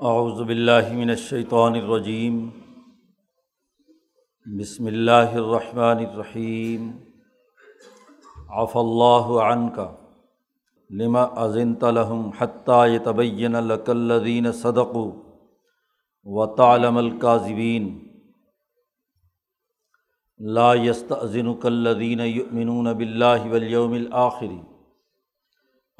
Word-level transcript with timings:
اعوذ 0.00 0.42
باللہ 0.44 0.92
من 0.92 1.10
الشیطان 1.10 1.74
الرجیم 1.74 2.38
بسم 4.46 4.86
اللہ 4.86 5.30
الرحمن 5.34 6.04
الرحیم 6.06 6.90
عف 8.62 8.76
اللہ 8.76 9.30
عنک 9.44 9.80
لما 10.90 11.22
اذنت 11.44 11.84
لهم 11.84 12.30
حتى 12.38 12.94
يتبين 12.94 13.56
لك 13.56 13.90
الذين 13.90 14.52
صدقوا 14.52 15.12
وتعلم 16.24 16.98
الكاذبين 16.98 17.90
لا 20.40 20.72
يستأذنك 20.74 21.66
الذين 21.66 22.20
يؤمنون 22.20 22.92
بالله 22.92 23.52
واليوم 23.52 23.94
الآخر 23.94 24.58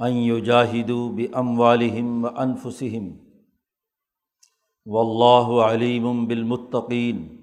ان 0.00 0.12
يجاهدوا 0.12 1.08
بأموالهم 1.12 2.24
وأنفسهم 2.24 3.25
واللہ 4.86 5.64
علیم 5.64 6.26
بالمتقین. 6.26 7.36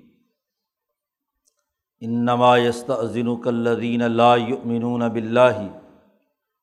انما 2.01 2.57
يستأذنك 2.57 3.47
الذين 3.47 4.01
لا 4.01 4.35
يؤمنون 4.35 5.07
بالله 5.07 5.79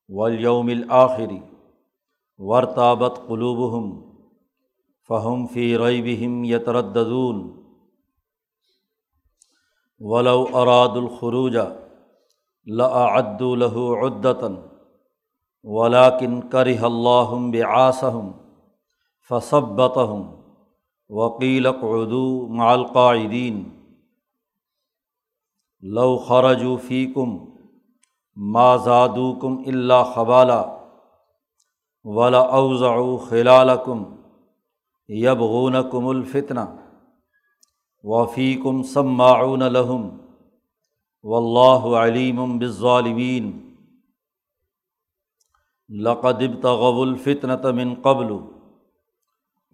والیوم 0.09 0.69
الآخر 0.69 1.41
ورتابت 2.39 3.21
قلوبهم 3.29 4.13
فهم 5.09 5.47
في 5.47 5.77
ريبهم 5.77 6.45
يترددون 6.45 7.65
ولو 9.99 10.45
ارادوا 10.45 11.03
الخروج 11.03 11.59
لأعدوا 12.67 13.57
له 13.57 13.97
عدة 13.97 14.63
ولكن 15.65 16.43
كره 16.43 16.87
الله 16.87 17.51
بعاصهم 17.51 18.35
فثبتهم. 19.21 20.40
وکیل 21.11 21.71
قعدو 21.71 22.49
معلقائدین 22.49 23.63
لو 25.83 26.17
خرجو 26.19 26.77
فی 26.77 27.07
کم 27.07 27.37
ما 28.37 28.77
زادو 28.77 29.33
کم 29.41 29.57
اللہ 29.67 30.13
خبالہ 30.15 30.61
ولا 32.05 32.41
اوضع 32.59 32.95
خلال 33.29 33.71
کم 33.85 34.05
یبغون 35.09 35.77
کم 35.91 36.07
الفتن 36.09 36.59
وفی 38.05 38.55
کم 38.63 38.83
سماعون 38.83 39.63
لہم 39.73 40.09
و 41.25 41.37
اللہ 41.37 41.89
علیم 41.97 42.59
بظالمین 42.59 43.51
لقدب 45.91 46.61
تغب 46.63 47.01
الفتنۃ 47.01 47.71
من 47.75 47.95
قبل 48.03 48.33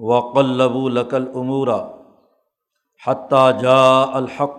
وقلب 0.00 0.76
لقل 0.88 1.26
عمورہ 1.34 1.80
حتیٰ 3.06 3.50
جا 3.60 4.02
الحق 4.02 4.58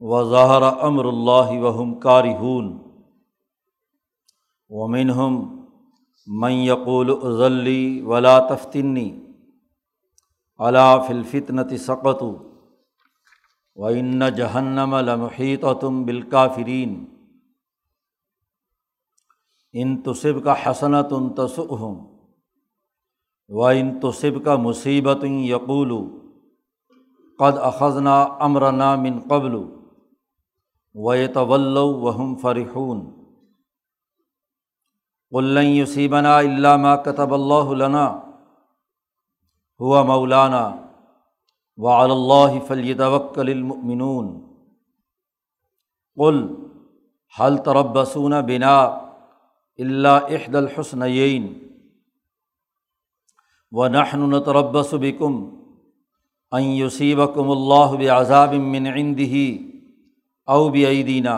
و 0.00 0.22
ظاہر 0.30 0.62
امر 0.62 1.04
اللہ 1.04 1.50
وحم 1.58 1.94
کارہون 1.94 2.78
ومنہم 4.70 5.36
من 6.26 6.52
یقول 6.52 7.10
ازلی 7.22 8.00
ولا 8.00 8.38
تفتنی 8.38 9.10
علا 10.60 10.98
فلفتنت 10.98 11.80
سقت 11.80 12.22
و 13.76 13.86
ان 13.86 14.22
جہنم 14.36 14.94
لمحیط 14.94 15.64
تم 15.80 16.04
بالکافرین 16.04 17.04
ان 19.72 19.96
تصب 20.02 20.44
کا 20.44 20.54
حسنت 20.66 21.12
ان 21.12 21.28
تصم 21.34 22.11
و 23.48 23.64
ان 23.64 24.00
تصب 24.00 24.44
کا 24.44 24.56
مصیبت 24.56 25.24
یقول 25.24 25.92
قد 27.38 27.58
اخذنا 27.58 28.22
امرنا 28.22 28.94
من 28.94 29.20
قبل 29.20 29.54
و 30.94 31.14
طول 31.34 31.76
وہم 31.76 32.36
فرحون 32.36 33.22
قلن 35.30 36.26
علامہ 36.26 36.88
کتب 37.04 37.34
اللہ 37.34 37.72
لنا 37.72 38.20
ہوا 39.80 40.02
مولانا 40.02 40.76
و 41.76 41.88
اللہ 41.88 42.58
فلی 42.66 42.94
توکل 42.94 43.48
المؤمنون۔ 43.48 44.52
قل 46.16 46.54
حل 47.40 47.56
تربسون 47.56 48.32
بنا 48.46 48.80
اللہ 49.78 50.08
احد 50.08 50.54
الحسنین 50.54 51.71
و 53.72 53.88
نحن 53.88 54.22
نتربص 54.30 54.94
بکم 54.94 55.44
ان 56.52 56.62
یصیبکم 56.62 57.50
اللہ 57.50 57.94
بعذاب 57.98 58.54
من 58.54 58.86
عنده 58.86 59.42
او 60.46 60.68
بعیدینا 60.68 61.36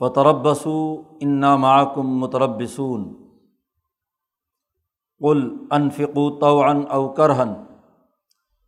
فتربصوا 0.00 1.02
انا 1.20 1.56
معکم 1.56 2.18
متربصون 2.18 3.06
قل 5.20 5.40
انفقوا 5.70 6.30
طوعا 6.40 6.74
او 6.96 7.08
کرہن 7.12 7.54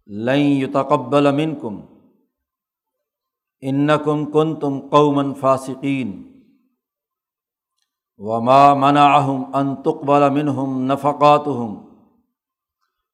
لن 0.06 0.41
يتقبل 0.62 1.31
منکم 1.34 1.81
انکم 3.61 4.25
کنتم 4.31 4.81
قوما 4.91 5.32
فاسقین 5.41 6.11
وما 8.19 8.75
منعهم 8.75 9.55
ان 9.55 9.71
تقبل 9.82 10.28
منهم 10.31 10.93
نفقاتهم 10.93 11.89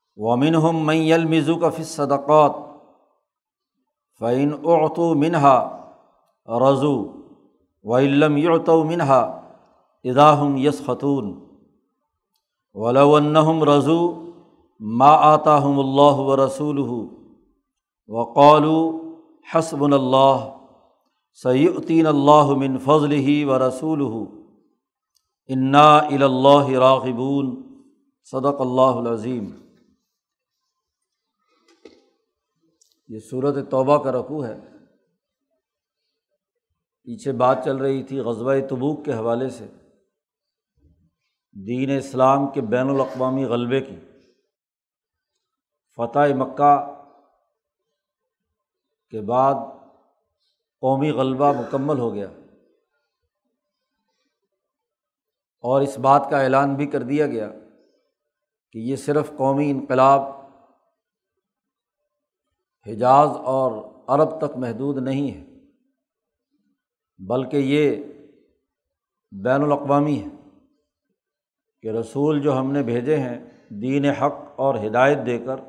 و 2.79 3.09
یحلفون 3.77 5.05
بلّہ 5.17 5.55
ان 6.47 7.26
و 7.87 7.95
ہم 7.95 7.97
منہا 7.97 8.77
علم 8.79 8.87
منہا 8.87 9.19
اداہم 10.05 10.55
یس 10.57 10.81
خطون 10.85 11.33
ولونہم 12.75 13.63
رضو 13.63 13.99
ما 14.81 15.11
آتا 15.25 15.57
ہم 15.63 15.79
اللہ 15.79 16.19
و 16.21 16.35
رسول 16.45 16.79
و 16.79 18.23
قالو 18.33 18.79
حسب 19.53 19.83
اللہ 19.83 20.47
سعودین 21.41 22.07
اللہ 22.07 22.53
من 22.57 22.77
فضل 22.79 23.11
ہی 23.11 23.43
و 23.43 23.59
رسول 23.59 24.01
انا 25.49 25.87
الا 25.97 26.61
راغبون 26.79 27.55
صدق 28.33 28.61
اللہ 28.61 28.97
العظیم 28.97 29.49
یہ 33.09 33.19
صورت 33.29 33.69
توبہ 33.72 33.97
کا 34.03 34.11
رقو 34.11 34.43
ہے 34.43 34.55
پیچھے 37.07 37.31
بات 37.31 37.57
چل 37.65 37.77
رہی 37.77 38.03
تھی 38.03 38.19
غزبۂ 38.19 38.57
تبوک 38.69 39.05
کے 39.05 39.13
حوالے 39.13 39.49
سے، 39.49 39.67
دین 41.65 41.97
اسلام 41.97 42.51
کے 42.51 42.61
بین 42.61 42.89
الاقوامی 42.89 43.45
غلبے 43.45 43.81
کی۔ 43.81 43.95
فتح 45.95 46.33
مکہ 46.35 47.03
کے 49.09 49.21
بعد 49.21 49.53
قومی 50.79 51.11
غلبہ 51.11 51.51
مکمل 51.51 51.99
ہو 51.99 52.13
گیا۔ 52.13 52.27
اور 55.61 55.81
اس 55.81 55.99
بات 55.99 56.27
کا 56.31 56.41
اعلان 56.41 56.75
بھی 56.75 56.87
کر 56.87 57.01
دیا 57.01 57.27
گیا 57.27 57.51
کہ 58.71 58.79
یہ 58.79 58.95
صرف 58.95 59.31
قومی 59.37 59.71
انقلاب، 59.71 60.21
حجاز 62.85 63.29
اور 63.29 63.71
عرب 64.07 64.37
تک 64.37 64.57
محدود 64.57 64.97
نہیں 64.97 65.31
ہے۔ 65.31 65.47
بلکہ 67.19 67.58
یہ 67.58 68.03
بین 69.31 69.64
الاقوامی 69.64 70.22
ہے 70.22 70.29
کہ 71.81 71.87
رسول 71.87 72.41
جو 72.41 72.58
ہم 72.59 72.72
نے 72.72 72.84
بھیجے 72.84 73.17
ہیں 73.17 73.37
دین 73.69 74.05
حق 74.05 74.35
اور 74.55 74.75
ہدایت 74.75 75.25
دے 75.25 75.37
کر، 75.40 75.59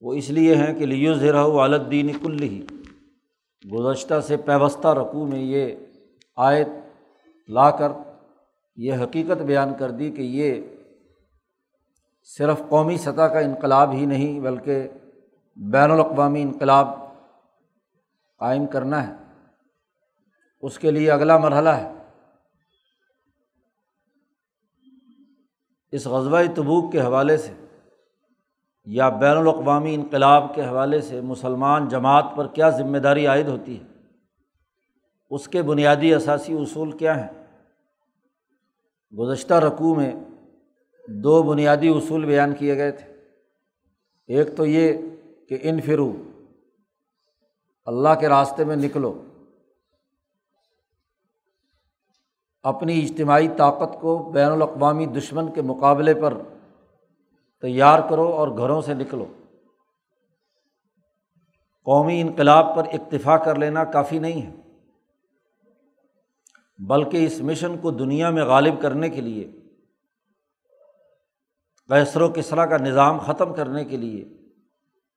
وہ 0.00 0.14
اس 0.14 0.30
لیے 0.30 0.54
ہیں 0.56 0.74
کہ 0.74 0.86
لیو 0.86 1.14
ذرا 1.14 1.44
والدین 1.44 2.10
کل 2.22 2.42
ہی 2.42 2.64
گزشتہ 3.72 4.20
سے 4.20 4.36
پیوستہ 4.36 4.88
رقوع 4.88 5.26
میں 5.26 5.40
یہ 5.40 5.74
آیت 6.36 6.68
لا 7.48 7.70
کر 7.70 7.92
یہ 8.76 8.94
حقیقت 8.94 9.42
بیان 9.42 9.74
کر 9.74 9.90
دی 9.90 10.10
کہ 10.10 10.22
یہ 10.22 10.60
صرف 12.28 12.62
قومی 12.68 12.96
سطح 12.96 13.28
کا 13.32 13.38
انقلاب 13.38 13.92
ہی 13.92 14.06
نہیں، 14.06 14.40
بلکہ 14.40 14.88
بین 15.56 15.90
الاقوامی 15.90 16.42
انقلاب 16.42 16.88
قائم 18.38 18.66
کرنا 18.66 19.06
ہے۔ 19.08 19.19
اس 20.60 20.78
کے 20.78 20.90
لیے 20.90 21.10
اگلا 21.10 21.38
مرحلہ 21.38 21.68
ہے۔ 21.68 21.92
اس 25.92 26.06
غزبۂ 26.06 26.42
تبوک 26.54 26.92
کے 26.92 27.00
حوالے 27.00 27.36
سے 27.36 27.52
یا 28.84 29.08
بین 29.08 29.36
الاقوامی 29.36 29.94
انقلاب 29.94 30.54
کے 30.54 30.62
حوالے 30.62 31.00
سے 31.00 31.20
مسلمان 31.20 31.88
جماعت 31.88 32.24
پر 32.36 32.46
کیا 32.46 32.70
ذمہ 32.70 32.98
داری 32.98 33.26
عائد 33.26 33.48
ہوتی 33.48 33.80
ہے؟ 33.80 33.84
اس 35.30 35.48
کے 35.48 35.62
بنیادی 35.62 36.14
اثاثی 36.14 36.52
اصول 36.52 36.92
کیا 36.92 37.26
ہیں؟ 37.26 37.46
گزشتہ 39.18 39.54
رقوع 39.54 39.94
میں 39.94 40.12
دو 41.08 41.42
بنیادی 41.42 41.88
اصول 41.88 42.24
بیان 42.24 42.54
کیے 42.54 42.76
گئے 42.76 42.92
تھے۔ 42.92 43.12
ایک 44.26 44.56
تو 44.56 44.66
یہ 44.66 44.92
کہ 45.48 45.58
ان 45.62 45.80
فرو 45.80 46.12
اللہ 47.84 48.08
کے 48.20 48.28
راستے 48.28 48.64
میں 48.64 48.76
نکلو۔ 48.76 49.24
اپنی 52.62 53.02
اجتماعی 53.02 53.48
طاقت 53.56 54.00
کو 54.00 54.30
بین 54.34 54.50
الاقوامی 54.50 55.06
دشمن 55.06 55.52
کے 55.52 55.62
مقابلے 55.62 56.14
پر 56.14 56.34
تیار 57.60 58.08
کرو 58.10 58.26
اور 58.28 58.48
گھروں 58.48 58.82
سے 58.82 58.94
نکلو۔ 58.94 59.26
قومی 61.84 62.20
انقلاب 62.20 62.76
پر 62.76 62.84
اکتفا 62.92 63.36
کر 63.36 63.54
لینا 63.54 63.84
کافی 63.84 64.18
نہیں 64.18 64.42
ہے۔ 64.42 64.52
بلکہ 66.78 67.26
اس 67.26 67.40
مشن 67.40 67.76
کو 67.78 67.90
دنیا 67.90 68.30
میں 68.30 68.44
غالب 68.44 68.82
کرنے 68.82 69.08
کے 69.08 69.20
لیے 69.20 69.52
کیسر 71.88 72.20
و 72.20 72.28
کسرا 72.28 72.66
کا 72.66 72.76
نظام 72.76 73.18
ختم 73.18 73.54
کرنے 73.54 73.84
کے 73.84 73.96
لیے 73.96 74.24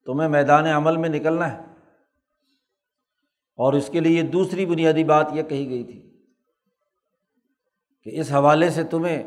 تمہیں 0.06 0.30
میدان 0.30 0.66
عمل 0.66 0.98
میں 0.98 1.10
نکلنا 1.10 1.54
ہے۔ 1.54 1.62
اور 3.56 3.74
اس 3.74 3.90
کے 3.92 4.00
لیے 4.00 4.22
دوسری 4.22 4.66
بنیادی 4.66 5.04
بات 5.04 5.28
یہ 5.34 5.44
کہی 5.44 5.70
گئی 5.70 5.84
تھی 5.84 6.13
کہ 8.04 8.12
اس 8.14 8.32
حوالے 8.32 8.70
سے 8.70 8.84
تمہیں 8.84 9.24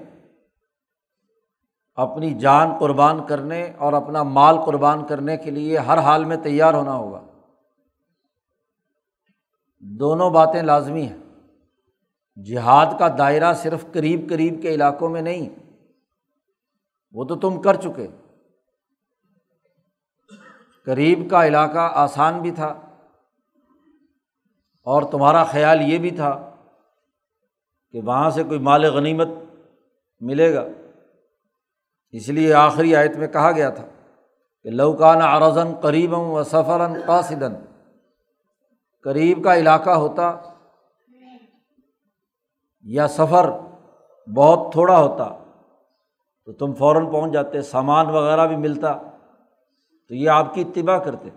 اپنی 1.95 2.35
جان 2.35 2.69
قربان 2.81 3.27
کرنے 3.27 3.73
اور 3.79 3.93
اپنا 3.93 4.23
مال 4.23 4.57
قربان 4.67 5.07
کرنے 5.07 5.37
کے 5.37 5.51
لیے 5.51 5.79
ہر 5.79 5.99
حال 5.99 6.25
میں 6.25 6.37
تیار 6.37 6.75
ہونا 6.75 6.93
ہوگا۔ 6.93 7.27
دونوں 9.79 10.31
باتیں 10.31 10.63
لازمی 10.63 11.07
ہیں۔ 11.07 11.19
جہاد 12.45 12.87
کا 12.99 13.09
دائرہ 13.19 13.55
صرف 13.55 13.85
قریب 13.93 14.31
قریب 14.31 14.63
کے 14.63 14.75
علاقوں 14.75 15.09
میں 15.09 15.23
نہیں، 15.23 15.49
وہ 17.13 17.25
تو 17.25 17.37
تم 17.37 17.63
کر 17.63 17.75
چکے۔ 17.75 18.07
قریب 20.85 21.31
کا 21.31 21.47
علاقہ 21.47 21.91
آسان 21.93 22.41
بھی 22.41 22.51
تھا 22.51 22.81
اور 24.83 25.03
تمہارا 25.03 25.45
خیال 25.45 25.83
یہ 25.83 25.99
بھی 25.99 26.11
تھا 26.11 26.56
کہ 27.97 28.03
وہاں 28.03 28.31
سے 28.31 28.43
کوئی 28.43 28.59
مال 28.59 28.85
غنیمت 28.85 29.29
ملے 30.21 30.55
گا۔ 30.55 30.65
اس 32.11 32.29
لیے 32.29 32.55
آخری 32.55 32.97
آیت 32.97 33.17
میں 33.17 33.29
کہا 33.29 33.53
گیا 33.53 33.71
تھا 33.71 33.87
کہ 34.63 34.71
لوکان 34.71 35.23
ارزن 35.23 35.75
قریبم 35.81 36.21
و 36.21 36.43
سفراً 36.45 36.95
قاصدن 37.07 37.55
قریب 39.03 39.45
کا 39.45 39.57
علاقہ 39.57 39.91
ہوتا 39.91 40.37
یا 42.83 43.09
سفر 43.09 43.51
بہت 44.37 44.73
تھوڑا 44.73 44.99
ہوتا 44.99 45.45
تو 46.45 46.53
تم 46.53 46.75
فوراً 46.75 47.13
پہنچ 47.13 47.33
جاتے، 47.33 47.63
سامان 47.63 48.07
وغیرہ 48.07 48.47
بھی 48.47 48.57
ملتا، 48.57 48.93
تو 50.09 50.15
یہ 50.15 50.31
آپ 50.31 50.55
کی 50.55 50.61
اتباع 50.61 50.99
کرتے۔ 50.99 51.29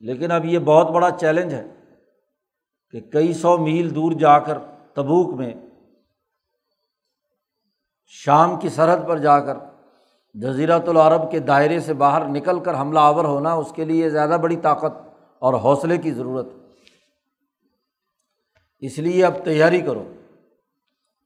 لیکن 0.00 0.32
اب 0.32 0.44
یہ 0.44 0.58
بہت 0.58 0.90
بڑا 0.90 1.10
چیلنج 1.10 1.54
ہے 1.54 1.66
کہ 2.90 3.00
کئی 3.00 3.32
سو 3.32 3.58
میل 3.58 3.94
دور 3.94 4.12
جا 4.12 4.38
کر 4.38 4.58
تبوک 4.96 5.34
میں 5.34 5.54
شام 8.06 8.60
کی 8.60 8.68
سرحد 8.68 9.08
پر 9.08 9.18
جا 9.18 9.40
کر 9.40 9.56
جزیرۃ 10.34 10.88
العرب 10.88 11.30
کے 11.30 11.38
دائرے 11.38 11.80
سے 11.80 11.94
باہر 11.94 12.24
نکل 12.28 12.60
کر 12.60 12.74
حملہ 12.74 12.98
آور 12.98 13.24
ہونا 13.24 13.52
اس 13.52 13.72
کے 13.72 13.84
لیے 13.84 14.10
زیادہ 14.10 14.38
بڑی 14.42 14.56
طاقت 14.56 15.08
اور 15.38 15.54
حوصلے 15.54 15.96
کی 15.96 16.10
ضرورت 16.10 16.46
اس 18.78 18.98
لیے 18.98 19.24
اب 19.24 19.32
تیاری 19.44 19.80
کرو۔ 19.80 20.02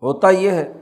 ہوتا 0.03 0.31
یہ 0.31 0.51
ہے 0.51 0.73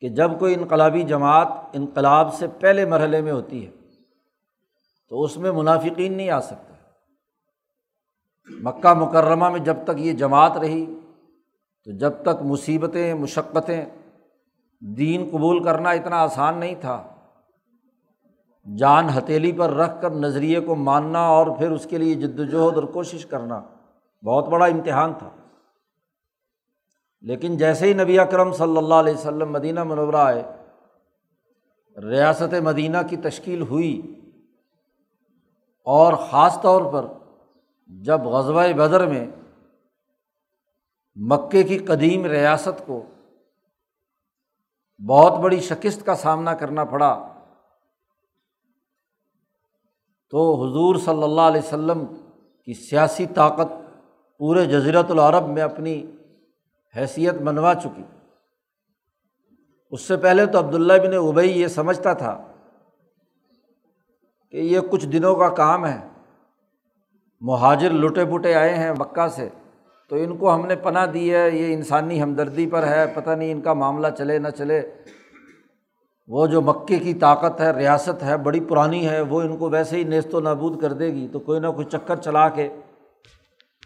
کہ 0.00 0.08
جب 0.08 0.38
کوئی 0.38 0.54
انقلابی 0.54 1.02
جماعت 1.02 1.48
انقلاب 1.72 2.34
سے 2.34 2.46
پہلے 2.60 2.84
مرحلے 2.84 3.20
میں 3.20 3.32
ہوتی 3.32 3.66
ہے 3.66 3.70
تو 5.08 5.22
اس 5.22 5.36
میں 5.36 5.52
منافقین 5.52 6.16
نہیں 6.16 6.30
آ 6.30 6.40
سکتا 6.40 6.74
مکہ 8.48 8.94
مکرمہ 8.94 9.48
میں 9.48 9.60
جب 9.60 9.76
تک 9.84 9.90
یہ 9.96 10.12
جماعت 10.12 10.56
رہی 10.56 10.98
تو 11.88 11.92
جب 11.92 12.12
تک 12.22 12.42
مصیبتیں، 12.42 13.14
مشقتیں 13.14 13.84
دین 14.82 15.28
قبول 15.32 15.62
کرنا 15.64 15.90
اتنا 15.90 16.16
آسان 16.16 16.58
نہیں 16.58 16.74
تھا، 16.80 17.02
جان 18.66 19.08
ہتھیلی 19.08 19.52
پر 19.52 19.70
رکھ 19.70 20.00
کر 20.02 20.10
نظریے 20.10 20.60
کو 20.60 20.74
ماننا 20.74 21.20
اور 21.26 21.46
پھر 21.58 21.70
اس 21.70 21.86
کے 21.90 21.98
لیے 21.98 22.14
جد 22.14 22.38
وجہد 22.40 22.76
اور 22.76 22.82
کوشش 22.82 23.26
کرنا 23.26 23.60
بہت 24.22 24.48
بڑا 24.48 24.66
امتحان 24.66 25.12
تھا۔ 25.18 25.30
لیکن 27.24 27.56
جیسے 27.56 27.86
ہی 27.86 27.92
نبی 27.92 28.18
اکرم 28.18 28.52
صلی 28.52 28.76
اللہ 28.76 28.94
علیہ 28.94 29.14
وسلم 29.14 29.52
مدینہ 29.52 29.84
منورہ 29.84 30.16
آئے، 30.16 30.42
ریاست 31.96 32.54
مدینہ 32.62 32.98
کی 33.10 33.16
تشکیل 33.16 33.62
ہوئی 33.62 34.00
اور 35.86 36.12
خاص 36.30 36.60
طور 36.62 36.92
پر 36.92 37.06
جب 37.86 38.20
غزوہ 38.20 38.72
بدر 38.76 39.06
میں 39.06 39.26
مکے 41.20 41.62
کی 41.62 41.78
قدیم 41.78 42.26
ریاست 42.26 42.86
کو 42.86 43.02
بہت 45.08 45.32
بڑی 45.40 45.60
شکست 45.60 46.06
کا 46.06 46.14
سامنا 46.14 46.54
کرنا 46.54 46.84
پڑا 46.84 47.32
تو 50.30 50.54
حضور 50.54 50.96
صلی 50.96 51.22
اللہ 51.22 51.40
علیہ 51.40 51.60
و 51.60 51.70
سلم 51.70 52.06
کی 52.64 52.74
سیاسی 52.74 53.26
طاقت 53.26 53.72
پورے 54.38 54.66
جزیرت 54.66 55.10
العرب 55.10 55.48
میں 55.48 55.62
اپنی 55.62 56.06
حیثیت 56.96 57.34
منوا 57.34 57.74
چکی۔ 57.74 58.02
اس 59.90 60.00
سے 60.00 60.16
پہلے 60.16 60.46
تو 60.46 60.58
عبداللہ 60.58 60.92
بن 60.92 61.28
ابئی 61.28 61.60
یہ 61.60 61.66
سمجھتا 61.66 62.12
تھا 62.12 62.52
کہ 64.50 64.56
یہ 64.56 64.80
کچھ 64.90 65.06
دنوں 65.06 65.34
کا 65.34 65.48
کام 65.48 65.86
ہے، 65.86 66.08
مہاجر 67.40 67.90
لٹے 67.90 68.24
پٹے 68.24 68.54
آئے 68.54 68.74
ہیں 68.74 68.92
مکہ 68.98 69.28
سے۔ 69.28 69.48
تو 70.08 70.16
ان 70.16 70.36
کو 70.36 70.54
ہم 70.54 70.66
نے 70.66 70.76
پناہ 70.76 71.06
دی 71.06 71.34
ہے، 71.34 71.50
یہ 71.50 71.74
انسانی 71.74 72.22
ہمدردی 72.22 72.66
پر 72.66 72.86
ہے، 72.86 73.06
پتہ 73.14 73.30
نہیں 73.30 73.52
ان 73.52 73.60
کا 73.60 73.72
معاملہ 73.72 74.06
چلے 74.18 74.38
نہ 74.38 74.48
چلے۔ 74.48 74.82
وہ 76.28 76.46
جو 76.46 76.62
مکے 76.62 76.98
کی 76.98 77.14
طاقت 77.14 77.60
ہے، 77.60 77.70
ریاست 77.72 78.22
ہے، 78.22 78.36
بڑی 78.36 78.60
پرانی 78.60 79.08
ہے، 79.08 79.20
وہ 79.20 79.40
ان 79.40 79.56
کو 79.56 79.70
ویسے 79.70 79.96
ہی 79.96 80.04
نیست 80.04 80.34
و 80.34 80.40
نابود 80.40 80.80
کر 80.82 80.92
دے 80.92 81.06
گی۔ 81.06 81.28
تو 81.32 81.38
کوئی 81.38 81.60
نہ 81.60 81.66
کوئی 81.66 81.86
چکر 81.86 82.16
چلا 82.16 82.48
کے 82.48 82.66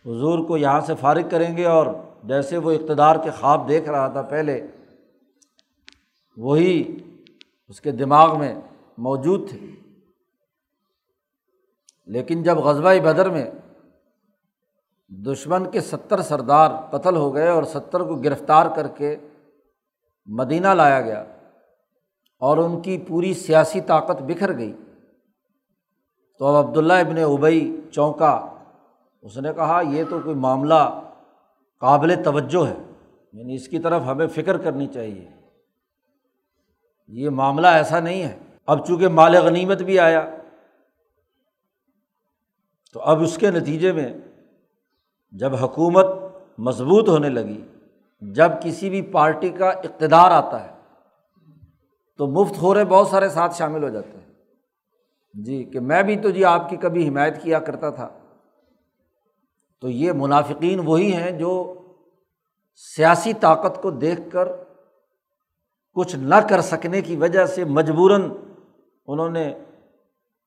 حضور 0.07 0.45
کو 0.45 0.57
یہاں 0.57 0.81
سے 0.81 0.95
فارغ 1.01 1.29
کریں 1.31 1.57
گے 1.57 1.65
اور 1.65 1.87
جیسے 2.25 2.57
وہ 2.57 2.73
اقتدار 2.73 3.17
کے 3.17 3.31
خواب 3.41 3.69
دیکھ 3.69 3.89
رہا 3.89 4.09
تھا 4.09 4.23
پہلے، 4.23 4.67
وہی 6.37 6.99
اس 7.69 7.81
کے 7.81 7.91
دماغ 7.91 8.39
میں 8.39 8.55
موجود 8.99 9.51
تھے۔ 9.51 9.59
لیکن 12.07 12.43
جب 12.43 12.57
غزبۂ 12.57 13.01
بدر 13.01 13.31
میں 13.31 13.51
دشمن 15.13 15.71
کے 15.71 15.81
ستر 15.81 16.23
سردار 16.23 16.71
قتل 16.91 17.17
ہو 17.17 17.35
گئے 17.35 17.49
اور 17.49 17.63
ستر 17.63 18.01
کو 18.01 18.15
گرفتار 18.17 18.67
کر 18.77 18.89
کے 18.89 19.17
مدینہ 20.27 20.69
لایا 20.69 21.01
گیا 21.01 21.25
اور 22.39 22.59
ان 22.59 22.81
کی 22.81 23.05
پوری 23.09 23.35
سیاسی 23.35 23.81
طاقت 23.81 24.23
بکھر 24.23 24.59
گئی۔ 24.59 24.77
تو 26.39 26.47
اب 26.47 26.69
عبداللہ 26.69 26.93
ابن 26.93 27.19
ابئی 27.19 27.81
چونکا، 27.93 28.55
اس 29.23 29.39
نے 29.39 29.53
کہا، 29.53 29.83
یہ 29.89 30.05
تو 30.11 30.21
کوئی 30.25 30.37
معاملہ 30.37 31.01
قابل 31.81 32.15
توجہ 32.25 32.69
ہے 32.69 32.77
یعنی 33.33 33.55
اس 33.55 33.69
کی 33.69 33.79
طرف 33.79 34.03
ہمیں 34.07 34.27
فکر 34.27 34.59
کرنی 34.59 34.87
چاہیے۔ 34.87 35.31
یہ 37.09 37.31
معاملہ 37.31 37.67
ایسا 37.67 38.01
نہیں 38.01 38.23
ہے۔ 38.23 38.39
اب 38.67 38.87
چونکہ 38.87 39.09
مال 39.09 39.35
غنیمت 39.35 39.83
بھی 39.83 39.99
آیا، 39.99 40.31
تو 42.93 43.01
اب 43.01 43.23
اس 43.23 43.39
کے 43.39 43.51
نتیجے 43.51 43.93
میں 43.93 44.15
جب 45.33 45.55
حکومت 45.55 46.07
مضبوط 46.59 47.09
ہونے 47.09 47.29
لگی، 47.29 47.69
جب 48.21 48.53
کسی 48.63 48.91
بھی 48.91 49.03
پارٹی 49.03 49.49
کا 49.49 49.69
اقتدار 49.69 50.31
آتا 50.31 50.65
ہے، 50.65 50.73
تو 52.19 52.27
مفت 52.27 52.63
ہو 52.63 52.75
رہے 52.75 52.85
بہت 52.85 53.09
سارے 53.09 53.29
ساتھ 53.29 53.55
شامل 53.55 53.83
ہو 53.83 53.89
جاتے 53.89 54.19
ہیں۔ 54.19 54.33
جی 55.35 55.65
کہ 55.65 55.81
میں 55.81 56.03
بھی 56.03 56.17
تو 56.17 56.31
جی 56.31 56.45
آپ 56.45 56.71
کی 56.71 56.77
کبھی 56.77 57.09
حمایت 57.09 57.43
کیا 57.43 57.59
کرتا 57.59 57.91
تھا۔ 57.91 58.09
تو 59.81 59.89
یہ 59.89 60.13
منافقین 60.13 60.81
وہی 60.85 61.13
ہیں 61.13 61.31
جو 61.31 61.75
سیاسی 62.77 63.33
طاقت 63.33 63.83
کو 63.83 63.91
دیکھ 63.91 64.21
کر 64.33 64.49
کچھ 65.93 66.17
نہ 66.17 66.35
کر 66.35 66.61
سکنے 66.61 67.01
کی 67.01 67.17
وجہ 67.17 67.47
سے 67.47 67.65
مجبوراً 67.65 68.31
انہوں 69.07 69.29
نے 69.29 69.55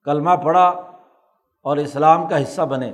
کلمہ 0.04 0.36
پڑھا 0.44 0.68
اور 1.62 1.78
اسلام 1.78 2.30
کا 2.30 2.42
حصہ 2.42 2.62
بنے۔ 2.62 2.92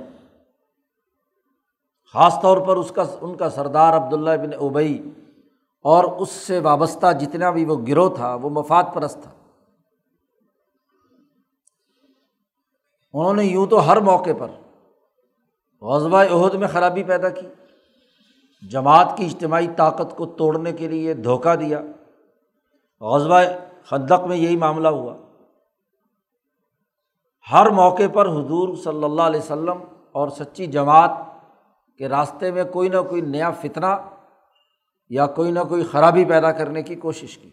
خاص 2.12 2.40
طور 2.42 2.58
پر 2.58 2.76
اس 2.76 2.90
کا، 2.90 3.04
ان 3.20 3.36
کا 3.36 3.50
سردار 3.50 3.92
عبداللہ 3.92 4.30
بن 4.42 4.54
اوبئی 4.54 5.10
اور 5.82 6.04
اس 6.04 6.28
سے 6.28 6.58
وابستہ 6.58 7.12
جتنا 7.12 7.50
بھی 7.50 7.64
وہ 7.64 7.76
گروہ 7.88 8.16
تھا، 8.16 8.34
وہ 8.34 8.50
مفاد 8.50 8.82
پرست 8.94 9.22
تھا۔ 9.22 9.30
انہوں 13.12 13.34
نے 13.34 13.44
یوں 13.44 13.66
تو 13.66 13.90
ہر 13.90 13.96
موقع 14.00 14.30
پر 14.38 14.50
غزبۂ 15.84 16.26
عہد 16.30 16.54
میں 16.54 16.68
خرابی 16.68 17.02
پیدا 17.02 17.28
کی، 17.28 17.46
جماعت 18.68 19.16
کی 19.16 19.24
اجتماعی 19.24 19.66
طاقت 19.76 20.16
کو 20.16 20.26
توڑنے 20.26 20.72
کے 20.72 20.88
لیے 20.88 21.14
دھوکہ 21.14 21.54
دیا۔ 21.54 21.80
غزبۂ 23.00 23.44
خدق 23.84 24.26
میں 24.26 24.36
یہی 24.36 24.56
معاملہ 24.56 24.88
ہوا۔ 24.88 25.16
ہر 27.52 27.70
موقع 27.70 28.02
پر 28.12 28.26
حضور 28.26 28.76
صلی 28.76 29.04
اللہ 29.04 29.22
علیہ 29.22 29.40
وسلم 29.40 29.82
اور 30.12 30.28
سچی 30.28 30.66
جماعت 30.66 31.10
کے 32.02 32.08
راستے 32.08 32.50
میں 32.50 32.64
کوئی 32.64 32.88
نہ 32.88 32.96
کوئی 33.08 33.20
نیا 33.20 33.50
فتنہ 33.50 34.10
یا 35.08 35.26
کوئی 35.26 35.50
نہ 35.50 35.60
کوئی 35.60 35.84
خرابی 35.84 36.24
پیدا 36.24 36.52
کرنے 36.52 36.82
کی 36.82 36.94
کوشش 36.94 37.38
کی۔ 37.38 37.50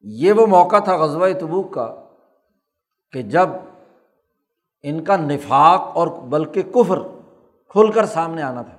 یہ 0.00 0.32
وہ 0.32 0.46
موقع 0.46 0.78
تھا 0.78 0.96
غزوہ 0.96 1.28
تبوک 1.40 1.74
کا 1.74 2.04
کہ 3.12 3.22
جب 3.22 3.48
ان 4.82 5.04
کا 5.04 5.16
نفاق 5.16 5.96
اور 5.96 6.08
بلکہ 6.08 6.62
کفر 6.62 6.98
کھل 7.68 7.92
کر 7.92 8.06
سامنے 8.06 8.42
آنا 8.42 8.62
تھا۔ 8.62 8.76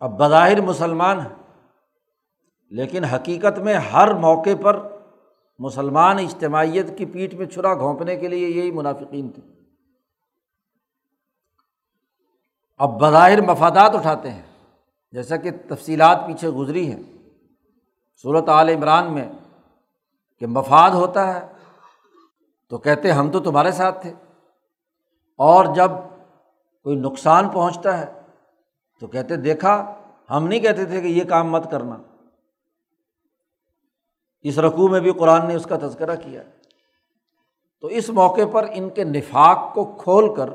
اب 0.00 0.18
بظاہر 0.18 0.60
مسلمان 0.60 1.20
ہیں، 1.20 1.62
لیکن 2.70 3.04
حقیقت 3.04 3.58
میں 3.58 3.74
ہر 3.74 4.14
موقع 4.14 4.56
پر 4.62 4.88
مسلمان 5.58 6.18
اجتماعیت 6.18 6.98
کی 6.98 7.06
پیٹھ 7.06 7.34
میں 7.34 7.46
چھرا 7.46 7.74
گھونپنے 7.74 8.16
کے 8.16 8.28
لیے 8.28 8.48
یہی 8.48 8.70
منافقین 8.70 9.30
تھے۔ 9.30 9.61
اب 12.82 13.00
بظاہر 13.00 13.40
مفادات 13.40 13.94
اٹھاتے 13.94 14.30
ہیں، 14.30 14.42
جیسا 15.12 15.36
کہ 15.36 15.50
تفصیلات 15.68 16.26
پیچھے 16.26 16.48
گزری 16.48 16.92
ہیں۔ 16.92 17.02
صورت 18.22 18.48
عال 18.48 18.68
عمران 18.68 19.12
میں 19.12 19.28
کہ 20.38 20.46
مفاد 20.46 20.90
ہوتا 20.90 21.34
ہے، 21.34 21.52
تو 22.68 22.78
کہتے 22.78 23.12
ہم 23.12 23.30
تو 23.30 23.40
تمہارے 23.40 23.72
ساتھ 23.72 24.02
تھے۔ 24.02 24.12
اور 25.38 25.64
جب 25.74 25.90
کوئی 26.82 26.96
نقصان 26.96 27.48
پہنچتا 27.48 27.98
ہے، 27.98 28.20
تو 29.00 29.06
کہتے 29.06 29.36
دیکھا، 29.36 29.94
ہم 30.30 30.48
نہیں 30.48 30.60
کہتے 30.60 30.84
تھے 30.84 31.00
کہ 31.00 31.06
یہ 31.06 31.24
کام 31.24 31.50
مت 31.50 31.70
کرنا۔ 31.70 31.96
اس 34.42 34.58
رقوع 34.58 34.88
میں 34.88 35.00
بھی 35.00 35.12
قرآن 35.12 35.48
نے 35.48 35.54
اس 35.54 35.64
کا 35.64 35.76
تذکرہ 35.76 36.16
کیا۔ 36.16 36.42
تو 37.80 37.86
اس 37.86 38.10
موقع 38.10 38.46
پر 38.52 38.66
ان 38.70 38.90
کے 38.90 39.04
نفاق 39.04 39.74
کو 39.74 39.96
کھول 40.02 40.34
کر 40.34 40.50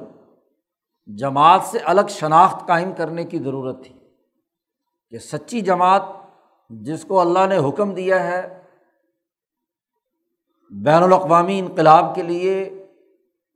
جماعت 1.15 1.61
سے 1.63 1.79
الگ 1.79 2.01
شناخت 2.09 2.67
قائم 2.67 2.91
کرنے 2.93 3.23
کی 3.23 3.39
ضرورت 3.39 3.85
تھی 3.85 3.93
کہ 5.09 5.17
سچی 5.17 5.61
جماعت 5.61 6.01
جس 6.69 7.05
کو 7.05 7.19
اللہ 7.19 7.39
نے 7.49 7.57
حکم 7.57 7.93
دیا 7.93 8.23
ہے 8.23 8.61
بین 10.69 11.03
الاقوامی 11.03 11.59
انقلاب 11.59 12.15
کے 12.15 12.21
لیے 12.21 12.85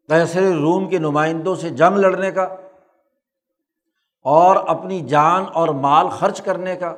کیسر 0.07 0.41
روم 0.41 0.89
کے 0.89 0.97
نمائندوں 0.97 1.55
سے 1.55 1.69
جنگ 1.69 1.97
لڑنے 1.97 2.31
کا 2.31 2.43
اور 4.23 4.55
اپنی 4.55 4.99
جان 4.99 5.43
اور 5.53 5.67
مال 5.67 6.09
خرچ 6.09 6.41
کرنے 6.41 6.75
کا، 6.75 6.95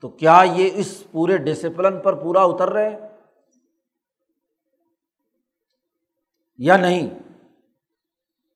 تو 0.00 0.08
کیا 0.08 0.42
یہ 0.52 0.70
اس 0.74 1.04
پورے 1.12 1.38
ڈسپلن 1.38 2.00
پر 2.00 2.14
پورا 2.14 2.42
اتر 2.42 2.68
رہے؟ 2.68 2.90
ہیں 2.90 3.08
یا 6.58 6.76
نہیں؟ 6.76 7.10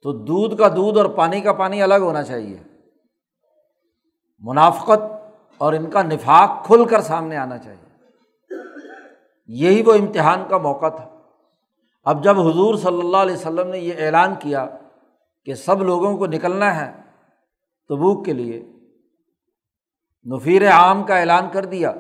تو 0.03 0.13
دودھ 0.13 0.57
کا 0.57 0.69
دودھ 0.69 0.99
اور 0.99 1.07
پانی 1.07 1.41
کا 1.41 1.53
پانی 1.53 1.83
الگ 1.83 1.95
ہونا 1.95 2.23
چاہیے۔ 2.23 2.57
منافقت 4.39 5.33
اور 5.59 5.73
ان 5.73 5.91
کا 5.91 6.03
نفاق 6.03 6.67
کھل 6.67 6.85
کر 6.85 7.01
سامنے 7.01 7.37
آنا 7.37 7.59
چاہیے۔ 7.59 7.93
یہی 9.47 9.83
وہ 9.83 9.95
امتحان 9.95 10.45
کا 10.49 10.59
موقع 10.59 10.89
تھا۔ 10.89 11.19
اب 12.05 12.25
جب 12.25 12.41
حضور 12.41 12.75
صلی 12.75 12.99
اللہ 12.99 13.17
علیہ 13.17 13.35
وسلم 13.35 13.69
نے 13.69 13.79
یہ 13.79 13.93
اعلان 13.99 14.35
کیا 14.35 14.67
کہ 15.45 15.55
سب 15.55 15.83
لوگوں 15.83 16.17
کو 16.17 16.27
نکلنا 16.27 16.81
ہے 16.81 16.93
تبوک 17.89 18.25
کے 18.25 18.33
لیے، 18.33 18.73
نفیر 20.37 20.71
عام 20.71 21.03
کا 21.03 21.19
اعلان 21.19 21.49
کر 21.53 21.65
دیا۔ 21.65 21.93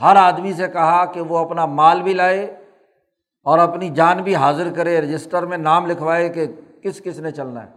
ہر 0.00 0.16
آدمی 0.16 0.52
سے 0.52 0.68
کہا 0.68 1.04
کہ 1.04 1.20
وہ 1.20 1.38
اپنا 1.38 1.66
مال 1.66 2.02
بھی 2.02 2.14
لائے 2.14 2.44
اور 3.44 3.58
اپنی 3.58 3.90
جان 3.90 4.22
بھی 4.22 4.34
حاضر 4.34 4.72
کرے، 4.76 5.00
رجسٹر 5.00 5.46
میں 5.46 5.58
نام 5.58 5.86
لکھوائے 5.86 6.28
کہ 6.28 6.46
کس 6.86 7.02
کس 7.02 7.18
نے 7.18 7.30
چلنا 7.30 7.66
ہے؟ 7.66 7.72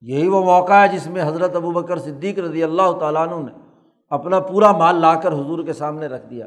یہی 0.00 0.28
وہ 0.28 0.44
موقع 0.44 0.72
ہے 0.72 0.88
جس 0.88 1.06
میں 1.06 1.22
حضرت 1.22 1.56
ابو 1.56 1.70
بکر 1.70 1.98
صدیق 1.98 2.38
رضی 2.38 2.62
اللہ 2.62 2.92
تعالیٰ 3.00 3.28
عنہ 3.28 3.50
نے 3.50 3.58
اپنا 4.08 4.40
پورا 4.40 4.72
مال 4.72 4.96
لا 4.96 5.14
کر 5.14 5.32
حضور 5.32 5.64
کے 5.64 5.72
سامنے 5.72 6.06
رکھ 6.06 6.26
دیا۔ 6.26 6.46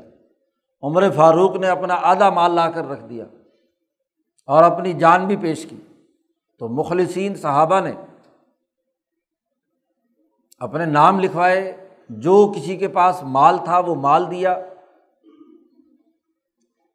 عمر 0.83 1.11
فاروق 1.15 1.55
نے 1.55 1.67
اپنا 1.67 1.93
آدھا 1.93 2.29
مال 2.29 2.51
لا 2.51 2.71
کر 2.71 2.85
رکھ 2.85 3.03
دیا 3.09 3.25
اور 4.45 4.63
اپنی 4.63 4.93
جان 4.93 5.27
بھی 5.27 5.35
پیش 5.35 5.65
کی۔ 5.65 5.77
تو 6.59 6.67
مخلصین 6.67 7.35
صحابہ 7.35 7.79
نے 7.79 7.91
اپنے 10.59 10.85
نام 10.85 11.19
لکھوائے، 11.19 11.89
جو 12.09 12.53
کسی 12.55 12.77
کے 12.77 12.87
پاس 12.87 13.23
مال 13.23 13.57
تھا 13.65 13.79
وہ 13.79 13.95
مال 13.95 14.31
دیا۔ 14.31 14.57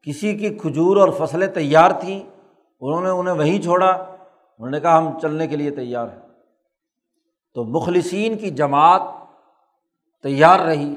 کسی 0.02 0.36
کی 0.36 0.54
کھجور 0.54 0.96
اور 0.96 1.08
فصلیں 1.18 1.46
تیار 1.46 1.90
تھیں۔ 1.90 2.37
انہوں 2.80 3.00
نے 3.00 3.10
انہیں 3.10 3.34
وہیں 3.34 3.62
چھوڑا، 3.62 3.88
انہوں 3.88 4.70
نے 4.70 4.80
کہا 4.80 4.98
ہم 4.98 5.18
چلنے 5.20 5.46
کے 5.46 5.56
لیے 5.56 5.70
تیار 5.70 6.06
ہیں۔ 6.06 6.28
تو 7.54 7.64
مخلصین 7.64 8.38
کی 8.38 8.50
جماعت 8.50 9.02
تیار 10.22 10.60
رہی 10.60 10.96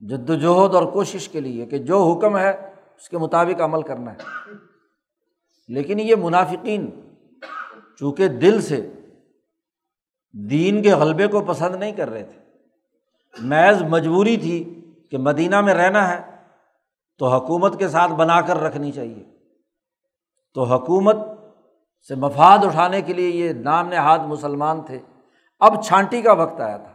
جد 0.00 0.30
وجہد 0.30 0.74
اور 0.74 0.92
کوشش 0.92 1.28
کے 1.28 1.40
لیے 1.40 1.66
کہ 1.66 1.78
جو 1.78 2.02
حکم 2.02 2.38
ہے 2.38 2.50
اس 2.96 3.08
کے 3.08 3.18
مطابق 3.18 3.60
عمل 3.60 3.82
کرنا 3.82 4.12
ہے۔ 4.12 4.50
لیکن 5.68 6.00
یہ 6.00 6.14
منافقین 6.14 6.90
چونکہ 7.98 8.28
دل 8.28 8.60
سے 8.60 8.92
دین 10.32 10.82
کے 10.82 10.94
غلبے 10.94 11.26
کو 11.26 11.40
پسند 11.40 11.76
نہیں 11.76 11.92
کر 11.92 12.10
رہے 12.10 12.22
تھے، 12.22 12.38
محض 13.38 13.82
مجبوری 13.82 14.36
تھی 14.36 14.84
کہ 15.10 15.18
مدینہ 15.18 15.60
میں 15.60 15.74
رہنا 15.74 16.08
ہے 16.08 16.36
تو 17.18 17.28
حکومت 17.28 17.78
کے 17.78 17.88
ساتھ 17.88 18.12
بنا 18.12 18.40
کر 18.40 18.56
رکھنی 18.56 18.92
چاہیے۔ 18.92 19.31
تو 20.54 20.64
حکومت 20.64 21.16
سے 22.08 22.14
مفاد 22.14 22.58
اٹھانے 22.64 23.02
کے 23.02 23.12
لیے 23.12 23.28
یہ 23.28 23.52
نام 23.52 23.88
نہاد 23.88 24.18
مسلمان 24.18 24.82
تھے۔ 24.82 24.98
اب 25.60 25.84
چھانٹی 25.84 26.22
کا 26.22 26.32
وقت 26.32 26.60
آیا 26.60 26.76
تھا۔ 26.76 26.92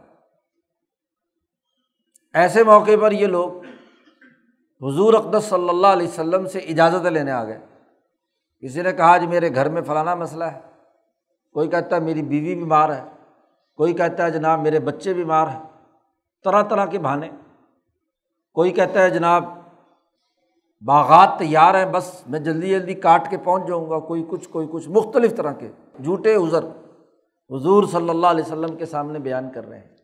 ایسے 2.34 2.64
موقع 2.64 2.90
پر 3.00 3.12
یہ 3.12 3.26
لوگ 3.26 3.52
حضور 4.86 5.14
اقدس 5.14 5.44
صلی 5.44 5.68
اللہ 5.68 5.86
علیہ 5.86 6.08
وسلم 6.08 6.46
سے 6.46 6.58
اجازت 6.58 7.06
لینے 7.06 7.30
آ 7.30 7.44
گئے۔ 7.44 7.60
کسی 8.60 8.82
نے 8.82 8.92
کہا 8.92 9.16
جی 9.16 9.26
میرے 9.26 9.54
گھر 9.54 9.68
میں 9.68 9.82
فلانا 9.82 10.14
مسئلہ 10.14 10.44
ہے۔ 10.44 10.60
کوئی 11.52 11.68
کہتا 11.68 11.96
ہے، 11.96 12.00
میری 12.00 12.22
بیوی 12.22 12.54
بیمار 12.54 12.90
ہے۔ 12.90 13.04
کوئی 13.76 13.92
کہتا 13.92 14.24
ہے، 14.24 14.30
جناب، 14.30 14.60
میرے 14.60 14.80
بچے 14.80 15.14
بیمار 15.14 15.46
ہیں۔ 15.48 15.62
طرح 16.44 16.62
طرح 16.62 16.86
کے 16.86 16.98
بہانے۔ 16.98 17.28
کوئی 18.52 18.70
کہتا 18.70 19.02
ہے، 19.02 19.10
جناب 19.10 19.57
باغات 20.80 21.38
تیار 21.38 21.74
ہیں، 21.74 21.92
بس 21.92 22.22
میں 22.26 22.40
جلدی 22.40 22.70
جلدی 22.70 22.94
کاٹ 22.94 23.30
کے 23.30 23.38
پہنچ 23.38 23.68
جاؤں 23.68 23.90
گا، 23.90 23.98
کوئی 23.98 24.24
کچھ 24.28 24.48
کوئی 24.48 24.66
کچھ، 24.70 24.88
مختلف 24.88 25.36
طرح 25.36 25.52
کے۔ 25.52 25.68
جھوٹے 26.04 26.34
ازر 26.34 26.64
حضور 27.50 27.84
صلی 27.84 28.08
اللہ 28.08 28.26
علیہ 28.26 28.44
وسلم 28.44 28.76
کے 28.76 28.86
سامنے 28.86 29.18
بیان 29.18 29.50
کر 29.50 29.68
رہے 29.68 29.78
ہیں۔ 29.78 29.96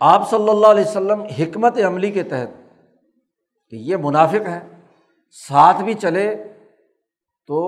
آپ 0.00 0.30
صلی 0.30 0.48
اللہ 0.48 0.66
علیہ 0.66 0.84
وسلم 0.84 1.22
حکمت 1.22 1.78
عملی 1.86 2.10
کے 2.10 2.22
تحت 2.22 2.48
کہ 3.70 3.76
یہ 3.76 3.96
منافق 3.96 4.48
ہے 4.48 4.60
ساتھ 5.30 5.82
بھی 5.82 5.94
چلے 5.94 6.44
تو 7.46 7.58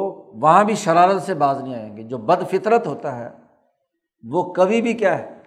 وہاں 0.43 0.65
بھی 0.65 0.75
شرارت 0.75 1.23
سے 1.23 1.35
باز 1.35 1.61
نہیں 1.61 1.75
آئیں 1.75 1.97
گے۔ 1.97 2.03
جو 2.03 2.19
بد 2.19 2.51
فطرت 2.51 2.87
ہوتا 2.87 3.19
ہے، 3.19 3.31
وہ 4.23 4.53
کبھی 4.53 4.83
بھی 4.83 4.93
کیا 4.93 5.19
ہے، 5.19 5.43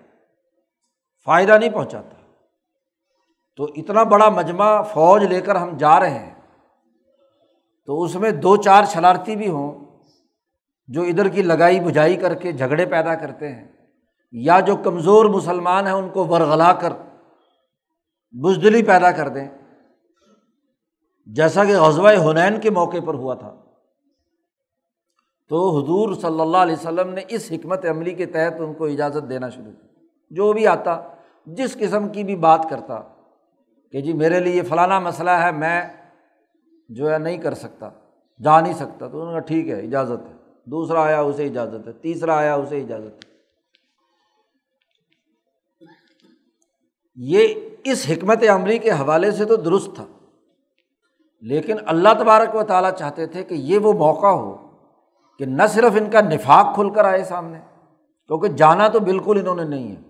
فائدہ 1.26 1.58
نہیں 1.58 1.70
پہنچاتا۔ 1.70 2.17
تو 3.58 3.64
اتنا 3.76 4.04
بڑا 4.04 4.30
مجمع 4.30 4.82
فوج 4.82 5.24
لے 5.24 5.42
کر 5.42 5.56
ہم 5.56 5.78
جا 5.78 6.00
رہے 6.00 6.20
ہیں، 6.20 6.34
تو 7.86 8.02
اس 8.04 8.16
میں 8.16 8.32
دو 8.32 8.58
چار 8.58 8.84
شرارتی 8.84 9.36
بھی 9.36 9.50
ہوں 9.50 9.86
جو 10.88 11.02
ادھر 11.02 11.28
کی 11.28 11.42
لگائی 11.42 11.80
بجھائی 11.80 12.16
کر 12.16 12.34
کے 12.34 12.52
جھگڑے 12.52 12.86
پیدا 12.86 13.16
کرتے 13.16 13.54
ہیں، 13.54 13.68
یا 14.32 14.60
جو 14.60 14.76
کمزور 14.76 15.26
مسلمان 15.26 15.86
ہیں 15.86 15.94
ان 15.94 16.10
کو 16.10 16.26
ورغلا 16.26 16.74
کر 16.74 16.94
بزدلی 18.32 18.84
پیدا 18.84 19.12
کر 19.12 19.30
دیں۔ 19.30 19.48
جیسا 21.26 21.66
کہ 21.66 21.78
غزوہ 21.78 22.12
ہنین 22.12 22.60
کے 22.60 22.70
موقع 22.70 22.98
پر 23.06 23.14
ہوا 23.14 23.34
تھا۔ 23.34 23.56
تو 25.50 25.80
حضور 25.80 26.14
صلی 26.14 26.42
اللہ 26.42 26.58
علیہ 26.58 26.76
وسلم 26.76 27.14
نے 27.14 27.22
اس 27.28 27.52
حکمت 27.52 27.86
عملی 27.86 28.14
کے 28.14 28.26
تحت 28.26 28.54
ان 28.60 28.74
کو 28.74 28.86
اجازت 28.86 29.30
دینا 29.30 29.50
شروع 29.50 29.72
کی۔ 29.72 29.88
جو 30.30 30.54
بھی 30.54 30.68
آتا، 30.68 31.02
جس 31.46 31.74
قسم 31.74 32.10
کی 32.10 32.24
بھی 32.24 32.36
بات 32.36 32.68
کرتا 32.70 33.17
کہ 33.92 34.02
جی 34.02 34.14
میرے 34.14 34.40
لیے 34.40 34.62
فلانا 34.62 35.00
مسئلہ 35.00 35.32
ہے، 35.32 35.52
میں 35.52 35.82
جو 36.90 37.14
ہے 37.14 37.18
نہیں 37.18 37.38
کر 37.38 37.54
سکتا، 37.54 37.90
جا 38.44 38.62
نہیں 38.62 38.74
سکتا۔ 38.74 39.08
تو 39.08 39.22
انہوں 39.22 39.34
نے 39.34 39.40
کہا 39.40 39.48
ٹھیک 39.48 39.70
ہے، 39.70 39.80
اجازت 39.80 40.28
ہے۔ 40.30 40.34
دوسرا 40.66 41.04
آیا، 41.04 41.22
اسے 41.22 41.46
اجازت 41.46 41.88
ہے۔ 41.88 41.94
تیسرا 41.94 42.38
آیا، 42.38 42.56
اسے 42.56 42.82
اجازت 42.82 43.26
ہے۔ 43.26 43.38
یہ 47.16 47.54
اس 47.84 48.06
حکمت 48.10 48.44
عملی 48.50 48.78
کے 48.78 48.92
حوالے 48.92 49.32
سے 49.32 49.46
تو 49.46 49.56
درست 49.56 49.90
تھا۔ 49.96 50.06
لیکن 51.42 51.76
اللہ 51.86 52.10
تبارک 52.20 52.56
و 52.56 52.64
تعالیٰ 52.64 52.92
چاہتے 52.92 53.26
تھے 53.26 53.44
کہ 53.44 53.54
یہ 53.54 53.78
وہ 53.78 53.94
موقع 53.94 54.28
ہو 54.28 54.78
کہ 55.40 55.46
نہ 55.46 55.64
صرف 55.70 55.92
ان 56.00 56.10
کا 56.10 56.22
نفاق 56.22 56.76
کھل 56.76 56.90
کر 56.90 57.06
آئے 57.06 57.24
سامنے، 57.24 57.60
کیونکہ 58.28 58.48
جانا 58.48 58.88
تو 58.88 59.00
بالکل 59.00 59.38
انہوں 59.40 59.56
نے 59.56 59.64
نہیں 59.64 59.96
ہے۔ 59.96 60.02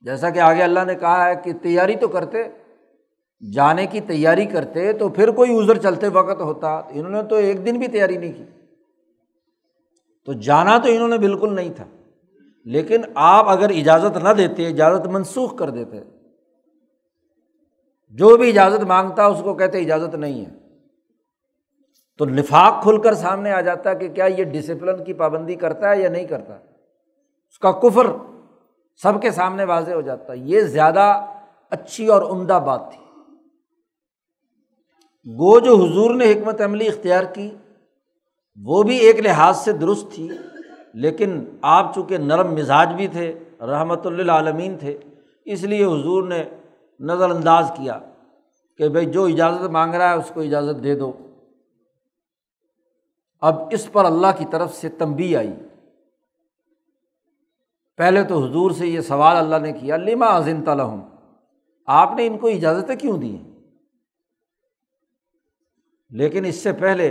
جیسا 0.00 0.30
کہ 0.30 0.38
آگے 0.38 0.62
اللہ 0.62 0.84
نے 0.86 0.94
کہا 0.94 1.28
ہے 1.28 1.34
کہ 1.36 1.52
تیاری 1.52 1.96
تو 1.96 2.08
کرتے 2.08 2.44
جانے 3.52 3.86
کی 3.86 4.00
تیاری 4.00 4.46
کرتے 4.46 4.92
تو 4.92 5.08
پھر 5.08 5.30
کوئی 5.30 5.62
ازر 5.62 5.78
چلتے 5.78 6.08
وقت 6.08 6.40
ہوتا 6.40 6.68
انہوں 6.68 7.10
نے 7.10 7.22
تو 7.22 7.36
ایک 7.36 7.66
دن 7.66 7.78
بھی 7.78 7.88
تیاری 7.88 8.16
نہیں 8.16 8.32
کی۔ 8.32 8.44
تو 10.24 10.32
جانا 10.32 10.78
تو 10.78 10.88
انہوں 10.88 11.08
نے 11.08 11.18
بالکل 11.18 11.54
نہیں 11.54 11.72
تھا۔ 11.76 11.84
لیکن 12.64 13.00
آپ 13.14 13.48
اگر 13.48 13.70
اجازت 13.70 14.16
نہ 14.16 14.28
دیتے، 14.28 14.66
اجازت 14.66 15.06
منسوخ 15.06 15.56
کر 15.56 15.70
دیتے۔ 15.70 15.96
جو 18.08 18.36
بھی 18.36 18.48
اجازت 18.48 18.84
مانگتا، 18.84 19.26
اس 19.26 19.40
کو 19.44 19.54
کہتے 19.54 19.78
اجازت 19.78 20.14
نہیں 20.14 20.44
ہے۔ 20.44 20.50
تو 22.18 22.24
لفاق 22.24 22.82
کھل 22.82 23.00
کر 23.00 23.14
سامنے 23.14 23.52
آ 23.52 23.60
جاتا 23.60 23.94
کہ 23.94 24.08
کیا 24.08 24.24
یہ 24.24 24.44
ڈسپلن 24.44 25.04
کی 25.04 25.12
پابندی 25.12 25.54
کرتا 25.54 25.90
ہے 25.90 26.00
یا 26.00 26.08
نہیں 26.08 26.24
کرتا۔ 26.24 26.54
اس 27.48 27.58
کا 27.58 27.72
کفر 27.72 28.06
سب 29.02 29.22
کے 29.22 29.30
سامنے 29.30 29.64
واضح 29.64 29.92
ہو 29.92 30.00
جاتا۔ 30.00 30.32
یہ 30.32 30.60
زیادہ 30.60 31.24
اچھی 31.70 32.06
اور 32.06 32.22
عمدہ 32.22 32.60
بات 32.66 32.90
تھی۔ 32.90 33.05
گو 35.26 35.58
جو 35.60 35.74
حضور 35.76 36.14
نے 36.14 36.32
حکمت 36.32 36.60
عملی 36.60 36.88
اختیار 36.88 37.24
کی، 37.24 37.50
وہ 38.62 38.82
بھی 38.82 38.96
ایک 38.96 39.20
لحاظ 39.20 39.56
سے 39.58 39.72
درست 39.72 40.10
تھی، 40.12 40.28
لیکن 40.94 41.44
آپ 41.62 41.94
چونکہ 41.94 42.18
نرم 42.18 42.54
مزاج 42.54 42.94
بھی 42.94 43.08
تھے 43.08 43.38
رحمۃ 43.60 44.04
اللہ 44.04 44.32
عالمین 44.32 44.76
تھے، 44.78 44.98
اس 45.44 45.62
لیے 45.62 45.84
حضور 45.84 46.28
نے 46.28 46.44
نظر 47.00 47.30
انداز 47.30 47.70
کیا 47.76 47.98
کہ 48.78 48.88
بھائی 48.88 49.06
جو 49.06 49.24
اجازت 49.24 49.70
مانگ 49.70 49.94
رہا 49.94 50.10
ہے 50.10 50.14
اس 50.14 50.30
کو 50.34 50.40
اجازت 50.40 50.84
دے 50.84 50.94
دو۔ 50.94 51.12
اب 53.40 53.54
اس 53.70 53.92
پر 53.92 54.04
اللہ 54.04 54.26
کی 54.38 54.44
طرف 54.50 54.74
سے 54.74 54.88
تنبی 54.88 55.36
آئی۔ 55.36 55.52
پہلے 57.96 58.22
تو 58.22 58.44
حضور 58.44 58.70
سے 58.70 58.86
یہ 58.86 59.00
سوال 59.00 59.36
اللہ 59.36 59.56
نے 59.56 59.72
کیا، 59.72 59.96
لما 59.96 60.36
عظیم 60.36 60.64
تلحم 60.64 61.00
آپ 61.86 62.12
نے 62.16 62.26
ان 62.26 62.38
کو 62.38 62.48
اجازتیں 62.48 62.96
کیوں 62.96 63.18
دی 63.18 63.36
لیکن 66.10 66.44
اس 66.44 66.62
سے 66.62 66.72
پہلے 66.72 67.08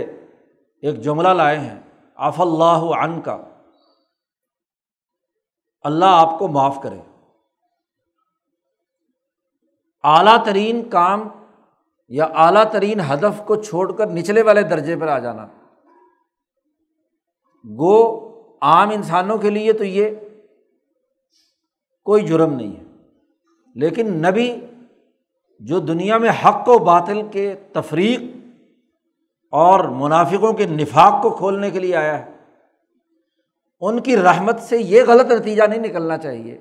ایک 0.82 1.00
جملہ 1.00 1.28
لائے 1.28 1.58
ہیں 1.58 1.78
آف 2.14 2.40
اللہ 2.40 2.96
عن 2.98 3.20
کا 3.20 3.38
اللہ 5.82 6.04
آپ 6.04 6.38
کو 6.38 6.48
معاف 6.48 6.78
کرے۔ 6.82 6.98
اعلیٰ 10.02 10.44
ترین 10.44 10.88
کام 10.88 11.28
یا 12.08 12.24
اعلیٰ 12.24 12.64
ترین 12.72 13.00
ہدف 13.00 13.46
کو 13.46 13.62
چھوڑ 13.62 13.92
کر 13.92 14.06
نچلے 14.06 14.42
والے 14.42 14.62
درجے 14.62 14.96
پر 14.96 15.08
آ 15.08 15.18
جانا۔ 15.18 15.46
گو، 17.64 18.26
عام 18.62 18.90
انسانوں 18.90 19.38
کے 19.38 19.50
لیے 19.50 19.72
تو 19.72 19.84
یہ 19.84 20.10
کوئی 22.04 22.26
جرم 22.26 22.52
نہیں 22.52 22.76
ہے۔ 22.76 22.84
لیکن 23.74 24.12
نبی 24.12 24.60
جو 25.60 25.80
دنیا 25.80 26.18
میں 26.18 26.30
حق 26.30 26.68
و 26.68 26.78
باطل 26.78 27.22
کے 27.32 27.54
تفریق 27.72 28.35
اور 29.50 29.84
منافقوں 29.84 30.52
کے 30.52 30.66
نفاق 30.66 31.22
کو 31.22 31.30
کھولنے 31.30 31.70
کے 31.70 31.78
لیے 31.78 31.96
آیا 31.96 32.18
ہے۔ 32.18 32.36
ان 33.80 34.00
کی 34.00 34.16
رحمت 34.16 34.60
سے 34.60 34.76
یہ 34.78 35.02
غلط 35.08 35.32
نتیجہ 35.32 35.62
نہیں 35.62 35.78
نکلنا 35.78 36.18
چاہیے 36.18 36.58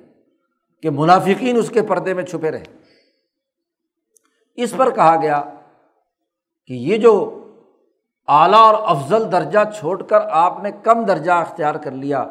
کہ 0.81 0.89
منافقین 0.89 1.57
اس 1.57 1.69
کے 1.69 1.81
پردے 1.81 2.13
میں 2.13 2.23
چھپے 2.23 2.51
رہے۔ 2.51 2.63
اس 4.55 4.73
پر 4.77 4.91
کہا 4.91 5.21
گیا 5.21 5.43
کہ 6.67 6.73
یہ 6.73 6.97
جو 6.97 7.41
اعلیٰ 8.27 8.59
اور 8.59 8.95
افضل 8.95 9.31
درجہ 9.31 9.59
چھوڑ 9.79 10.03
کر 10.03 10.19
آپ 10.29 10.63
نے 10.63 10.71
کم 10.83 11.05
درجہ 11.05 11.31
اختیار 11.31 11.75
کر 11.75 11.91
لیا 11.91 12.25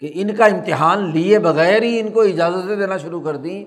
کہ 0.00 0.10
ان 0.14 0.36
کا 0.36 0.46
امتحان 0.46 1.10
لیے 1.10 1.38
بغیر 1.38 1.82
ہی 1.82 2.00
ان 2.00 2.10
کو 2.10 2.20
اجازتیں 2.20 2.76
دینا 2.76 2.96
شروع 2.96 3.20
کر 3.20 3.36
دیں، 3.36 3.64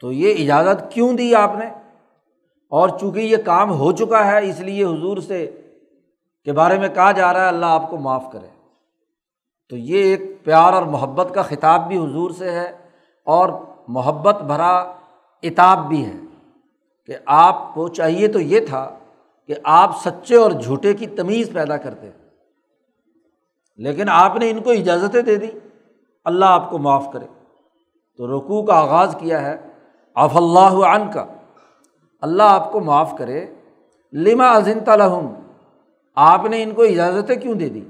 تو 0.00 0.12
یہ 0.12 0.44
اجازت 0.44 0.92
کیوں 0.92 1.12
دی 1.12 1.34
آپ 1.34 1.52
نے؟ 1.58 1.85
اور 2.68 2.88
چونکہ 2.88 3.20
یہ 3.20 3.36
کام 3.36 3.70
ہو 3.70 3.92
چکا 3.92 4.26
ہے، 4.26 4.48
اس 4.48 4.60
لیے 4.60 4.84
حضور 4.84 5.16
سے 5.18 5.60
کے 6.44 6.52
بارے 6.52 6.78
میں 6.78 6.88
کہا 6.88 7.12
جا 7.12 7.32
رہا 7.32 7.42
ہے، 7.42 7.48
اللہ 7.48 7.66
آپ 7.66 7.90
کو 7.90 7.96
معاف 7.96 8.24
کرے۔ 8.32 8.46
تو 9.68 9.76
یہ 9.76 10.02
ایک 10.02 10.44
پیار 10.44 10.72
اور 10.72 10.82
محبت 10.82 11.34
کا 11.34 11.42
خطاب 11.42 11.88
بھی 11.88 11.98
حضور 11.98 12.30
سے 12.30 12.50
ہے 12.50 12.72
اور 13.24 13.48
محبت 13.88 14.42
بھرا 14.42 14.92
اتاب 15.42 15.88
بھی 15.88 16.06
ہے۔ 16.06 16.12
کہ 17.06 17.16
آپ 17.26 17.74
کو 17.74 17.88
چاہیے 17.88 18.28
تو 18.28 18.40
یہ 18.40 18.60
تھا 18.66 18.90
کہ 19.46 19.54
آپ 19.64 19.90
سچے 20.04 20.36
اور 20.36 20.50
جھوٹے 20.50 20.94
کی 20.94 21.06
تمیز 21.06 21.52
پیدا 21.52 21.76
کرتے۔ 21.76 22.10
لیکن 23.76 24.08
آپ 24.08 24.36
نے 24.36 24.50
ان 24.50 24.62
کو 24.62 24.70
اجازتیں 24.70 25.22
دے 25.22 25.36
دی۔ 25.36 25.50
اللہ 26.24 26.44
آپ 26.44 26.70
کو 26.70 26.78
معاف 26.78 27.06
کرے۔ 27.12 27.26
تو 28.16 28.38
رقو 28.38 28.62
کا 28.62 28.74
آغاز 28.74 29.16
کیا 29.20 29.40
ہے۔ 29.40 29.56
آف 30.14 30.36
اللہ 30.36 30.86
عن 30.86 31.10
کا 31.10 31.26
اللہ 32.20 32.42
آپ 32.42 32.72
کو 32.72 32.80
معاف 32.80 33.14
کرے، 33.18 33.46
لما 34.12 34.56
عظم 34.56 34.84
تلحم 34.84 35.34
آپ 36.14 36.44
نے 36.44 36.62
ان 36.62 36.74
کو 36.74 36.82
اجازتیں 36.82 37.36
کیوں 37.36 37.54
دے 37.54 37.68
دی؟ 37.68 37.84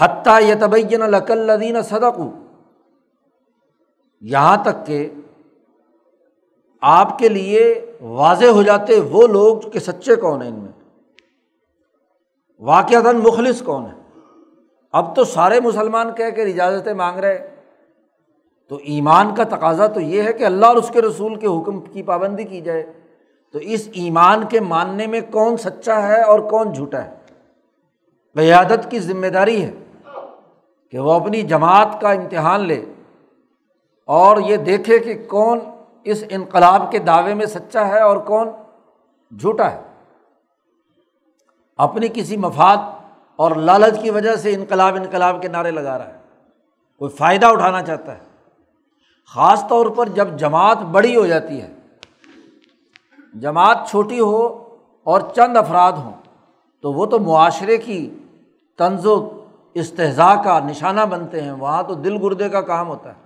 حتیٰ 0.00 0.42
یہ 0.42 0.54
تبین 0.60 1.00
لدین 1.28 1.82
صدق 1.82 2.20
یہاں 4.20 4.56
تک 4.64 4.86
کہ 4.86 5.10
آپ 6.80 7.18
کے 7.18 7.28
لیے 7.28 7.92
واضح 8.00 8.46
ہو 8.46 8.62
جاتے 8.62 9.00
وہ 9.00 9.26
لوگ 9.26 9.60
کہ 9.60 9.78
سچے 9.78 10.16
کون 10.16 10.42
ہیں 10.42 10.48
ان 10.48 10.58
میں۔ 10.58 10.72
واقعات 12.60 13.14
مخلص 13.14 13.62
کون 13.62 13.86
ہے 13.86 14.20
اب 14.92 15.16
تو 15.16 15.24
سارے 15.24 15.60
مسلمان 15.60 16.14
کہہ 16.14 16.30
کے 16.30 16.42
اجازتیں 16.42 16.94
مانگ 16.94 17.18
رہے۔ 17.18 17.53
تو 18.68 18.76
ایمان 18.76 19.34
کا 19.34 19.44
تقاضا 19.44 19.86
تو 19.86 20.00
یہ 20.00 20.22
ہے 20.22 20.32
کہ 20.32 20.44
اللہ 20.44 20.66
اور 20.66 20.76
اس 20.76 20.88
کے 20.88 21.02
رسول 21.02 21.34
کے 21.34 21.46
حکم 21.46 21.80
کی 21.80 22.02
پابندی 22.02 22.44
کی 22.44 22.60
جائے۔ 22.60 22.92
تو 23.52 23.58
اس 23.58 23.88
ایمان 23.92 24.44
کے 24.46 24.60
ماننے 24.60 25.06
میں 25.06 25.20
کون 25.30 25.56
سچا 25.56 26.08
ہے 26.08 26.22
اور 26.22 26.40
کون 26.40 26.72
جھوٹا 26.72 27.04
ہے؟ 27.04 27.14
قیادت 28.34 28.90
کی 28.90 28.98
ذمہ 28.98 29.26
داری 29.26 29.64
ہے 29.64 29.70
کہ 30.90 30.98
وہ 30.98 31.12
اپنی 31.12 31.42
جماعت 31.42 32.00
کا 32.00 32.10
امتحان 32.10 32.60
لے 32.60 32.84
اور 34.06 34.36
یہ 34.36 34.56
دیکھے 34.56 34.98
کہ 34.98 35.28
کون 35.28 35.58
اس 36.04 36.24
انقلاب 36.30 36.92
کے 36.92 36.98
دعوے 36.98 37.34
میں 37.34 37.46
سچا 37.46 37.88
ہے 37.88 38.00
اور 38.00 38.16
کون 38.16 38.50
جھوٹا 39.38 39.70
ہے۔ 39.72 39.82
اپنی 41.76 42.08
کسی 42.14 42.36
مفاد 42.36 42.76
اور 43.36 43.50
لالچ 43.50 44.02
کی 44.02 44.10
وجہ 44.10 44.36
سے 44.36 44.54
انقلاب 44.54 44.94
انقلاب 44.94 45.42
کے 45.42 45.48
نعرے 45.48 45.70
لگا 45.70 45.98
رہا 45.98 46.06
ہے۔ 46.06 46.18
کوئی 46.98 47.10
فائدہ 47.10 47.46
اٹھانا 47.46 47.82
چاہتا 47.82 48.14
ہے؟ 48.14 48.33
خاص 49.26 49.68
طور 49.68 49.86
پر 49.86 50.08
جب 50.08 50.36
جماعت 50.36 50.78
بڑی 50.78 51.16
ہو 51.16 51.26
جاتی 51.26 51.62
ہے، 51.62 51.74
جماعت 53.34 53.78
چھوٹی 53.90 54.20
ہو 54.20 54.68
اور 55.04 55.20
چند 55.36 55.56
افراد 55.56 55.92
ہوں، 55.92 56.12
تو 56.80 56.92
وہ 56.92 57.06
تو 57.06 57.18
معاشرے 57.18 57.78
کی 57.78 58.14
طنز 58.78 59.06
و 59.06 59.44
استحضاء 59.74 60.42
کا 60.42 60.58
نشانہ 60.58 61.00
بنتے 61.00 61.40
ہیں، 61.40 61.52
وہاں 61.52 61.82
تو 61.82 61.94
دل 61.94 62.16
گردے 62.22 62.48
کا 62.48 62.60
کام 62.60 62.88
ہوتا 62.88 63.08
ہے۔ 63.08 63.24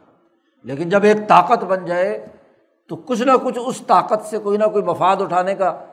لیکن 0.63 0.89
جب 0.89 1.05
ایک 1.05 1.29
طاقت 1.29 1.65
بن 1.65 1.87
جائے، 1.87 2.27
تو 2.87 2.97
کچھ 2.97 3.23
نہ 3.23 3.33
کچھ 3.43 3.59
اس 3.67 3.83
طاقت 3.87 4.27
سے 4.27 4.39
کوئی 4.39 4.59
نہ 4.59 4.65
کوئی 4.65 4.85
مفاد 4.85 5.17
اٹھانے 5.17 5.55
کا 5.55 5.85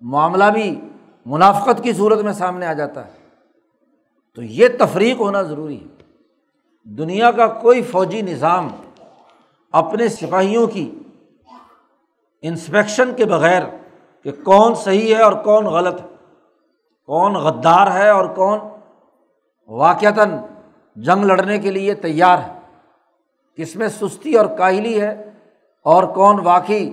معاملہ 0.00 0.44
بھی 0.44 0.80
منافقت 1.26 1.82
کی 1.82 1.92
صورت 1.92 2.18
میں 2.18 2.32
سامنے 2.32 2.66
آ 2.66 2.72
جاتا 2.72 3.06
ہے۔ 3.06 3.10
تو 4.34 4.42
یہ 4.42 4.68
تفریق 4.78 5.20
ہونا 5.20 5.42
ضروری 5.42 5.80
ہے۔ 5.80 6.02
دنیا 6.84 7.30
کا 7.30 7.46
کوئی 7.46 7.82
فوجی 7.82 8.22
نظام 8.22 8.68
اپنے 9.74 10.08
سپاہیوں 10.08 10.66
کی 10.66 10.90
انسپیکشن 12.42 13.14
کے 13.14 13.24
بغیر 13.24 13.62
کہ 14.24 14.30
کون 14.44 14.74
صحیح 14.74 15.14
ہے 15.16 15.22
اور 15.22 15.32
کون 15.32 15.64
غلط 15.64 16.00
ہے، 16.00 16.06
کون 17.08 17.34
غدار 17.34 17.90
ہے 17.90 18.08
اور 18.08 18.26
کون 18.26 18.58
واقعتاً 19.68 20.36
جنگ 20.96 21.24
لڑنے 21.24 21.58
کے 21.58 21.70
لیے 21.70 21.94
تیار 21.94 22.38
ہے۔ 22.38 22.58
کس 23.58 23.76
میں 23.76 23.88
سستی 23.88 24.34
اور 24.34 24.46
کاہلی 24.58 25.00
ہے 25.00 25.30
اور 25.86 26.04
کون 26.14 26.40
واقعی 26.44 26.90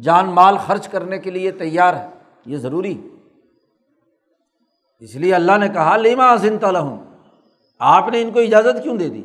جان 0.00 0.30
مال 0.30 0.56
خرچ 0.56 0.88
کرنے 0.88 1.18
کے 1.18 1.30
لیے 1.30 1.50
تیار 1.52 1.94
ہے، 1.94 2.08
یہ 2.46 2.56
ضروری 2.56 2.96
اس 5.02 5.14
لیے 5.14 5.34
اللہ 5.34 5.58
نے 5.58 5.68
کہا 5.68 5.96
لیما 5.96 6.32
عظم 6.32 6.58
تلحم 6.60 6.96
آپ 7.80 8.08
نے 8.08 8.22
ان 8.22 8.30
کو 8.30 8.40
اجازت 8.40 8.82
کیوں 8.82 8.96
دے 8.96 9.08
دی؟ 9.08 9.22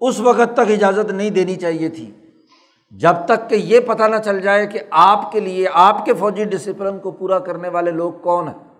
اس 0.00 0.20
وقت 0.20 0.54
تک 0.54 0.70
اجازت 0.70 1.12
نہیں 1.12 1.30
دینی 1.30 1.56
چاہیے 1.56 1.88
تھی۔ 1.88 2.10
جب 2.90 3.14
تک 3.24 3.50
کہ 3.50 3.54
یہ 3.54 3.80
پتہ 3.80 4.02
نہ 4.02 4.16
چل 4.16 4.40
جائے 4.40 4.66
کہ 4.66 4.80
آپ 4.90 5.32
کے 5.32 5.40
لیے، 5.40 5.66
آپ 5.72 6.04
کے 6.04 6.14
فوجی 6.14 6.44
ڈسپلن 6.44 6.98
کو 6.98 7.10
پورا 7.10 7.38
کرنے 7.38 7.68
والے 7.68 7.90
لوگ 7.90 8.12
کون 8.12 8.48
ہیں۔ 8.48 8.70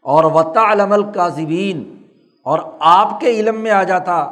اور 0.00 0.24
وطا 0.24 0.72
علم 0.72 0.92
القاظبین 0.92 2.02
اور 2.42 2.58
آپ 2.78 3.20
کے 3.20 3.30
علم 3.30 3.60
میں 3.60 3.70
آ 3.70 3.82
جاتا 3.82 4.30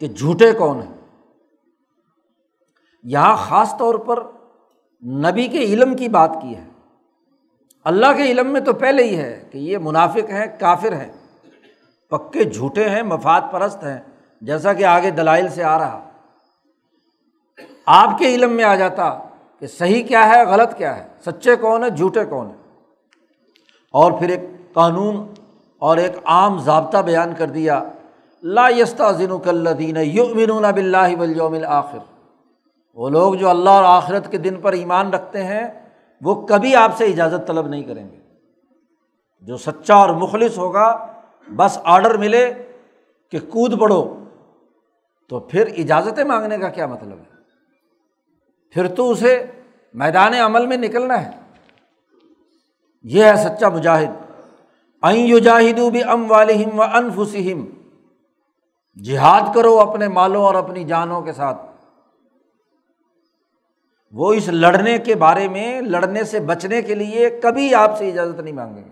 کہ 0.00 0.08
جھوٹے 0.08 0.52
کون 0.52 0.82
ہیں۔ 0.82 1.22
یہاں 3.02 3.36
خاص 3.36 3.78
طور 3.78 3.94
پر 3.94 4.22
نبی 5.04 5.48
کے 5.48 5.58
علم 5.58 5.96
کی 5.96 6.08
بات 6.08 6.30
کی 6.42 6.56
ہے۔ 6.56 6.64
اللہ 7.84 8.06
کے 8.16 8.22
علم 8.22 8.46
میں 8.46 8.60
تو 8.60 8.72
پہلے 8.72 9.02
ہی 9.02 9.16
ہے 9.16 9.48
کہ 9.52 9.58
یہ 9.58 9.78
منافق 9.78 10.30
ہیں، 10.30 10.46
کافر 10.60 10.92
ہیں۔ 10.92 11.12
پکے 12.10 12.44
جھوٹے 12.44 12.88
ہیں، 12.88 13.02
مفاد 13.02 13.40
پرست 13.50 13.84
ہیں۔ 13.84 13.98
جیسا 14.40 14.72
کہ 14.72 14.84
آگے 14.84 15.10
دلائل 15.10 15.48
سے 15.48 15.64
آ 15.64 15.78
رہا۔ 15.78 16.10
آپ 17.86 18.18
کے 18.18 18.34
علم 18.34 18.52
میں 18.52 18.64
آ 18.64 18.74
جاتا 18.74 19.18
کہ 19.58 19.66
صحیح 19.66 20.02
کیا 20.02 20.28
ہے، 20.28 20.44
غلط 20.44 20.76
کیا 20.76 20.96
ہے۔ 20.96 21.06
سچے 21.24 21.56
کون 21.56 21.84
ہے 21.84 21.90
جھوٹے 21.90 22.24
کون 22.24 22.46
ہیں۔ 22.46 22.56
اور 23.92 24.12
پھر 24.12 24.28
ایک 24.28 24.40
قانون 24.72 25.34
اور 25.78 25.96
ایک 25.96 26.12
عام 26.24 26.58
ضابطہ 26.58 26.98
بیان 26.98 27.34
کر 27.38 27.46
دیا۔ 27.46 27.82
لا 28.42 28.68
یستا 28.68 29.12
ذن 29.12 29.32
الدین 29.46 29.96
یؤمنون 29.96 30.62
بلّہ 30.62 31.20
ولیوم 31.20 31.56
آخر 31.66 31.98
وہ 32.94 33.10
لوگ 33.10 33.34
جو 33.34 33.48
اللہ 33.48 33.70
اور 33.70 33.84
آخرت 33.84 34.30
کے 34.30 34.38
دن 34.38 34.60
پر 34.60 34.72
ایمان 34.72 35.10
رکھتے 35.10 35.44
ہیں، 35.44 35.90
وہ 36.22 36.46
کبھی 36.46 36.76
آپ 36.76 36.96
سے 36.96 37.04
اجازت 37.04 37.46
طلب 37.46 37.68
نہیں 37.68 37.82
کریں 37.82 38.10
گے۔ 38.10 38.16
جو 39.40 39.56
سچا 39.56 39.94
اور 39.94 40.10
مخلص 40.10 40.58
ہوگا، 40.58 41.06
بس 41.56 41.78
آڈر 41.84 42.16
ملے 42.16 42.54
کہ 43.30 43.38
کود 43.38 43.80
پڑو۔ 43.80 44.24
تو 45.28 45.40
پھر 45.40 45.66
اجازتیں 45.78 46.24
مانگنے 46.24 46.58
کا 46.58 46.68
کیا 46.68 46.86
مطلب 46.86 47.18
ہے؟ 47.18 47.38
پھر 48.70 48.94
تو 48.94 49.10
اسے 49.10 49.46
میدان 49.94 50.34
عمل 50.34 50.66
میں 50.66 50.76
نکلنا 50.76 51.26
ہے۔ 51.26 51.30
یہ 53.02 53.24
ہے 53.24 53.36
سچا 53.36 53.68
مجاہد۔ 53.68 54.08
این 55.02 55.38
جاہدو 55.38 55.90
بھی 55.90 56.04
ام 56.04 56.30
والم 56.30 56.78
و 56.78 56.82
انفسم 56.82 57.64
جہاد 59.02 59.54
کرو 59.54 59.80
اپنے 59.80 60.08
مالوں 60.08 60.42
اور 60.42 60.54
اپنی 60.54 60.84
جانوں 60.84 61.22
کے 61.22 61.32
ساتھ۔ 61.32 61.62
وہ 64.12 64.32
اس 64.32 64.48
لڑنے 64.48 64.98
کے 64.98 65.14
بارے 65.14 65.48
میں، 65.48 65.80
لڑنے 65.80 66.24
سے 66.24 66.40
بچنے 66.40 66.82
کے 66.82 66.94
لیے 66.94 67.30
کبھی 67.30 67.74
آپ 67.74 67.98
سے 67.98 68.08
اجازت 68.08 68.40
نہیں 68.40 68.54
مانگیں 68.54 68.84
گے۔ 68.84 68.90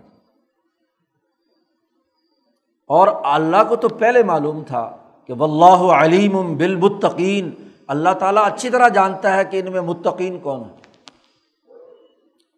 اور 2.87 3.07
اللہ 3.23 3.57
کو 3.69 3.75
تو 3.75 3.89
پہلے 3.89 4.23
معلوم 4.23 4.63
تھا۔ 4.63 4.97
کہ 5.27 5.33
اللہ 5.41 5.81
علیم 5.93 6.57
بالمتقین، 6.57 7.49
اللہ 7.87 8.13
تعالیٰ 8.19 8.45
اچھی 8.45 8.69
طرح 8.69 8.87
جانتا 8.87 9.35
ہے 9.35 9.45
کہ 9.45 9.59
ان 9.59 9.71
میں 9.71 9.81
متقین 9.81 10.39
کون 10.39 10.63
ہے 10.63 10.85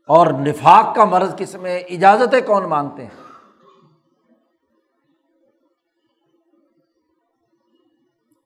اور 0.06 0.28
نفاق 0.28 0.96
کا 0.96 1.06
مرض 1.06 1.36
کس 1.38 1.56
میں، 1.56 1.80
اجازتیں 1.80 2.42
کون 2.42 2.70
مانگتے 2.70 3.04
ہیں؟ 3.04 3.18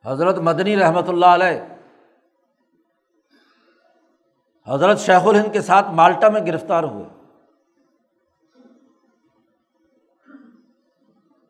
حضرت 0.06 0.38
مدنی 0.38 0.76
رحمۃ 0.76 1.08
اللہ 1.08 1.26
علیہ، 1.26 1.62
حضرت 4.68 5.00
شیخ 5.00 5.28
الہند 5.28 5.54
کے 5.54 5.62
ساتھ 5.62 5.92
مالٹا 5.92 6.30
میں 6.30 6.42
گرفتار 6.46 6.84
ہوئے۔ 6.84 7.06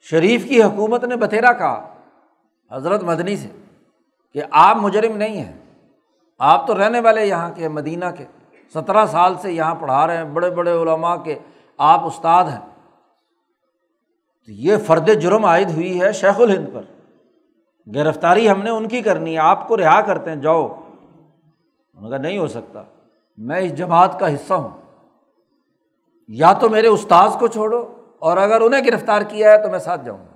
شریف 0.02 0.46
کی 0.50 0.64
حکومت 0.64 1.04
نے 1.04 1.16
بتھیرا 1.16 1.54
کہا 1.54 1.93
حضرت 2.74 3.04
مدنی 3.04 3.38
سے 3.38 3.48
کہ 4.34 4.42
آپ 4.52 4.78
مجرم 4.78 5.18
نہیں 5.18 5.44
ہیں۔ 5.44 5.58
آپ 6.40 6.68
تو 6.68 6.78
رہنے 6.78 7.00
والے 7.00 7.26
یہاں 7.26 7.52
کے 7.56 7.68
مدینہ 7.68 8.06
کے 8.18 8.26
سترہ 8.74 9.06
سال 9.06 9.36
سے 9.42 9.52
یہاں 9.52 9.76
پڑھا 9.76 10.08
رہے 10.08 10.18
ہیں، 10.18 10.24
بڑے 10.24 10.50
بڑے 10.50 10.72
علماء 10.72 11.16
کے 11.16 11.40
آپ 11.78 12.06
استاد 12.06 12.44
ہیں۔ 12.44 12.66
تو 14.46 14.52
یہ 14.52 14.78
فرد 14.78 15.10
جرم 15.22 15.46
عائد 15.46 15.72
ہوئی 15.72 16.02
ہے 16.02 16.12
شیخ 16.12 16.40
الہند 16.40 16.68
پر۔ 16.74 16.82
گرفتاری 17.96 18.50
ہم 18.50 18.64
نے 18.64 18.70
ان 18.70 18.88
کی 18.88 19.02
کرنی 19.02 19.34
ہے، 19.34 19.40
آپ 19.40 19.68
کو 19.68 19.78
رہا 19.78 20.02
کرتے 20.02 20.30
ہیں، 20.30 20.38
جاؤ۔ 20.38 20.80
ان 21.94 22.10
کا 22.10 22.18
نہیں 22.18 22.38
ہو 22.38 22.48
سکتا۔ 22.48 22.84
میں 23.38 23.60
اس 23.60 23.76
جماعت 23.76 24.20
کا 24.20 24.34
حصہ 24.34 24.54
ہوں۔ 24.54 24.82
یا 26.28 26.54
تو 26.54 26.70
میرے 26.70 26.88
استاذ 26.88 27.38
کو 27.38 27.48
چھوڑو 27.48 27.96
اور 28.20 28.38
اگر 28.38 28.62
انہیں 28.62 28.82
گرفتار 28.86 29.22
کیا 29.22 29.52
ہے 29.52 29.64
تو 29.64 29.70
میں 29.70 29.80
ساتھ 29.80 30.06
جاؤں۔ 30.06 30.18
گا 30.18 30.33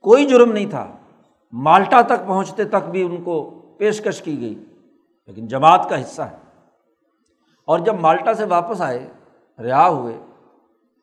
کوئی 0.00 0.24
جرم 0.24 0.52
نہیں 0.52 0.70
تھا۔ 0.70 0.96
مالٹا 1.52 2.00
تک 2.00 2.26
پہنچتے 2.26 2.64
تک 2.64 2.88
بھی 2.90 3.02
ان 3.02 3.22
کو 3.22 3.50
پیشکش 3.78 4.22
کی 4.22 4.40
گئی، 4.40 4.64
لیکن 5.26 5.46
جماعت 5.46 5.86
کا 5.90 6.00
حصہ 6.00 6.22
ہے۔ 6.22 6.36
اور 7.64 7.78
جب 7.78 7.94
مالٹا 8.00 8.34
سے 8.34 8.44
واپس 8.44 8.80
آئے، 8.80 9.10
رہا 9.62 9.88
ہوئے، 9.88 10.18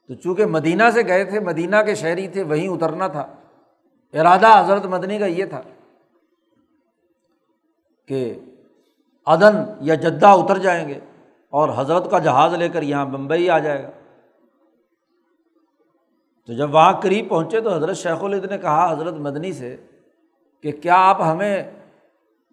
تو 0.07 0.13
چونکہ 0.13 0.45
مدینہ 0.45 0.83
سے 0.93 1.01
گئے 1.07 1.23
تھے، 1.23 1.39
مدینہ 1.39 1.75
کے 1.85 1.95
شہری 1.95 2.27
تھے، 2.27 2.43
وہیں 2.43 2.67
اترنا 2.67 3.07
تھا۔ 3.07 3.27
ارادہ 4.13 4.59
حضرت 4.59 4.85
مدنی 4.85 5.19
کا 5.19 5.25
یہ 5.25 5.45
تھا 5.45 5.61
کہ 8.07 8.39
عدن 9.25 9.55
یا 9.81 9.95
جدہ 9.95 10.27
اتر 10.27 10.57
جائیں 10.57 10.87
گے 10.87 10.99
اور 11.49 11.69
حضرت 11.75 12.11
کا 12.11 12.19
جہاز 12.19 12.53
لے 12.53 12.69
کر 12.69 12.81
یہاں 12.81 13.05
بمبئی 13.05 13.49
آ 13.49 13.59
جائے 13.59 13.83
گا۔ 13.83 13.89
تو 16.47 16.53
جب 16.53 16.73
وہاں 16.73 16.91
قریب 17.01 17.29
پہنچے 17.29 17.61
تو 17.61 17.73
حضرت 17.75 17.97
شیخ 17.97 18.23
الد 18.23 18.45
نے 18.45 18.57
کہا 18.57 18.91
حضرت 18.91 19.13
مدنی 19.13 19.51
سے 19.53 19.75
کہ 20.63 20.71
کیا 20.71 20.95
آپ 20.95 21.21
ہمیں 21.21 21.63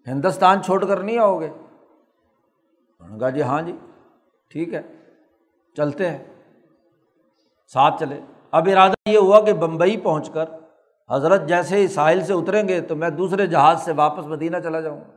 ہندوستان 0.07 0.63
چھوڑ 0.63 0.85
کر 0.85 1.03
نہیں 1.03 1.19
آؤ 1.19 1.41
گے؟ 1.41 1.49
انہوں 1.49 3.11
نے 3.11 3.19
کہا 3.19 3.31
جی 3.31 3.43
ہاں 3.43 3.63
جی 3.63 3.73
ٹھیک 4.51 4.75
ہے، 4.75 4.83
چلتے 5.77 6.11
ہیں، 6.11 6.19
ساتھ 7.75 8.01
چلے۔ 8.01 8.21
اب 8.51 8.69
ارادہ 8.73 9.11
یہ 9.11 9.19
ہوا 9.19 9.41
کہ 9.41 9.53
بمبئی 9.53 9.97
پہنچ 9.97 10.31
کر 10.31 10.45
حضرت 11.11 11.49
جیسے 11.49 11.77
ہی 11.77 11.89
ساحل 11.89 12.25
سے 12.25 12.33
اتریں 12.33 12.69
گے 12.69 12.81
تو 12.81 12.97
میں 12.97 13.11
دوسرے 13.11 13.47
جہاز 13.47 13.83
سے 13.85 13.93
واپس 13.93 14.27
مدینہ 14.27 14.57
چلا 14.65 14.81
جاؤں 14.81 15.01
گا۔ 15.01 15.11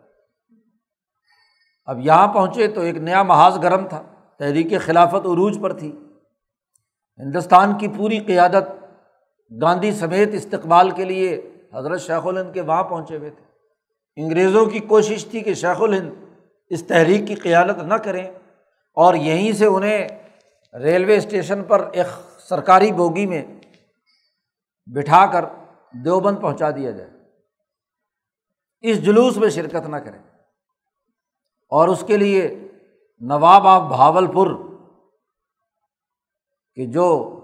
اب 1.86 2.00
یہاں 2.00 2.28
پہنچے 2.34 2.68
تو 2.68 2.82
ایک 2.82 2.98
نیا 2.98 3.24
محاذ 3.24 3.62
گرم 3.64 3.88
تھا، 3.88 4.04
تحریک 4.38 4.74
خلافت 4.86 5.26
عروج 5.26 5.58
پر 5.62 5.74
تھی۔ 5.74 5.92
ہندوستان 7.20 7.78
کی 7.78 7.88
پوری 7.88 8.20
قیادت 8.20 8.84
گاندھی 9.62 9.92
سمیت 9.92 10.30
استقبال 10.34 10.90
کے 10.90 11.06
لیے 11.06 11.52
حضرت 11.74 12.02
شیخ 12.02 12.28
الہند 12.28 12.54
کے 12.54 12.62
وہاں 12.62 12.84
پہنچے 12.84 13.18
ہوئے 13.18 13.30
تھے۔ 13.30 13.46
انگریزوں 14.16 14.66
کی 14.66 14.80
کوشش 14.80 15.26
تھی 15.26 15.40
کہ 15.40 15.54
شیخ 15.54 15.82
الہند 15.82 16.12
اس 16.70 16.88
تحریک 16.88 17.28
کی 17.28 17.36
قیادت 17.36 17.84
نہ 17.84 17.94
کریں 17.94 18.32
اور 18.94 19.14
یہیں 19.14 19.52
سے 19.52 19.66
انہیں 19.66 20.08
ریلوے 20.74 21.18
اسٹیشن 21.18 21.64
پر 21.64 21.90
ایک 21.94 22.08
سرکاری 22.40 22.92
بوگی 22.92 23.26
میں 23.26 23.46
بٹھا 24.86 25.26
کر 25.26 25.46
دیوبند 25.92 26.42
پہنچا 26.42 26.72
دیا 26.72 26.92
جائے۔ 26.92 27.10
اس 28.82 29.06
جلوس 29.06 29.38
میں 29.38 29.50
شرکت 29.50 29.88
نہ 29.88 29.96
کریں 29.96 30.20
اور 31.72 31.88
اس 31.88 32.04
کے 32.08 32.18
لیے 32.18 32.56
نواب 33.20 33.68
آف 33.68 33.82
بھاول 33.82 34.28
پور 34.28 34.48
کہ 36.78 36.86
جو 36.86 37.40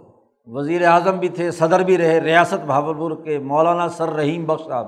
وزیر 0.46 0.88
اعظم 0.88 1.17
بھی 1.17 1.30
تھے، 1.30 1.52
صدر 1.52 1.80
بھی 1.80 1.98
رہے، 1.98 2.22
ریاست 2.22 2.65
بھاول 2.65 2.98
پور 2.98 3.24
کے 3.24 3.39
مولانا 3.39 3.89
سر 3.89 4.10
رحیم 4.10 4.46
بخش 4.46 4.65
صاحب، 4.65 4.88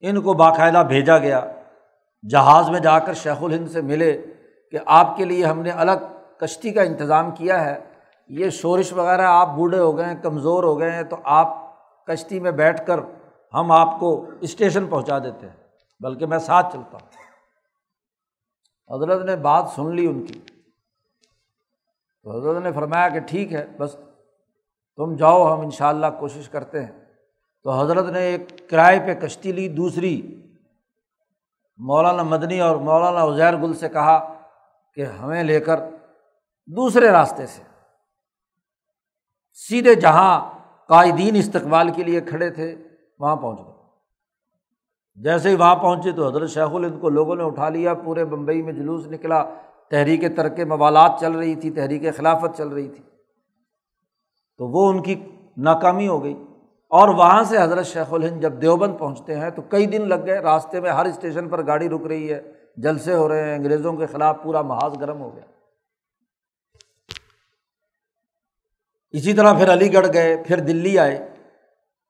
ان 0.00 0.20
کو 0.20 0.32
باقاعدہ 0.32 0.82
بھیجا 0.88 1.18
گیا۔ 1.18 1.40
جہاز 2.30 2.70
میں 2.70 2.80
جا 2.80 2.98
کر 2.98 3.14
شیخ 3.14 3.42
الہند 3.42 3.68
سے 3.68 3.80
ملے 3.80 4.26
کہ 4.70 4.78
آپ 4.86 5.16
کے 5.16 5.24
لیے 5.24 5.44
ہم 5.44 5.62
نے 5.62 5.70
الگ 5.70 6.06
کشتی 6.40 6.72
کا 6.72 6.82
انتظام 6.82 7.30
کیا 7.30 7.64
ہے۔ 7.64 7.80
یہ 8.28 8.50
شورش 8.50 8.92
وغیرہ 8.92 9.26
آپ 9.26 9.48
بوڑھے 9.48 9.78
ہو 9.78 9.96
گئے 9.96 10.04
ہیں، 10.04 10.22
کمزور 10.22 10.64
ہو 10.64 10.78
گئے 10.78 10.90
ہیں، 10.90 11.02
تو 11.02 11.16
آپ 11.24 11.76
کشتی 12.06 12.40
میں 12.40 12.50
بیٹھ 12.50 12.86
کر 12.86 13.00
ہم 13.54 13.72
آپ 13.72 14.00
کو 14.00 14.26
اسٹیشن 14.40 14.86
پہنچا 14.86 15.18
دیتے 15.18 15.46
ہیں۔ 15.46 15.56
بلکہ 16.00 16.26
میں 16.26 16.38
ساتھ 16.38 16.72
چلتا 16.72 16.98
ہوں۔ 17.02 17.08
حضرت 18.96 19.24
نے 19.24 19.36
بات 19.36 19.70
سن 19.74 19.94
لی 19.94 20.06
ان 20.06 20.26
کی۔ 20.26 20.40
تو 22.24 22.40
حضرت 22.40 22.62
نے 22.62 22.72
فرمایا 22.72 23.08
کہ 23.08 23.20
ٹھیک 23.20 23.52
ہے، 23.52 23.66
بس 23.78 23.96
تم 24.96 25.16
جاؤ، 25.16 25.54
ہم 25.54 25.60
ان 25.60 25.70
شاء 25.70 25.88
اللہ 25.88 26.06
کوشش 26.20 26.48
کرتے 26.48 26.84
ہیں۔ 26.84 26.92
تو 27.62 27.70
حضرت 27.70 28.10
نے 28.10 28.20
ایک 28.20 28.70
کرائے 28.70 29.00
پہ 29.00 29.14
کشتی 29.14 29.52
لی، 29.52 29.68
دوسری 29.68 30.42
مولانا 31.76 32.22
مدنی 32.22 32.60
اور 32.60 32.76
مولانا 32.76 33.24
عزیر 33.24 33.56
گل 33.56 33.74
سے 33.74 33.88
کہا 33.88 34.34
کہ 34.94 35.04
ہمیں 35.04 35.42
لے 35.42 35.60
کر 35.60 35.80
دوسرے 36.66 37.08
راستے 37.08 37.46
سے۔ 37.46 37.62
سیدھے 39.52 39.94
جہاں 39.94 40.58
قائدین 40.88 41.36
استقبال 41.36 41.90
کے 41.90 42.02
لیے 42.04 42.20
کھڑے 42.20 42.50
تھے، 42.50 42.76
وہاں 43.18 43.36
پہنچ 43.36 43.58
گئے۔ 43.58 43.74
جیسے 45.14 45.48
ہی 45.48 45.54
وہاں 45.54 45.76
پہنچے 45.76 46.12
تو 46.12 46.28
حضرت 46.28 46.50
شیخ 46.50 46.68
الہند 46.74 47.00
کو 47.00 47.08
لوگوں 47.08 47.36
نے 47.36 47.44
اٹھا 47.44 47.68
لیا، 47.68 47.94
پورے 47.94 48.24
بمبئی 48.24 48.62
میں 48.62 48.72
جلوس 48.72 49.06
نکلا۔ 49.06 49.44
تحریک 49.90 50.36
ترک 50.36 50.60
موالات 50.60 51.12
چل 51.20 51.32
رہی 51.32 51.54
تھی، 51.54 51.70
تحریک 51.70 52.16
خلافت 52.16 52.56
چل 52.56 52.68
رہی 52.68 52.88
تھی۔ 52.88 53.02
تو 54.58 54.68
وہ 54.68 54.88
ان 54.88 55.02
کی 55.02 55.36
ناکامی 55.56 56.08
ہو 56.08 56.24
گئی۔ 56.24 56.44
اور 56.88 57.08
وہاں 57.08 57.44
سے 57.44 57.62
حضرت 57.62 57.86
شیخ 57.86 58.12
الہند 58.12 58.42
جب 58.42 58.62
دیوبند 58.62 58.98
پہنچتے 58.98 59.36
ہیں 59.36 59.50
تو 59.50 59.62
کئی 59.62 59.86
دن 59.86 60.08
لگ 60.08 60.26
گئے۔ 60.26 60.40
راستے 60.40 60.80
میں 60.80 60.90
ہر 60.90 61.04
اسٹیشن 61.04 61.48
پر 61.48 61.66
گاڑی 61.66 61.88
رک 61.88 62.06
رہی 62.06 62.32
ہے، 62.32 62.52
جلسے 62.76 63.14
ہو 63.14 63.28
رہے 63.28 63.48
ہیں، 63.48 63.56
انگریزوں 63.56 63.92
کے 63.92 64.06
خلاف 64.06 64.36
پورا 64.42 64.62
محاذ 64.62 65.00
گرم 65.00 65.20
ہو 65.20 65.34
گیا۔ 65.34 65.44
اسی 69.10 69.32
طرح 69.32 69.52
پھر 69.52 69.72
علی 69.72 69.92
گڑھ 69.92 70.06
گئے، 70.14 70.42
پھر 70.46 70.60
دلی 70.60 70.98
آئے۔ 70.98 71.34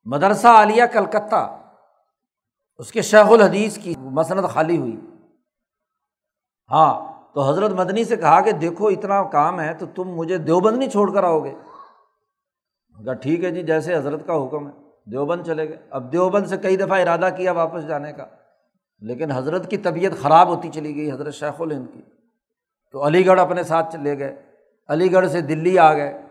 مدرسہ 0.05 0.47
عالیہ 0.47 0.85
کلکتہ، 0.93 1.59
اس 2.79 2.93
کے 2.93 3.03
شیخ 3.03 3.33
الحدیث 3.33 3.79
کی 3.79 3.95
مسند 3.99 4.49
خالی 4.49 4.77
ہوئی۔ 4.77 4.97
ہاں 6.71 7.14
تو 7.35 7.51
حضرت 7.51 7.71
مدنی 7.71 8.05
سے 8.05 8.17
کہا 8.17 8.41
کہ 8.41 8.53
دیکھو 8.53 8.87
اتنا 8.87 9.23
کام 9.23 9.61
ہے 9.61 9.75
تو 9.75 9.87
تم 9.95 10.05
مجھے 10.05 10.39
دیوبند 10.39 10.79
نہیں 10.79 10.91
چھوڑ 10.91 11.15
کر 11.15 11.25
آؤ 11.25 11.45
گے۔ 11.45 11.55
کہا 13.05 13.13
ٹھیک 13.13 13.45
ہے 13.45 13.51
جی 13.51 13.63
جیسے 13.63 13.97
حضرت 13.97 14.27
کا 14.27 14.45
حکم 14.45 14.69
ہے، 14.69 14.73
دیوبند 15.11 15.45
چلے 15.47 15.69
گئے۔ 15.69 15.77
اب 15.91 16.13
دیوبند 16.13 16.47
سے 16.47 16.57
کئی 16.57 16.77
دفعہ 16.77 17.01
ارادہ 17.01 17.29
کیا 17.37 17.53
واپس 17.53 17.87
جانے 17.87 18.13
کا، 18.13 18.27
لیکن 18.99 19.31
حضرت 19.31 19.71
کی 19.71 19.77
طبیعت 19.77 20.13
خراب 20.23 20.49
ہوتی 20.49 20.69
چلی 20.69 20.97
گئی 20.97 21.13
حضرت 21.13 21.35
شیخ 21.35 21.61
الہند 21.61 21.87
کی۔ 21.95 22.03
تو 22.93 23.07
علی 23.07 23.27
گڑھ 23.27 23.41
اپنے 23.41 23.63
ساتھ 23.63 23.93
چلے 23.93 24.19
گئے۔ 24.19 24.43
علی 24.89 25.13
گڑھ 25.13 25.31
سے 25.31 25.41
دلی 25.41 25.79
آ 25.79 25.95
گئے۔ 25.95 26.23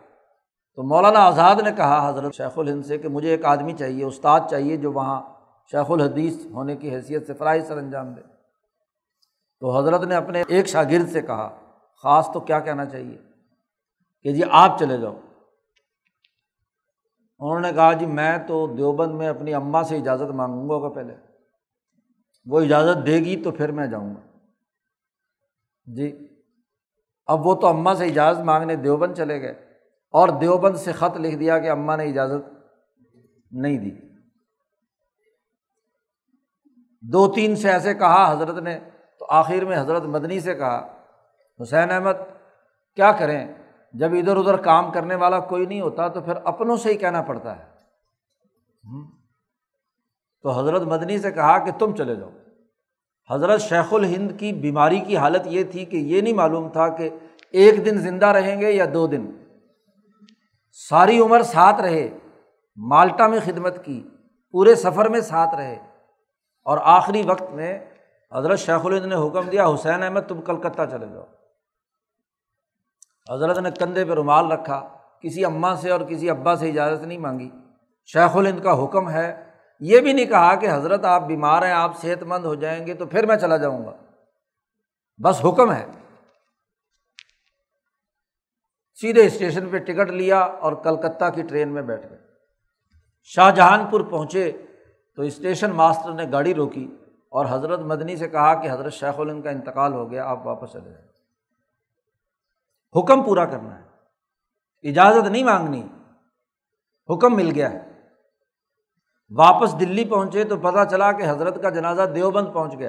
تو 0.76 0.84
مولانا 0.84 1.20
آزاد 1.20 1.56
نے 1.56 1.72
کہا 1.78 2.10
حضرت 2.10 2.34
شیخ 2.34 2.60
الہند 2.60 2.86
سے 2.86 2.98
کہ 2.98 3.10
مجھے 3.10 3.30
ایک 3.30 3.46
آدمی 3.46 3.74
چاہیے، 3.74 4.06
استاد 4.06 4.40
چاہیے 4.50 4.78
جو 4.78 4.92
وہاں 4.92 5.22
شیخ 5.72 5.92
الحدیث 5.92 6.46
ہونے 6.46 6.76
کی 6.76 6.96
حیثیت 6.96 7.28
سے 7.28 7.34
فرائی 7.34 7.62
سر 7.62 7.78
انجام 7.78 8.14
دے۔ 8.14 8.33
تو 9.60 9.80
حضرت 9.80 10.04
نے 10.04 10.16
اپنے 10.16 10.44
ایک 10.48 10.68
شاگرد 10.68 11.12
سے 11.12 11.22
کہا، 11.22 11.60
خاص 12.04 12.30
تو 12.34 12.40
کیا 12.40 12.60
کہنا 12.60 12.86
چاہیے؟ 12.86 13.18
کہ 14.24 14.32
جی 14.32 14.42
آپ 14.52 14.80
چلے 14.80 14.98
جاؤ۔ 14.98 15.20
انہوں 17.40 17.60
نے 17.60 17.72
کہا 17.74 17.94
جی 17.94 18.06
میں 18.06 18.38
تو 18.48 18.68
دیوبند 18.68 19.12
میں 19.12 19.28
اپنی 19.28 19.54
اماں 19.54 19.84
سے 19.84 19.98
اجازت 19.98 20.32
مانگوں 20.32 20.82
گا 20.82 20.90
پہلے۔ 20.90 21.16
وہ 22.46 22.62
اجازت 22.62 23.08
دے 23.08 23.16
گی 23.16 23.44
تو 23.44 23.52
پھر 23.52 23.72
میں 23.72 23.88
جاؤں 23.88 24.16
گا۔ 24.16 24.38
جی 25.86 26.28
اب 27.26 27.48
وہ 27.48 27.56
تو 27.56 27.68
اماں 27.68 27.96
سے 27.96 28.06
اجازت 28.06 28.40
مانگنے 28.40 28.76
دیوبند 28.76 29.16
چلے 29.16 29.42
گئے۔ 29.42 29.74
اور 30.12 30.30
دیوبند 30.30 30.76
سے 30.76 30.92
خط 30.92 31.18
لکھ 31.18 31.36
دیا 31.36 31.60
کہ 31.60 31.70
اماں 31.70 31.98
نے 31.98 32.04
اجازت 32.04 32.54
نہیں 33.52 33.78
دی۔ 33.78 33.92
دو 37.02 37.34
تین 37.34 37.56
سے 37.56 37.72
ایسے 37.72 37.94
کہا، 37.94 38.32
حضرت 38.32 38.58
نے 38.58 38.80
تو 39.24 39.28
آخر 39.30 39.66
میں 39.66 39.78
حضرت 39.78 40.04
مدنی 40.04 40.40
سے 40.40 40.56
کہا، 40.56 40.94
حسین 41.62 41.92
احمد، 41.92 42.12
کیا 42.96 43.12
کریں؟ 43.12 43.48
جب 43.94 44.12
ادھر 44.14 44.38
ادھر 44.38 44.56
کام 44.56 44.92
کرنے 44.92 45.16
والا 45.16 45.40
کوئی 45.40 45.66
نہیں 45.66 45.82
ہوتا 45.82 46.08
تو 46.08 46.22
پھر 46.22 46.34
اپنوں 46.44 46.78
سے 46.78 46.90
ہی 46.90 46.98
کہنا 46.98 47.22
پڑتا 47.22 47.58
ہے۔ 47.58 47.64
تو 50.42 50.50
حضرت 50.50 50.82
مدنی 50.82 51.18
سے 51.18 51.32
کہا 51.32 51.58
کہ 51.58 51.72
تم 51.80 51.96
چلے 51.96 52.16
جاؤ۔ 52.16 52.30
حضرت 53.32 53.62
شیخ 53.62 53.94
الہند 53.94 54.32
کی 54.40 54.54
بیماری 54.54 55.00
کی 55.00 55.18
حالت 55.18 55.42
یہ 55.46 55.64
تھی 55.64 55.86
کہ 55.86 55.98
یہ 55.98 56.22
نہیں 56.22 56.34
معلوم 56.34 56.70
تھا 56.70 56.88
کہ 56.88 57.10
ایک 57.52 57.86
دن 57.86 57.98
زندہ 57.98 58.26
رہیں 58.26 58.62
گے 58.62 58.72
یا 58.72 58.86
دو 58.94 59.08
دن۔ 59.08 59.32
ساری 60.72 61.20
عمر 61.20 61.42
ساتھ 61.42 61.82
رہے، 61.82 62.10
مالٹا 62.76 63.28
میں 63.28 63.40
خدمت 63.46 63.86
کی، 63.86 64.04
پورے 64.52 64.76
سفر 64.76 65.10
میں 65.10 65.22
ساتھ 65.22 65.56
رہے 65.56 65.80
اور 66.64 66.78
آخری 66.82 67.24
وقت 67.26 67.52
میں 67.52 67.80
حضرت 68.36 68.60
شیخ 68.60 68.86
الہند 68.86 69.06
نے 69.06 69.16
حکم 69.16 69.50
دیا، 69.50 69.68
حسین 69.68 70.04
احمد، 70.04 70.20
تم 70.28 70.42
کلکتہ 70.42 70.82
چلے 70.92 71.06
جاؤ۔ 71.06 71.26
حضرت 73.36 73.58
نے 73.58 73.70
کندھے 73.72 74.06
پہ 74.06 74.14
رومال 74.14 74.52
رکھا، 74.52 74.90
کسی 75.22 75.46
اماں 75.46 75.76
سے 75.76 75.92
اور 75.92 76.02
کسی 76.02 76.30
ابا 76.30 76.56
سے 76.56 76.70
اجازت 76.70 77.04
نہیں 77.04 77.18
مانگی۔ 77.18 77.50
شیخ 78.06 78.38
الہند 78.38 78.60
کا 78.60 78.84
حکم 78.84 79.10
ہے، 79.10 79.50
یہ 79.80 80.00
بھی 80.00 80.14
نہیں 80.14 80.26
کہا 80.26 80.56
کہ 80.56 80.68
حضرت 80.72 81.06
آپ 81.06 81.22
بیمار 81.22 81.62
ہیں، 81.62 81.72
آپ 81.72 82.02
صحت 82.02 82.24
مند 82.24 82.46
ہو 82.46 82.56
جائیں 82.56 82.88
گے 82.88 82.94
تو 82.94 83.06
پھر 83.06 83.26
میں 83.26 83.38
چلا 83.38 83.58
جاؤں 83.58 83.86
گا۔ 83.86 83.92
بس 85.24 85.46
حکم 85.46 85.72
ہے۔ 85.72 85.86
سیدھے 88.96 89.26
اسٹیشن 89.26 89.70
پہ 89.70 89.78
ٹکٹ 89.78 90.10
لیا 90.12 90.40
اور 90.40 90.74
کلکتہ 90.74 91.26
کی 91.36 91.42
ٹرین 91.42 91.74
میں 91.74 91.82
بیٹھ 91.82 92.08
گئے۔ 92.10 92.18
شاہ 93.24 93.52
جہان 93.52 93.86
پور 93.86 94.02
پہنچے 94.02 94.52
تو 95.16 95.22
اسٹیشن 95.22 95.72
ماسٹر 95.72 96.12
نے 96.12 96.24
گاڑی 96.32 96.54
روکی۔ 96.54 96.96
اور 97.34 97.46
حضرت 97.50 97.80
مدنی 97.80 98.16
سے 98.16 98.30
کہا 98.30 98.54
کہ 98.54 98.72
حضرت 98.72 98.94
شیخ 98.94 99.20
الند 99.20 99.44
کا 99.44 99.50
انتقال 99.50 99.94
ہو 99.94 100.12
گیا، 100.12 100.26
آپ 100.26 100.48
واپس 100.48 100.72
چلے 100.72 100.90
جائیں۔ 100.90 101.08
حکم 103.00 103.24
پورا 103.24 103.46
کرنا 103.46 103.80
ہے۔ 103.80 103.84
اجازت 104.90 105.28
نہیں 105.28 105.44
مانگنی۔ 105.44 105.88
حکم 107.10 107.36
مل 107.36 107.52
گیا۔ 107.56 107.72
ہے 107.72 107.94
واپس 109.30 109.80
دلی 109.80 110.06
پہنچے 110.06 110.44
تو 110.44 110.58
پتہ 110.58 110.90
چلا 110.92 111.12
کہ 111.12 111.24
حضرت 111.30 111.62
کا 111.62 111.70
جنازہ 111.70 112.02
دیوبند 112.02 112.54
پہنچ 112.54 112.78
گیا۔ 112.80 112.88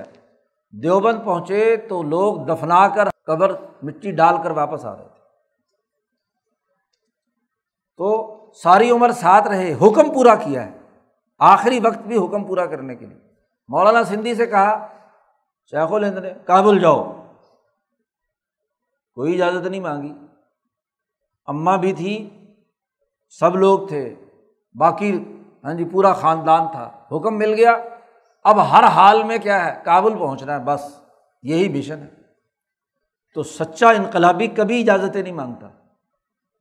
دیوبند 0.71 1.25
پہنچے 1.25 1.77
تو 1.77 2.03
لوگ 2.03 2.47
دفنا 2.47 2.89
کر 2.89 3.09
قبر 3.27 3.53
مٹی 3.83 4.11
ڈال 4.11 4.35
کر 4.43 4.51
واپس 4.51 4.85
آ 4.85 4.97
رہے 4.97 5.05
تھے۔ 5.05 5.21
تو 7.97 8.37
ساری 8.63 8.91
عمر 8.91 9.11
ساتھ 9.11 9.49
رہے، 9.49 9.75
حکم 9.75 10.15
پورا 10.15 10.35
کیا 10.35 10.67
ہے۔ 10.67 10.79
آخری 11.39 11.81
وقت 11.81 11.99
بھی 11.99 12.17
حکم 12.17 12.45
پورا 12.45 12.67
کرنے 12.67 12.97
کے 12.97 13.07
لیے۔ 13.07 13.34
مولانا 13.69 14.05
سندھی 14.05 14.35
سے 14.35 14.47
کہا، 14.47 14.87
شیخ 15.71 15.93
الہند 15.93 16.19
نے، 16.19 16.33
کابل 16.45 16.79
جاؤ۔ 16.79 17.27
کوئی 19.15 19.43
اجازت 19.43 19.67
نہیں 19.67 19.81
مانگی۔ 19.81 20.13
اماں 21.47 21.79
بھی 21.79 21.93
تھی، 21.93 22.41
سب 23.29 23.57
لوگ 23.57 23.89
تھے۔ 23.89 24.15
باقی 24.75 25.35
ہاں 25.65 25.75
جی 25.75 25.85
پورا 25.85 26.13
خاندان 26.13 26.63
تھا۔ 26.73 26.91
حکم 27.13 27.39
مل 27.39 27.55
گیا۔ 27.55 27.77
اب 28.45 28.71
ہر 28.71 28.85
حال 28.85 29.23
میں 29.23 29.39
کیا 29.39 29.65
ہے؟ 29.65 29.81
کابل 29.85 30.19
پہنچنا 30.19 30.55
ہے، 30.55 30.65
بس۔ 30.65 31.01
یہی 31.43 31.79
مشن 31.79 31.99
ہے۔ 31.99 32.09
تو 33.35 33.43
سچا 33.43 33.91
انقلابی 33.91 34.47
کبھی 34.47 34.81
اجازتیں 34.81 35.23
نہیں 35.23 35.35
مانگتا۔ 35.35 35.69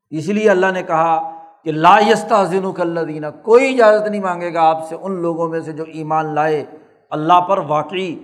اس 0.09 0.27
لیے 0.27 0.49
اللہ 0.49 0.71
نے 0.71 0.83
کہا 0.83 1.39
کہ 1.63 1.71
لا 1.71 1.99
یستا 1.99 2.43
ذن 2.43 2.65
اللہ 2.77 2.99
دینا 2.99 3.29
کوئی 3.29 3.73
اجازت 3.73 4.07
نہیں 4.07 4.21
مانگے 4.21 4.53
گا 4.53 4.61
آپ 4.69 4.87
سے 4.89 4.95
ان 4.95 5.21
لوگوں 5.21 5.49
میں 5.49 5.59
سے 5.59 5.71
جو 5.71 5.83
ایمان 5.83 6.35
لائے۔ 6.35 6.65
اللہ 7.13 7.41
پر 7.41 7.57
واقعی 7.57 8.15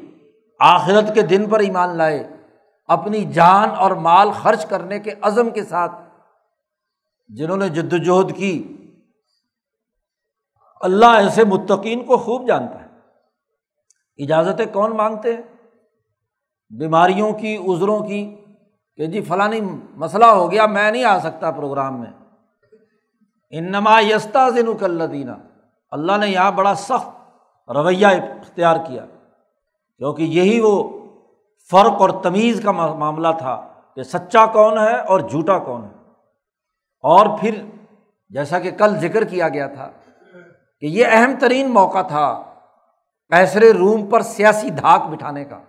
آخرت 0.59 1.13
کے 1.15 1.21
دن 1.21 1.49
پر 1.49 1.59
ایمان 1.59 1.97
لائے، 1.97 2.27
اپنی 2.87 3.25
جان 3.25 3.69
اور 3.69 3.91
مال 3.91 4.31
خرچ 4.31 4.65
کرنے 4.65 4.99
کے 4.99 5.11
عزم 5.21 5.49
کے 5.49 5.63
ساتھ 5.63 5.91
جنہوں 7.27 7.57
نے 7.57 7.69
جد 7.69 7.93
وجہد 7.93 8.37
کی، 8.37 8.75
اللہ 10.81 11.05
ایسے 11.05 11.43
متقین 11.43 12.05
کو 12.05 12.17
خوب 12.17 12.47
جانتا 12.47 12.81
ہے۔ 12.81 12.87
اجازتیں 14.23 14.65
کون 14.73 14.97
مانگتے 14.97 15.35
ہیں؟ 15.35 15.41
بیماریوں 16.69 17.33
کی، 17.33 17.57
عذروں 17.57 17.99
کی، 17.99 18.35
کہ 18.95 19.05
جی 19.05 19.21
فلانی 19.21 19.61
مسئلہ 19.95 20.25
ہو 20.25 20.51
گیا، 20.51 20.65
میں 20.65 20.91
نہیں 20.91 21.03
آ 21.03 21.19
سکتا 21.19 21.51
پروگرام 21.51 21.99
میں۔ 21.99 22.11
انما 23.49 23.99
یستا 23.99 24.49
ذنک 24.49 24.83
اللہ 24.83 25.03
دینا 25.03 25.35
اللہ 25.91 26.17
نے 26.17 26.27
یہاں 26.27 26.51
بڑا 26.51 26.75
سخت 26.75 27.18
رویہ 27.73 28.07
اختیار 28.07 28.75
کیا، 28.87 29.05
کیونکہ 29.97 30.23
یہی 30.23 30.59
وہ 30.59 30.99
فرق 31.71 32.01
اور 32.01 32.09
تمیز 32.23 32.61
کا 32.63 32.71
معاملہ 32.71 33.27
تھا 33.37 33.73
کہ 33.95 34.03
سچا 34.03 34.45
کون 34.45 34.77
ہے 34.77 34.99
اور 34.99 35.19
جھوٹا 35.19 35.59
کون 35.59 35.83
ہے۔ 35.83 35.89
اور 37.03 37.39
پھر 37.39 37.65
جیسا 38.29 38.59
کہ 38.59 38.71
کل 38.71 38.99
ذکر 38.99 39.23
کیا 39.23 39.49
گیا 39.49 39.67
تھا 39.67 39.91
کہ 40.79 40.85
یہ 40.85 41.05
اہم 41.11 41.33
ترین 41.39 41.69
موقع 41.69 42.01
تھا 42.01 42.53
کیسر 43.29 43.61
روم 43.61 44.09
پر 44.09 44.21
سیاسی 44.21 44.69
دھاک 44.69 45.01
بٹھانے 45.01 45.45
کا۔ 45.45 45.59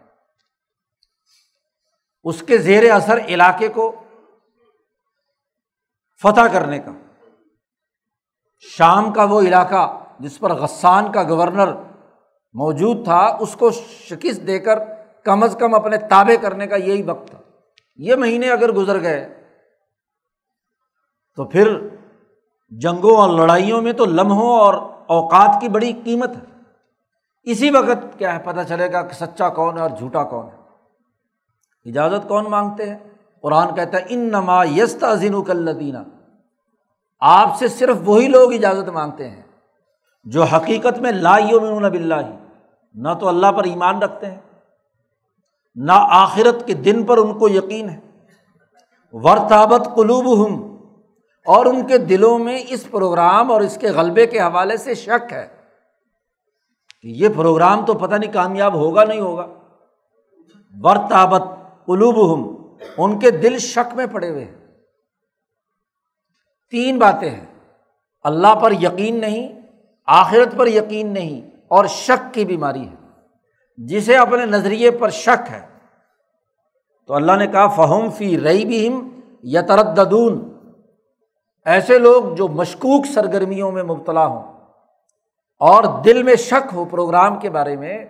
اس 2.24 2.42
کے 2.42 2.58
زیر 2.58 2.90
اثر 2.90 3.18
علاقے 3.18 3.68
کو 3.68 3.92
فتح 6.22 6.52
کرنے 6.52 6.78
کا۔ 6.78 6.90
شام 8.60 9.12
کا 9.12 9.24
وہ 9.24 9.40
علاقہ 9.40 9.98
جس 10.20 10.38
پر 10.38 10.52
غسان 10.52 11.12
کا 11.12 11.22
گورنر 11.22 11.72
موجود 12.52 13.04
تھا، 13.04 13.36
اس 13.40 13.56
کو 13.56 13.70
شکست 14.10 14.46
دے 14.46 14.58
کر 14.58 14.78
کم 15.24 15.42
از 15.42 15.56
کم 15.60 15.74
اپنے 15.74 15.96
تابے 15.96 16.36
کرنے 16.36 16.66
کا 16.66 16.76
یہی 16.76 17.02
وقت 17.02 17.28
تھا۔ 17.28 17.38
یہ 17.96 18.14
مہینے 18.14 18.50
اگر 18.50 18.72
گزر 18.72 19.00
گئے، 19.00 19.42
تو 21.36 21.44
پھر 21.44 21.88
جنگوں 22.68 23.16
اور 23.16 23.28
لڑائیوں 23.28 23.82
میں 23.82 23.92
تو 23.92 24.04
لمحوں 24.04 24.58
اور 24.58 24.74
اوقات 25.06 25.60
کی 25.60 25.68
بڑی 25.68 25.92
قیمت 26.04 26.30
ہے۔ 26.36 26.60
اسی 27.42 27.70
وقت 27.70 28.18
کیا 28.18 28.34
ہے، 28.34 28.38
پتہ 28.44 28.60
چلے 28.68 28.92
گا 28.92 29.02
کہ 29.02 29.14
سچا 29.14 29.48
کون 29.48 29.76
ہے 29.76 29.82
اور 29.82 29.90
جھوٹا 29.90 30.22
کون 30.22 30.46
ہے۔ 30.46 30.60
اجازت 31.90 32.28
کون 32.28 32.44
مانگتے 32.44 32.90
ہیں؟ 32.90 32.98
قرآن 33.40 33.74
کہتا 33.74 33.98
ہے 33.98 34.04
ان 34.08 34.18
نما 34.18 34.64
یست 34.64 35.04
عظین 35.04 35.44
کلدینہ 35.44 35.98
آپ 37.20 37.58
سے 37.58 37.68
صرف 37.68 37.96
وہی 38.04 38.28
لوگ 38.28 38.52
اجازت 38.52 38.88
مانگتے 38.88 39.30
ہیں 39.30 39.42
جو 40.24 40.42
حقیقت 40.42 40.98
میں 40.98 41.12
لا 41.12 41.38
یومن 41.38 41.82
بلّہ 41.82 42.14
ہی 42.14 42.39
نہ 42.94 43.08
تو 43.20 43.28
اللہ 43.28 43.52
پر 43.52 43.64
ایمان 43.64 44.02
رکھتے 44.02 44.26
ہیں، 44.26 44.40
نہ 45.74 45.92
آخرت 45.94 46.66
کے 46.66 46.74
دن 46.74 47.04
پر 47.04 47.18
ان 47.18 47.38
کو 47.38 47.48
یقین 47.48 47.88
ہے۔ 47.88 48.00
ورتابت 49.12 49.88
قلوب 49.96 50.46
ہم 50.46 50.76
اور 51.46 51.66
ان 51.66 51.86
کے 51.86 51.98
دلوں 51.98 52.38
میں 52.38 52.62
اس 52.68 52.90
پروگرام 52.90 53.52
اور 53.52 53.60
اس 53.60 53.78
کے 53.80 53.88
غلبے 53.88 54.26
کے 54.26 54.40
حوالے 54.40 54.76
سے 54.76 54.94
شک 54.94 55.32
ہے۔ 55.32 55.48
کہ 57.02 57.08
یہ 57.08 57.28
پروگرام 57.36 57.86
تو 57.86 57.94
پتہ 57.94 58.14
نہیں 58.14 58.32
کامیاب 58.32 58.74
ہوگا 58.74 59.04
نہیں 59.04 59.20
ہوگا۔ 59.20 59.46
ورتابت 60.82 61.42
قلوب 61.86 62.34
ہم 62.34 62.56
ان 62.98 63.18
کے 63.18 63.30
دل 63.30 63.58
شک 63.58 63.94
میں 63.94 64.06
پڑے 64.12 64.30
ہوئے 64.30 64.44
ہیں۔ 64.44 64.66
تین 66.70 66.98
باتیں 66.98 67.30
ہیں۔ 67.30 67.46
اللہ 68.22 68.54
پر 68.54 68.72
یقین 68.72 69.20
نہیں، 69.20 69.60
آخرت 70.06 70.56
پر 70.56 70.66
یقین 70.66 71.12
نہیں 71.14 71.59
اور 71.70 71.84
شک 71.84 72.34
کی 72.34 72.44
بیماری 72.44 72.88
ہے۔ 72.88 72.94
جسے 73.76 74.16
اپنے 74.16 74.46
نظریے 74.46 74.90
پر 74.90 75.08
شک 75.08 75.50
ہے۔ 75.50 75.66
تو 77.06 77.14
اللہ 77.14 77.32
نے 77.32 77.46
کہا 77.46 77.66
فہم 77.66 78.10
فی 78.10 78.40
رئی 78.40 78.64
بھی 78.64 78.88
ہم 78.88 79.20
یا 79.42 79.60
ترددون 79.60 80.50
ایسے 81.64 81.98
لوگ 81.98 82.34
جو 82.34 82.48
مشکوک 82.48 83.06
سرگرمیوں 83.06 83.72
میں 83.72 83.82
مبتلا 83.82 84.26
ہوں 84.26 84.52
اور 85.60 86.02
دل 86.02 86.22
میں 86.22 86.34
شک 86.34 86.74
ہو 86.74 86.84
پروگرام 86.84 87.38
کے 87.38 87.50
بارے 87.50 87.76
میں، 87.76 88.04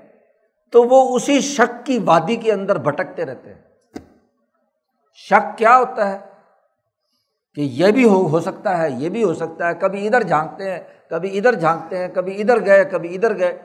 تو 0.72 0.82
وہ 0.82 1.16
اسی 1.16 1.40
شک 1.40 1.86
کی 1.86 1.98
وادی 1.98 2.36
کے 2.36 2.52
اندر 2.52 2.78
بھٹکتے 2.78 3.24
رہتے 3.24 3.54
ہیں۔ 3.54 3.62
شک 5.14 5.58
کیا 5.58 5.78
ہوتا 5.78 6.08
ہے؟ 6.08 6.29
کہ 7.56 7.60
یہ 7.60 7.90
بھی 7.90 8.04
ہو 8.04 8.26
ہو 8.28 8.40
سکتا 8.40 8.76
ہے، 8.78 8.90
یہ 8.90 9.08
بھی 9.08 9.22
ہو 9.24 9.32
سکتا 9.34 9.68
ہے، 9.68 9.74
کبھی 9.74 10.06
ادھر 10.06 10.22
جھانکتے 10.22 10.70
ہیں، 10.70 10.80
کبھی 11.10 11.36
ادھر 11.38 11.54
جھانکتے 11.54 11.98
ہیں، 11.98 12.08
کبھی 12.08 12.40
ادھر 12.40 12.64
گئے، 12.66 12.84
کبھی 12.84 13.14
ادھر 13.14 13.38
گئے۔ 13.38 13.58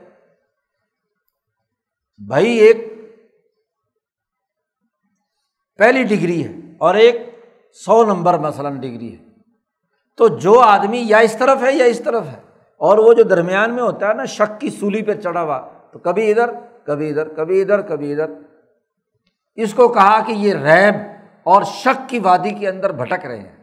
بھائی 2.21 2.51
ایک 2.57 2.77
پہلی 5.79 6.03
ڈگری 6.03 6.43
ہے 6.43 6.51
اور 6.77 6.95
ایک 6.95 7.15
سو 7.79 8.03
نمبر 8.05 8.37
مثلاً 8.37 8.79
ڈگری 8.81 9.11
ہے۔ 9.13 9.23
تو 10.19 10.27
جو 10.37 10.59
آدمی 10.59 11.03
یا 11.07 11.17
اس 11.17 11.35
طرف 11.37 11.63
ہے 11.63 11.73
یا 11.73 11.85
اس 11.85 11.99
طرف 11.99 12.27
ہے، 12.27 12.39
اور 12.81 12.97
وہ 12.97 13.13
جو 13.13 13.23
درمیان 13.23 13.73
میں 13.75 13.83
ہوتا 13.83 14.07
ہے 14.09 14.13
نا، 14.13 14.25
شک 14.25 14.59
کی 14.61 14.69
سولی 14.69 15.01
پہ 15.01 15.13
چڑھا 15.13 15.41
ہوا، 15.41 15.59
تو 15.93 15.99
کبھی 15.99 16.29
ادھر 16.31 16.51
کبھی 16.85 17.09
ادھر 17.09 17.33
کبھی 17.33 17.61
ادھر 17.61 17.81
کبھی 17.81 18.11
ادھر۔ 18.11 18.33
اس 19.57 19.73
کو 19.73 19.87
کہا 19.87 20.19
کہ 20.27 20.31
یہ 20.31 20.53
ریب 20.53 20.95
اور 21.43 21.63
شک 21.63 22.09
کی 22.09 22.19
وادی 22.19 22.49
کے 22.49 22.67
اندر 22.67 22.91
بھٹک 22.93 23.25
رہے 23.25 23.39
ہیں۔ 23.39 23.54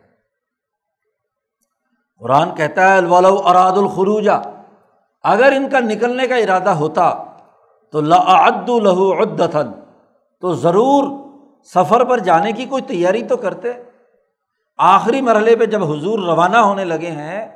قرآن 2.23 2.55
کہتا 2.55 2.93
ہے، 2.93 2.99
الولو 2.99 3.43
اراد 3.45 3.73
الخروجا 3.73 4.41
اگر 5.23 5.53
ان 5.57 5.69
کا 5.69 5.81
نکلنے 5.81 6.27
کا 6.27 6.37
ارادہ 6.37 6.71
ہوتا 6.71 7.15
تو 7.93 8.01
لعد 8.01 8.69
لہو 8.69 9.23
عدتن 9.23 9.73
تو 10.41 10.55
ضرور 10.55 11.05
سفر 11.65 12.05
پر 12.05 12.19
جانے 12.19 12.53
کی 12.53 12.65
کوئی 12.65 12.83
تیاری 12.83 13.23
تو 13.23 13.37
کرتے۔ 13.37 13.73
آخری 14.79 15.21
مرحلے 15.21 15.57
پہ 15.57 15.65
جب 15.65 15.85
حضور 15.85 16.19
روانہ 16.19 16.57
ہونے 16.57 16.85
لگے 16.85 17.11
ہیں، 17.11 17.49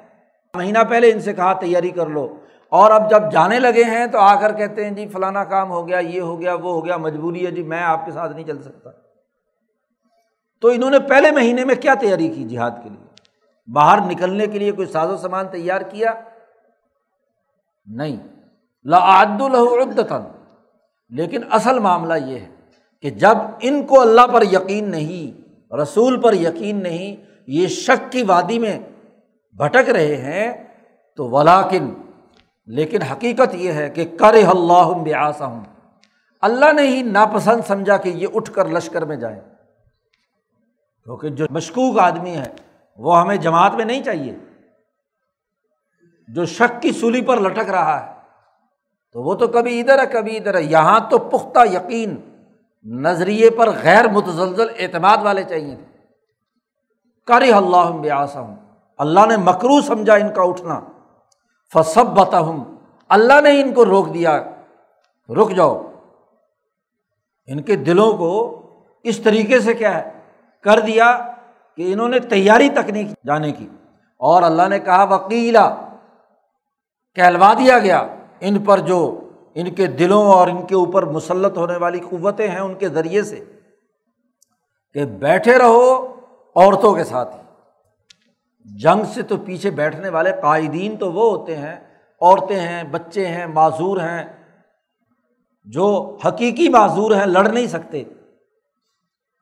مہینہ 0.55 0.79
پہلے 0.89 1.13
ان 1.13 1.21
سے 1.21 1.33
کہا، 1.33 1.53
تیاری 1.53 1.91
کر 1.91 2.07
لو۔ 2.07 2.37
اور 2.69 2.91
اب 2.91 3.11
جب 3.11 3.33
جانے 3.33 3.59
لگے 3.59 3.85
ہیں 3.85 4.07
تو 4.07 4.19
آ 4.19 4.35
کر 4.35 4.53
کہتے 4.53 4.85
ہیں 4.85 4.91
جی 4.91 5.09
فلانا 5.09 5.45
کام 5.45 5.71
ہو 5.71 5.89
گیا، 5.89 5.99
یہ 5.99 6.21
ہو 6.21 6.41
گیا، 6.41 6.55
وہ 6.55 6.73
ہو 6.73 6.85
گیا، 6.85 6.97
مجبوری 6.97 7.47
ہے 7.47 7.51
جی 7.51 7.63
میں 7.63 7.83
آپ 7.83 8.07
کے 8.07 8.13
ساتھ 8.13 8.33
نہیں 8.33 8.47
چل 8.47 8.63
سکتا۔ 8.63 8.91
تو 10.61 10.69
انہوں 10.69 10.91
نے 10.91 10.99
پہلے 10.99 11.31
مہینے 11.31 11.65
میں 11.65 11.75
کیا 11.75 11.95
تیاری 12.01 12.29
کی 12.29 12.45
جہاد 12.45 12.71
کے 12.83 12.89
لیے؟ 12.89 13.06
باہر 13.73 14.01
نکلنے 14.01 14.47
کے 14.47 14.59
لیے 14.59 14.73
کوئی 14.73 14.89
ساز 14.89 15.11
و 15.11 15.17
سامان 15.17 15.49
تیار 15.49 15.81
کیا؟ 15.81 16.15
نہیں۔ 17.87 18.17
لعد 18.85 19.41
الحدن 19.41 20.25
لیکن 21.09 21.41
اصل 21.51 21.79
معاملہ 21.79 22.15
یہ 22.15 22.39
ہے 22.39 22.49
کہ 23.03 23.11
جب 23.11 23.37
ان 23.61 23.87
کو 23.87 24.01
اللہ 24.01 24.27
پر 24.33 24.43
یقین 24.43 24.91
نہیں، 24.91 25.41
رسول 25.75 26.21
پر 26.21 26.33
یقین 26.33 26.83
نہیں، 26.83 27.17
یہ 27.47 27.67
شک 27.67 28.13
کی 28.13 28.23
وادی 28.23 28.59
میں 28.59 28.79
بھٹک 29.53 29.91
رہے 29.91 30.17
ہیں، 30.17 30.53
تو 31.17 31.29
ولاکن 31.29 31.95
لیکن 32.67 33.03
حقیقت 33.03 33.55
یہ 33.55 33.73
ہے 33.73 33.91
کہ 33.91 34.05
کر 34.05 34.35
اللہ 34.49 34.99
بیاسا 35.05 35.47
ہوں 35.47 35.65
اللہ 36.43 36.73
نے 36.73 36.83
ہی 36.83 37.03
ناپسند 37.03 37.61
سمجھا 37.67 37.97
کہ 37.97 38.09
یہ 38.09 38.27
اٹھ 38.35 38.53
کر 38.53 38.69
لشکر 38.69 39.05
میں 39.05 39.17
جائیں۔ 39.17 39.41
کیونکہ 41.05 41.29
جو 41.29 41.47
مشکوک 41.51 41.99
آدمی 41.99 42.37
ہے 42.37 42.66
وہ 42.99 43.21
ہمیں 43.21 43.37
جماعت 43.37 43.75
میں 43.75 43.85
نہیں 43.85 44.03
چاہیے۔ 44.03 44.37
جو 46.29 46.45
شک 46.45 46.83
کی 46.83 46.93
سولی 46.93 47.23
پر 47.23 47.41
لٹک 47.41 47.71
رہا 47.71 48.07
ہے، 48.07 48.13
تو 49.13 49.23
وہ 49.23 49.35
تو 49.35 49.49
کبھی 49.49 49.81
ادھر 49.81 49.99
ہے، 49.99 50.07
کبھی 50.07 50.37
ادھر 50.37 50.55
ہے۔ 50.55 50.63
یہاں 50.63 51.01
تو 51.11 51.19
پختہ 51.19 51.73
یقین 51.73 52.21
نظریے 52.85 53.51
پر 53.51 53.71
غیر 53.71 54.09
متزلزل 54.09 54.67
اعتماد 54.79 55.17
والے 55.23 55.43
چاہیے 55.43 55.77
تھے۔ 55.77 55.99
کر 57.27 57.43
اللہ 57.43 57.93
بیاسا 57.93 58.41
ہوں 58.41 58.57
اللہ 58.99 59.27
نے 59.27 59.37
مکرو 59.37 59.81
سمجھا 59.81 60.15
ان 60.15 60.33
کا 60.33 60.43
اٹھنا۔ 60.43 60.81
فصب 61.73 62.07
بتا 62.07 62.39
ہوں 62.39 62.65
اللہ 63.09 63.41
نے 63.41 63.61
ان 63.61 63.73
کو 63.73 63.85
روک 63.85 64.15
دیا۔ 64.15 64.45
رک 65.29 65.51
جاؤ۔ 65.57 65.93
ان 67.47 67.63
کے 67.63 67.77
دلوں 67.77 68.17
کو 68.17 68.63
اس 69.03 69.21
طریقے 69.21 69.61
سے 69.61 69.75
کیا 69.75 69.99
ہے؟ 69.99 70.21
کر 70.61 70.81
دیا۔ 70.81 71.33
کہ 71.77 71.93
انہوں 71.93 72.09
نے 72.09 72.19
تیاری 72.19 72.69
تک 72.69 72.91
نہیں 72.91 73.27
جانے 73.27 73.53
کی۔ 73.53 73.69
اور 74.17 74.43
اللہ 74.43 74.69
نے 74.69 74.79
کہا 74.79 75.05
وکیلا 75.05 75.77
کہلوا 77.15 77.55
دیا 77.55 77.79
گیا۔ 77.79 78.07
ان 78.41 78.59
پر 78.59 78.79
جو 78.79 79.31
ان 79.55 79.75
کے 79.75 79.87
دلوں 79.87 80.27
اور 80.27 80.49
ان 80.49 80.67
کے 80.67 80.75
اوپر 80.75 81.03
مسلط 81.03 81.59
ہونے 81.59 81.77
والی 81.77 82.01
قوتیں 82.01 82.49
ہیں 82.49 82.59
ان 82.59 82.75
کے 82.75 82.89
ذریعے 82.89 83.23
سے 83.23 83.45
کہ 84.95 85.05
بیٹھے 85.05 85.59
رہو 85.59 86.15
عورتوں 86.57 86.95
کے 86.95 87.05
ساتھ۔ 87.05 87.37
ہی 87.37 87.43
جنگ 88.79 89.05
سے 89.15 89.23
تو 89.23 89.37
پیچھے 89.37 89.71
بیٹھنے 89.71 90.09
والے 90.09 90.33
قائدین 90.43 90.97
تو 90.97 91.13
وہ 91.13 91.39
ہوتے 91.39 91.57
ہیں، 91.57 91.77
عورتیں 92.21 92.61
ہیں، 92.61 92.85
بچے 92.85 93.27
ہیں، 93.27 93.47
معذور 93.47 94.01
ہیں۔ 94.01 94.51
جو 95.65 96.17
حقیقی 96.27 96.69
معذور 96.69 97.17
ہیں، 97.17 97.27
لڑ 97.27 97.49
نہیں 97.49 97.67
سکتے۔ 97.67 98.03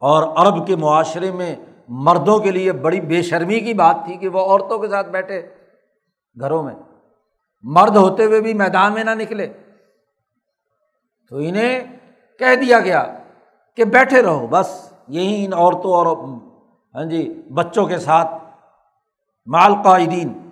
اور 0.00 0.22
عرب 0.22 0.66
کے 0.66 0.76
معاشرے 0.76 1.30
میں 1.30 1.56
مردوں 1.88 2.38
کے 2.38 2.50
لیے 2.50 2.72
بڑی 2.72 3.00
بے 3.00 3.22
شرمی 3.22 3.60
کی 3.60 3.74
بات 3.74 3.96
تھی 4.04 4.16
کہ 4.16 4.28
وہ 4.28 4.40
عورتوں 4.40 4.78
کے 4.78 4.88
ساتھ 4.88 5.08
بیٹھے 5.08 5.48
گھروں 6.40 6.62
میں۔ 6.62 6.74
مرد 7.62 7.96
ہوتے 7.96 8.24
ہوئے 8.24 8.40
بھی 8.40 8.54
میدان 8.54 8.92
میں 8.92 9.04
نہ 9.04 9.10
نکلے۔ 9.10 9.46
تو 11.28 11.36
انہیں 11.36 11.80
کہہ 12.38 12.56
دیا 12.56 12.80
گیا 12.80 13.04
کہ 13.76 13.84
بیٹھے 13.84 14.22
رہو، 14.22 14.46
بس 14.46 14.92
یہی 15.08 15.44
ان 15.44 15.52
عورتوں 15.52 15.92
اور 15.94 16.06
ہاں 16.94 17.04
جی 17.04 17.42
بچوں 17.52 17.86
کے 17.86 17.98
ساتھ۔ 17.98 18.30
مال 19.46 19.72
قائدین 19.84 20.50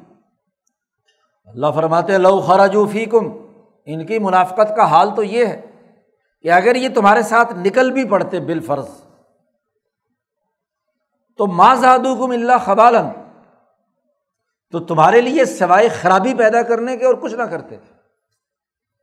اللہ 1.47 1.67
فرماتے 1.75 2.19
لو 2.19 2.41
خراجو 2.41 2.87
فی 2.87 3.05
کم 3.05 3.31
ان 3.85 4.07
کی 4.07 4.19
منافقت 4.19 4.77
کا 4.77 4.85
حال 4.85 5.15
تو 5.15 5.23
یہ 5.23 5.47
ہے 5.47 5.61
کہ 6.43 6.53
اگر 6.53 6.77
یہ 6.77 6.89
تمہارے 6.95 7.23
ساتھ 7.23 7.55
نکل 7.55 7.91
بھی 7.91 8.05
پڑتے 8.05 8.41
بال 8.41 8.61
فرض 8.61 8.89
تو 11.37 11.47
ماں 11.47 11.75
زادو 11.75 12.17
کم 12.17 12.31
اللہ 12.31 12.53
خبالن 12.65 13.09
تو 14.71 14.81
تمہارے 14.81 15.21
لیے 15.21 15.45
سوائے 15.45 15.89
خرابی 15.89 16.35
پیدا 16.35 16.63
کرنے 16.63 16.97
کے 16.97 17.07
اور 17.07 17.15
کچھ 17.15 17.35
نہ 17.35 17.43
کرتے۔ 17.43 17.77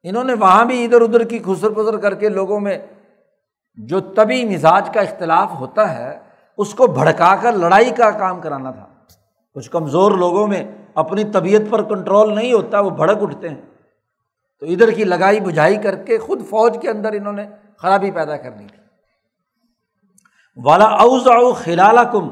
انہوں 0.04 0.24
نے 0.24 0.34
وہاں 0.34 0.66
بھی 0.66 0.86
ادھر 0.86 1.02
ادھر 1.02 1.24
کی 1.24 1.40
خسر 1.40 1.70
پسر 1.70 1.98
کر 1.98 2.16
کے 2.16 2.30
لوگوں 2.30 2.60
میں 2.60 2.80
جو 3.76 4.00
طبی 4.00 4.46
مزاج 4.46 4.90
کا 4.94 5.02
اختلاف 5.02 5.52
ہوتا 5.60 5.98
ہے، 5.98 6.20
اس 6.58 6.74
کو 6.74 6.88
بھڑکا 6.88 7.36
کر 7.42 7.54
لڑائی 7.54 7.90
کا 7.90 8.12
کام 8.12 8.42
کرانا 8.42 8.72
تھا۔ 8.72 8.86
کچھ 9.54 9.72
کمزور 9.72 10.12
لوگوں 10.12 10.48
میں 10.48 10.64
اپنی 10.96 11.24
طبیعت 11.24 11.62
پر 11.70 11.82
کنٹرول 11.82 12.36
نہیں 12.36 12.54
ہوتا، 12.54 12.80
وہ 12.80 12.90
بھڑک 12.90 13.18
اٹھتے 13.22 13.50
ہیں۔ 13.50 13.62
تو 14.60 14.66
ادھر 14.66 14.92
کی 14.92 15.04
لگائی 15.04 15.40
بجھائی 15.40 15.76
کر 15.76 15.96
کے 15.96 16.18
خود 16.18 16.42
فوج 16.42 16.78
کے 16.82 16.90
اندر 16.90 17.14
انہوں 17.14 17.34
نے 17.34 17.46
خرابی 17.78 18.12
پیدا 18.12 18.38
کرنی 18.38 18.68
تھی۔ 18.68 18.79
والا 20.64 20.86
اوز 20.86 21.28
او 21.28 21.54
خلال 21.54 21.98
کم 22.12 22.30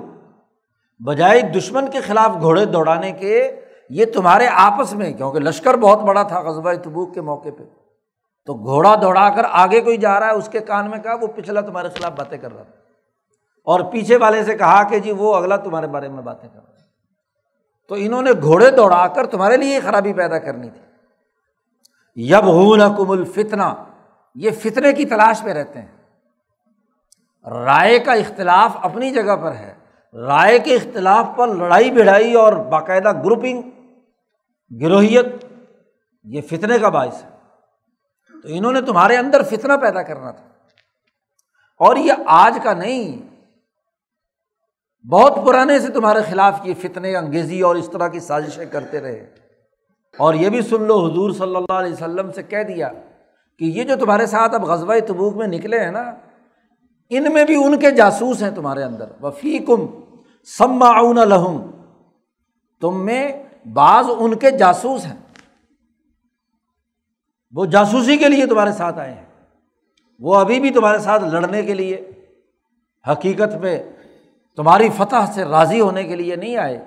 بجائے 0.99 1.41
دشمن 1.41 1.91
کے 1.91 2.01
خلاف 2.01 2.41
گھوڑے 2.41 2.65
دوڑانے 2.65 3.11
کے، 3.11 3.59
یہ 3.89 4.05
تمہارے 4.13 4.47
آپس 4.47 4.93
میں، 4.93 5.13
کیونکہ 5.13 5.39
لشکر 5.39 5.77
بہت 5.77 5.99
بڑا 5.99 6.23
تھا 6.23 6.41
قصبہ 6.41 6.73
تبوک 6.73 7.13
کے 7.13 7.21
موقع 7.21 7.49
پہ۔ 7.57 7.63
تو 8.45 8.53
گھوڑا 8.53 8.95
دوڑا 9.01 9.29
کر 9.29 9.45
آگے 9.51 9.81
کوئی 9.81 9.97
جا 9.97 10.19
رہا 10.19 10.27
ہے، 10.27 10.31
اس 10.31 10.49
کے 10.49 10.59
کان 10.59 10.89
میں 10.89 10.99
کہا، 10.99 11.13
وہ 11.21 11.27
پچھلا 11.27 11.61
تمہارے 11.61 11.89
خلاف 11.89 12.11
باتیں 12.11 12.37
کر 12.37 12.53
رہا 12.53 12.63
تھا۔ 12.63 12.73
اور 13.63 13.79
پیچھے 13.79 14.17
والے 14.17 14.43
سے 14.43 14.57
کہا 14.57 14.83
کہ 14.83 14.99
جی 14.99 15.11
وہ 15.11 15.35
اگلا 15.35 15.55
تمہارے 15.55 15.87
بارے 15.87 16.09
میں 16.09 16.23
باتیں 16.23 16.49
کر 16.49 16.59
رہا 16.59 16.77
تو 17.89 17.95
انہوں 17.97 18.21
نے 18.21 18.31
گھوڑے 18.41 18.71
دوڑا 18.71 19.07
کر 19.07 19.25
تمہارے 19.25 19.57
لیے 19.57 19.79
خرابی 19.79 20.13
پیدا 20.13 20.39
کرنی 20.39 20.69
تھی۔ 20.69 20.81
یب 22.15 22.43
ہوں 22.43 22.97
کم 22.97 23.11
الفتنا 23.11 23.73
یہ 24.35 24.51
فتنے 24.51 24.93
کی 24.93 25.05
تلاش 25.05 25.43
میں 25.43 25.53
رہتے 25.53 25.79
ہیں۔ 25.79 25.96
رائے 27.49 27.99
کا 27.99 28.13
اختلاف 28.13 28.77
اپنی 28.81 29.11
جگہ 29.11 29.35
پر 29.35 29.51
ہے۔ 29.51 29.73
رائے 30.13 30.59
کے 30.59 30.75
اختلاف 30.75 31.25
پر 31.35 31.47
لڑائی 31.47 31.91
بڑھائی 31.91 32.33
اور 32.33 32.53
باقاعدہ 32.53 33.23
گروپنگ، 33.25 33.61
گروہیت، 34.81 35.25
یہ 36.23 36.41
فتنے 36.41 36.79
کا 36.79 36.89
باعث 36.89 37.23
ہے۔ 37.23 37.29
تو 38.41 38.47
انہوں 38.51 38.71
نے 38.71 38.81
تمہارے 38.81 39.17
اندر 39.17 39.43
فتنہ 39.43 39.73
پیدا 39.81 40.01
کرنا 40.01 40.31
تھا۔ 40.31 40.43
اور 41.79 41.95
یہ 41.95 42.13
آج 42.25 42.59
کا 42.63 42.73
نہیں، 42.73 43.35
بہت 45.11 45.33
پرانے 45.45 45.79
سے 45.79 45.91
تمہارے 45.91 46.19
خلاف 46.21 46.59
یہ 46.63 46.73
فتنے، 46.81 47.15
انگیزی 47.15 47.61
اور 47.61 47.75
اس 47.75 47.89
طرح 47.93 48.07
کی 48.07 48.19
سازشیں 48.19 48.65
کرتے 48.65 48.99
رہے۔ 48.99 49.33
اور 50.17 50.33
یہ 50.33 50.49
بھی 50.49 50.61
سن 50.61 50.83
لو، 50.83 51.05
حضور 51.05 51.31
صلی 51.31 51.55
اللہ 51.55 51.73
علیہ 51.73 51.93
وسلم 51.93 52.31
سے 52.31 52.43
کہہ 52.43 52.63
دیا 52.63 52.89
کہ 53.59 53.65
یہ 53.65 53.83
جو 53.83 53.95
تمہارے 53.95 54.25
ساتھ 54.25 54.55
اب 54.55 54.65
غزبۂ 54.65 54.97
تبوک 55.07 55.35
میں 55.35 55.47
نکلے 55.47 55.79
ہیں 55.79 55.91
نا 55.91 56.13
ان 57.09 57.33
میں 57.33 57.45
بھی 57.45 57.55
ان 57.55 57.79
کے 57.79 57.91
جاسوس 57.91 58.43
ہیں 58.43 58.51
تمہارے 58.51 58.83
اندر۔ 58.83 59.05
وفی 59.21 59.59
کم 59.59 59.85
سما 60.57 61.01
لہم، 61.01 61.71
تم 62.81 63.05
میں 63.05 63.43
بعض 63.73 64.05
ان 64.17 64.35
کے 64.35 64.51
جاسوس 64.51 65.05
ہیں۔ 65.05 65.17
وہ 67.51 67.65
جاسوسی 67.65 68.17
کے 68.17 68.29
لیے 68.29 68.45
تمہارے 68.45 68.71
ساتھ 68.71 68.99
آئے 68.99 69.13
ہیں۔ 69.13 69.25
وہ 70.19 70.35
ابھی 70.35 70.59
بھی 70.59 70.69
تمہارے 70.69 70.97
ساتھ 70.97 71.23
لڑنے 71.23 71.63
کے 71.63 71.73
لیے، 71.73 72.11
حقیقت 73.11 73.55
میں 73.55 73.83
تمہاری 74.55 74.89
فتح 74.97 75.31
سے 75.33 75.43
راضی 75.43 75.81
ہونے 75.81 76.03
کے 76.03 76.15
لیے 76.15 76.35
نہیں 76.35 76.57
آئے۔ 76.57 76.85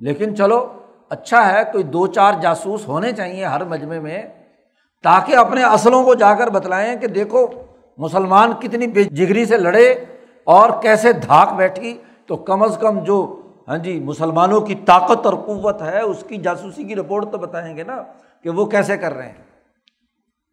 لیکن 0.00 0.36
چلو 0.36 0.72
اچھا 1.08 1.52
ہے، 1.52 1.64
کوئی 1.72 1.84
دو 1.84 2.06
چار 2.06 2.32
جاسوس 2.42 2.88
ہونے 2.88 3.12
چاہیے 3.12 3.44
ہر 3.44 3.64
مجمے 3.64 4.00
میں، 4.00 4.22
تاکہ 5.02 5.36
اپنے 5.36 5.62
اصلوں 5.62 6.04
کو 6.04 6.14
جا 6.14 6.34
کر 6.34 6.48
بتلائیں 6.48 6.96
کہ 6.96 7.06
دیکھو 7.06 7.46
مسلمان 7.96 8.52
کتنی 8.52 8.86
بے 8.86 9.04
جگری 9.04 9.44
سے 9.44 9.56
لڑے 9.56 10.04
اور 10.44 10.82
کیسے 10.82 11.12
دھاک 11.12 11.54
بیٹھی، 11.54 11.98
تو 12.26 12.36
کم 12.36 12.62
از 12.62 12.78
کم 12.80 12.98
جو 12.98 13.40
ہاں 13.68 13.78
جی 13.78 14.00
مسلمانوں 14.00 14.60
کی 14.60 14.74
طاقت 14.74 15.26
اور 15.26 15.34
قوت 15.34 15.82
ہے، 15.82 16.00
اس 16.00 16.24
کی 16.28 16.36
جاسوسی 16.36 16.84
کی 16.84 16.96
رپورٹ 16.96 17.32
تو 17.32 17.38
بتائیں 17.38 17.76
گے 17.76 17.82
نا 17.82 18.02
کہ 18.42 18.50
وہ 18.50 18.66
کیسے 18.66 18.96
کر 18.96 19.14
رہے 19.14 19.28
ہیں۔ 19.28 19.44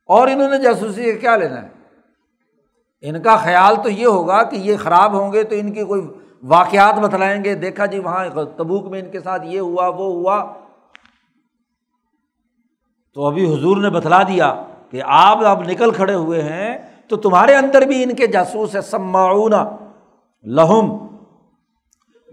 اور 0.05 0.27
انہوں 0.27 0.49
نے 0.49 0.57
جاسوسی 0.57 1.11
کا 1.11 1.17
کیا 1.17 1.35
لینا 1.35 1.61
ہے؟ 1.61 1.67
ان 3.01 3.21
کا 3.21 3.35
خیال 3.35 3.75
تو 3.83 3.89
یہ 3.89 4.05
ہوگا 4.05 4.43
کہ 4.43 4.55
یہ 4.55 4.77
خراب 4.77 5.13
ہوں 5.13 5.33
گے 5.33 5.43
تو 5.43 5.55
ان 5.55 5.73
کی 5.73 5.83
کوئی 5.83 6.01
واقعات 6.43 6.95
بتلائیں 6.95 7.43
گے، 7.43 7.55
دیکھا 7.55 7.85
جی 7.85 7.99
وہاں 7.99 8.25
تبوک 8.57 8.85
میں 8.85 8.99
ان 8.99 9.11
کے 9.11 9.19
ساتھ 9.19 9.45
یہ 9.45 9.59
ہوا، 9.59 9.87
وہ 9.87 10.05
ہوا۔ 10.13 10.53
تو 13.13 13.25
ابھی 13.25 13.53
حضور 13.53 13.77
نے 13.77 13.89
بتلا 13.89 14.23
دیا 14.23 14.63
کہ 14.89 15.01
آپ 15.05 15.37
اب 15.45 15.61
نکل 15.61 15.91
کھڑے 15.91 16.13
ہوئے 16.13 16.41
ہیں 16.41 16.92
تو 17.09 17.17
تمہارے 17.17 17.55
اندر 17.55 17.81
بھی 17.81 18.03
ان 18.03 18.15
کے 18.15 18.27
جاسوس 18.27 18.75
ہے 18.75 18.81
سماؤن 18.81 19.53
لہم 20.45 20.91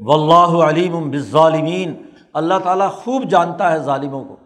و 0.00 0.12
اللہ 0.12 0.64
علیم 0.64 1.10
بظالمین 1.10 1.94
اللہ 2.32 2.54
تعالیٰ 2.64 2.92
خوب 2.92 3.24
جانتا 3.30 3.72
ہے 3.72 3.78
ظالموں 3.78 4.24
کو۔ 4.24 4.36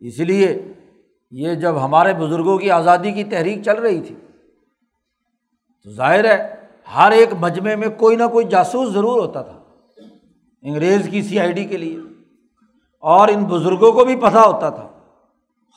اس 0.00 0.18
لیے 0.18 0.72
یہ 1.30 1.54
جب 1.54 1.84
ہمارے 1.84 2.14
بزرگوں 2.14 2.58
کی 2.58 2.70
آزادی 2.70 3.12
کی 3.12 3.24
تحریک 3.24 3.62
چل 3.62 3.78
رہی 3.78 4.00
تھی، 4.00 4.14
تو 5.82 5.90
ظاہر 5.90 6.24
ہے 6.24 6.54
ہر 6.96 7.10
ایک 7.10 7.28
مجمے 7.40 7.76
میں 7.76 7.88
کوئی 7.88 8.16
نہ 8.16 8.26
کوئی 8.32 8.46
جاسوس 8.46 8.92
ضرور 8.92 9.20
ہوتا 9.20 9.42
تھا۔ 9.42 9.62
انگریز 10.62 11.08
کی 11.10 11.22
سی 11.22 11.38
آئی 11.38 11.52
ڈی 11.52 11.64
کے 11.64 11.76
لیے 11.76 11.98
اور 13.02 13.28
ان 13.28 13.44
بزرگوں 13.44 13.92
کو 13.92 14.04
بھی 14.04 14.16
پتہ 14.16 14.38
ہوتا 14.38 14.70
تھا۔ 14.70 14.93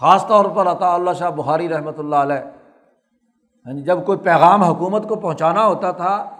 خاص 0.02 0.28
طور 0.28 0.46
پر 0.46 0.68
عطا 0.68 0.94
اللہ 0.94 1.14
شاہ 1.14 1.30
بخاری 1.30 1.70
رحمۃ 1.70 1.98
اللہ 1.98 2.16
علیہ۔ 2.16 2.44
ہاں 3.66 3.74
جی 3.74 3.82
جب 3.82 4.06
کوئی 4.06 4.18
پیغام 4.18 4.64
حکومت 4.64 5.08
کو 5.08 5.16
پہنچانا 5.16 5.66
ہوتا 5.66 5.92
تھا 5.92 6.40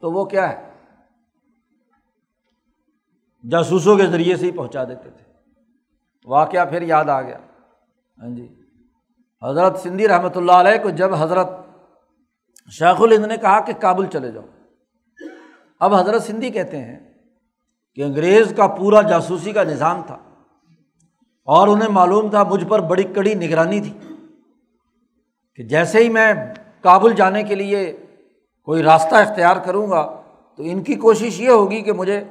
تو 0.00 0.10
وہ 0.10 0.24
کیا 0.24 0.52
ہے؟ 0.52 0.70
جاسوسوں 3.50 3.96
کے 3.96 4.06
ذریعے 4.06 4.36
سے 4.36 4.46
ہی 4.46 4.50
پہنچا 4.50 4.84
دیتے 4.84 5.10
تھے۔ 5.10 5.24
واقعہ 6.24 6.64
پھر 6.64 6.82
یاد 6.82 7.04
آ 7.04 7.22
گیا۔ 7.22 7.38
ہاں 8.22 8.36
جی 8.36 8.54
حضرت 9.42 9.78
سندھی 9.78 10.08
رحمۃ 10.08 10.36
اللہ 10.36 10.52
علیہ 10.52 10.82
کو 10.82 10.90
جب 10.90 11.14
حضرت 11.14 11.48
شیخ 12.70 13.02
الہند 13.02 13.24
نے 13.24 13.36
کہا 13.36 13.60
کہ 13.60 13.72
کابل 13.72 14.06
چلے 14.06 14.30
جاؤ۔ 14.30 14.44
اب 15.80 15.94
حضرت 15.94 16.22
سندھی 16.22 16.50
کہتے 16.50 16.84
ہیں 16.84 17.12
کہ 17.94 18.02
انگریز 18.02 18.54
کا 18.56 18.66
پورا 18.66 19.02
جاسوسی 19.02 19.52
کا 19.52 19.62
نظام 19.62 20.02
تھا۔ 20.06 20.16
اور 21.46 21.68
انہیں 21.68 21.88
معلوم 21.88 22.30
تھا 22.30 22.42
مجھ 22.42 22.64
پر 22.64 22.80
بڑی 22.80 23.02
کڑی 23.02 23.34
نگرانی 23.34 23.80
تھی 23.80 24.14
کہ 25.54 25.62
جیسے 25.62 25.98
ہی 25.98 26.08
میں 26.08 26.32
کابل 26.80 27.12
جانے 27.12 27.42
کے 27.42 27.54
لیے 27.54 27.96
کوئی 28.62 28.82
راستہ 28.82 29.14
اختیار 29.14 29.56
کروں 29.56 29.90
گا، 29.90 30.22
تو 30.56 30.62
ان 30.66 30.82
کی 30.82 30.94
کوشش 30.94 31.40
یہ 31.40 31.50
ہوگی 31.50 31.82
کہ 31.82 31.92
مجھے 31.92 32.24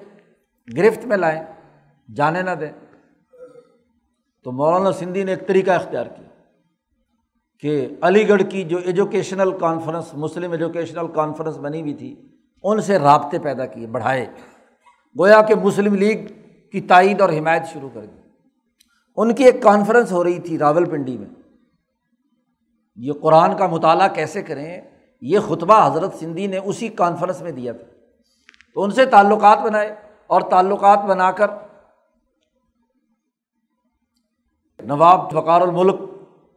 گرفت 0.77 1.05
میں 1.05 1.17
لائیں، 1.17 1.41
جانے 2.15 2.41
نہ 2.41 2.51
دیں۔ 2.51 2.71
تو 4.43 4.51
مولانا 4.51 4.91
سندھی 4.91 5.23
نے 5.23 5.31
ایک 5.31 5.47
طریقہ 5.47 5.71
اختیار 5.71 6.05
کیا 6.05 6.27
کہ 7.59 7.87
علی 8.01 8.29
گڑھ 8.29 8.41
کی 8.49 8.63
جو 8.63 8.77
ایجوکیشنل 8.77 9.57
کانفرنس 9.57 10.13
مسلم 10.13 10.51
ایجوکیشنل 10.51 11.07
کانفرنس 11.07 11.57
بنی 11.57 11.81
ہوئی 11.81 11.93
تھی، 11.93 12.15
ان 12.63 12.81
سے 12.81 12.99
رابطے 12.99 13.39
پیدا 13.39 13.65
کیے، 13.65 13.87
بڑھائے۔ 13.87 14.25
گویا 15.19 15.41
کہ 15.41 15.55
مسلم 15.55 15.95
لیگ 15.95 16.17
کی 16.71 16.81
تائید 16.81 17.21
اور 17.21 17.29
حمایت 17.29 17.63
شروع 17.73 17.89
کر 17.93 18.05
دی۔ 18.05 18.24
ان 19.15 19.35
کی 19.35 19.43
ایک 19.43 19.63
کانفرنس 19.63 20.11
ہو 20.11 20.23
رہی 20.23 20.39
تھی 20.39 20.57
راول 20.57 20.85
پنڈی 20.85 21.17
میں۔ 21.17 21.29
یہ 22.95 23.13
قرآن 23.21 23.57
کا 23.57 23.67
مطالعہ 23.67 24.07
کیسے 24.07 24.41
کریں؟ 24.41 24.81
یہ 25.21 25.39
خطبہ 25.39 25.87
حضرت 25.87 26.15
سندھی 26.15 26.47
نے 26.47 26.57
اسی 26.57 26.87
کانفرنس 26.87 27.41
میں 27.41 27.51
دیا 27.51 27.71
تھا۔ 27.71 27.83
تو 28.73 28.83
ان 28.83 28.91
سے 28.91 29.05
تعلقات 29.05 29.57
بنائے 29.59 29.95
اور 30.27 30.41
تعلقات 30.41 30.99
بنا 30.99 31.31
کر 31.31 31.47
نواب 34.85 35.31
فقار 35.31 35.61
الملک، 35.61 35.95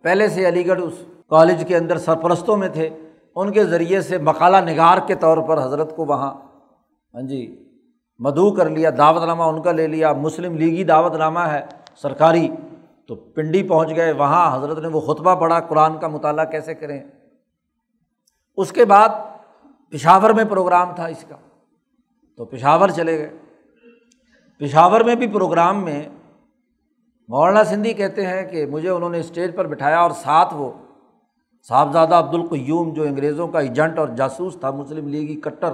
پہلے 0.03 0.29
سے 0.29 0.49
علی 0.49 0.67
گڑھ 0.67 0.83
اس 0.83 0.95
کالج 1.27 1.65
کے 1.69 1.77
اندر 1.77 1.99
سرپرستوں 1.99 2.57
میں 2.57 2.69
تھے۔ 2.69 2.89
ان 3.35 3.53
کے 3.53 3.65
ذریعے 3.65 4.01
سے 4.01 4.19
مقالہ 4.19 4.57
نگار 4.57 4.99
کے 5.07 5.15
طور 5.15 5.39
پر 5.39 5.65
حضرت 5.65 5.97
کو 5.97 6.05
وہاں 6.05 6.35
ہاں 7.15 7.23
جی 7.23 7.65
مدعو 8.19 8.51
کر 8.51 8.69
لیا 8.69 8.91
دعوت 8.99 9.23
نامہ 9.23 9.43
ان 9.43 9.63
کا 9.63 9.73
لے 9.73 9.87
لیا۔ 9.87 10.13
مسلم 10.13 10.57
لیگی 10.57 10.85
دعوت 10.85 11.15
نامہ 11.15 11.41
ہے۔ 11.41 11.67
سرکاری 12.03 12.49
تو 13.07 13.15
پنڈی 13.15 13.63
پہنچ 13.69 13.97
گئے، 13.97 14.13
وہاں 14.13 14.57
حضرت 14.57 14.79
نے 14.79 14.89
وہ 14.89 15.01
خطبہ 15.01 15.35
پڑھا، 15.35 15.61
قرآن 15.61 15.99
کا 15.99 16.09
مطالعہ 16.09 16.45
کیسے 16.45 16.75
کریں؟ 16.75 17.05
اس 18.57 18.73
کے 18.73 18.85
بعد 18.85 19.09
پشاور 19.91 20.31
میں 20.31 20.45
پروگرام 20.45 20.95
تھا 20.95 21.07
اس 21.07 21.25
کا، 21.29 21.37
تو 22.37 22.45
پشاور 22.45 22.89
چلے 22.89 23.19
گئے۔ 23.19 23.39
پشاور 24.59 25.01
میں 25.01 25.15
بھی 25.15 25.27
پروگرام 25.27 25.85
میں 25.85 26.03
مولانا 27.29 27.65
سندھی 27.65 27.93
کہتے 27.95 28.27
ہیں 28.27 28.43
کہ 28.43 28.67
مجھے 28.67 28.91
انہوں 28.91 29.11
نے 29.11 29.19
اسٹیج 29.19 29.57
پر 29.57 29.67
بٹھایا 29.67 29.99
اور 30.01 30.11
ساتھ 30.11 30.55
وہ 30.55 30.73
صاحبزادہ 31.69 32.15
عبد 32.15 32.35
القیوم 32.35 32.93
جو 32.93 33.03
انگریزوں 33.03 33.49
کا 33.49 33.61
ایجنٹ 33.61 33.99
اور 33.99 34.09
جاسوس 34.09 34.57
تھا، 34.61 34.71
مسلم 34.71 35.09
لیگی 35.09 35.41
کٹر، 35.41 35.73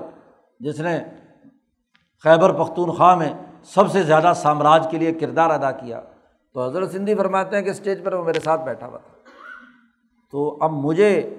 جس 0.60 0.80
نے 0.80 0.98
خیبر 2.24 2.52
پختونخوا 2.52 3.14
میں 3.14 3.32
سب 3.64 3.90
سے 3.90 4.02
زیادہ 4.02 4.32
سامراج 4.36 4.86
کے 4.90 4.98
لیے 4.98 5.12
کردار 5.12 5.50
ادا 5.50 5.70
کیا۔ 5.70 6.00
تو 6.54 6.64
حضرت 6.64 6.90
سندھی 6.90 7.14
فرماتے 7.14 7.56
ہیں 7.56 7.62
کہ 7.62 7.70
اسٹیج 7.70 8.04
پر 8.04 8.14
وہ 8.14 8.24
میرے 8.24 8.40
ساتھ 8.40 8.60
بیٹھا 8.64 8.86
ہوا 8.86 8.98
تھا۔ 8.98 9.12
تو 10.30 10.58
اب 10.60 10.72
مجھے 10.72 11.36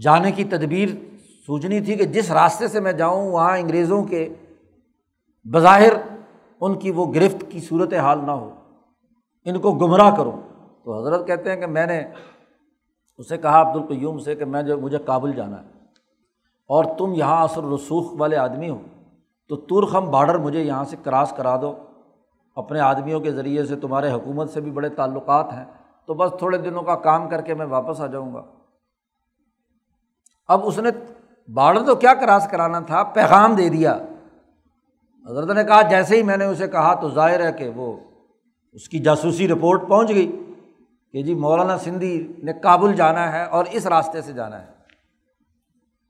جانے 0.00 0.32
کی 0.32 0.44
تدبیر 0.44 0.88
سوچنی 1.46 1.80
تھی 1.80 1.94
کہ 1.94 2.04
جس 2.04 2.30
راستے 2.30 2.68
سے 2.68 2.80
میں 2.80 2.92
جاؤں، 2.92 3.30
وہاں 3.30 3.58
انگریزوں 3.58 4.04
کے 4.04 4.34
بظاہر 5.44 5.92
ان 6.60 6.78
کی 6.78 6.90
وہ 6.90 7.14
گرفت 7.14 7.44
کی 7.48 7.60
صورت 7.60 7.94
حال 7.94 8.18
نہ 8.26 8.30
ہو، 8.30 8.54
ان 9.44 9.58
کو 9.58 9.72
گمراہ 9.72 10.16
کروں۔ 10.16 10.40
تو 10.84 10.98
حضرت 10.98 11.26
کہتے 11.26 11.50
ہیں 11.50 11.56
کہ 11.56 11.66
میں 11.66 11.86
نے 11.86 12.04
اسے 13.18 13.38
کہا، 13.38 13.60
عبد 13.60 13.76
القیوم 13.76 14.18
سے 14.18 14.34
کہ 14.34 14.44
میں 14.44 14.62
جو 14.62 14.78
مجھے 14.78 14.98
کابل 14.98 15.32
جانا 15.32 15.62
ہے 15.62 15.68
اور 16.66 16.84
تم 16.98 17.12
یہاں 17.12 17.42
اثر 17.42 17.64
رسوخ 17.64 18.12
والے 18.12 18.36
آدمی 18.36 18.70
ہو، 18.70 18.82
تو 19.48 19.56
ترخم 19.56 20.10
بارڈر 20.10 20.38
مجھے 20.38 20.62
یہاں 20.62 20.84
سے 20.84 20.96
کراس 21.02 21.34
کرا 21.36 21.60
دو۔ 21.62 21.76
اپنے 22.58 22.80
آدمیوں 22.80 23.20
کے 23.20 23.32
ذریعے 23.32 23.64
سے 23.64 23.76
تمہارے 23.76 24.10
حکومت 24.10 24.50
سے 24.50 24.60
بھی 24.60 24.70
بڑے 24.70 24.88
تعلقات 24.88 25.52
ہیں، 25.52 25.64
تو 26.06 26.14
بس 26.14 26.30
تھوڑے 26.38 26.58
دنوں 26.58 26.82
کا 26.82 26.96
کام 26.96 27.28
کر 27.28 27.40
کے 27.40 27.54
میں 27.54 27.66
واپس 27.66 28.00
آ 28.00 28.06
جاؤں 28.06 28.34
گا۔ 28.34 28.42
اب 30.48 30.60
اس 30.64 30.78
نے 30.78 30.90
بارڈر 31.52 31.84
تو 31.86 31.94
کیا 31.94 32.14
کراس 32.14 32.48
کرانا 32.50 32.80
تھا، 32.80 33.02
پیغام 33.02 33.54
دے 33.54 33.68
دیا۔ 33.68 33.98
حضرت 35.30 35.50
نے 35.50 35.64
کہا، 35.64 35.82
جیسے 35.82 36.16
ہی 36.16 36.22
میں 36.22 36.36
نے 36.36 36.44
اسے 36.44 36.68
کہا 36.68 36.94
تو 36.94 37.10
ظاہر 37.10 37.46
ہے 37.46 37.52
کہ 37.52 37.70
وہ 37.76 37.96
اس 38.72 38.88
کی 38.88 38.98
جاسوسی 38.98 39.48
رپورٹ 39.48 39.88
پہنچ 39.88 40.08
گئی 40.08 40.54
کہ 41.12 41.22
جی 41.22 41.34
مولانا 41.34 41.78
سندھی 41.78 42.32
نے 42.42 42.52
کابل 42.52 42.94
جانا 42.94 43.32
ہے 43.32 43.44
اور 43.44 43.64
اس 43.70 43.86
راستے 43.86 44.22
سے 44.22 44.32
جانا 44.32 44.62
ہے۔ 44.62 44.66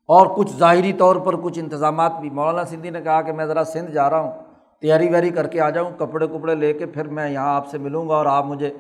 اور 0.07 0.27
کچھ 0.37 0.57
ظاہری 0.57 0.93
طور 0.93 1.17
پر 1.17 1.37
کچھ 1.37 1.59
انتظامات 1.59 2.13
بھی۔ 2.21 2.31
مولانا 2.31 2.65
سندھی 2.65 2.91
نے 2.91 3.01
کہا 3.01 3.23
کہ 3.23 3.33
میں 3.33 3.47
ذرا 3.47 3.65
سندھ 3.65 3.91
جا 3.91 4.11
رہا 4.11 4.21
ہوں۔ 4.21 4.48
تیاری 4.81 5.09
ویاری 5.09 5.31
کر 5.31 5.47
کے 5.47 5.61
آ 5.61 5.71
جاؤں، 5.71 5.91
کپڑے 5.99 6.27
کپڑے 6.27 6.55
لے 6.55 6.73
کے 6.73 6.87
پھر 6.87 7.09
میں 7.09 7.31
یہاں 7.31 7.55
آپ 7.55 7.69
سے 7.69 7.79
ملوں 7.79 8.09
گا 8.09 8.15
اور 8.15 8.27
آپ 8.27 8.47
مجھے 8.47 8.73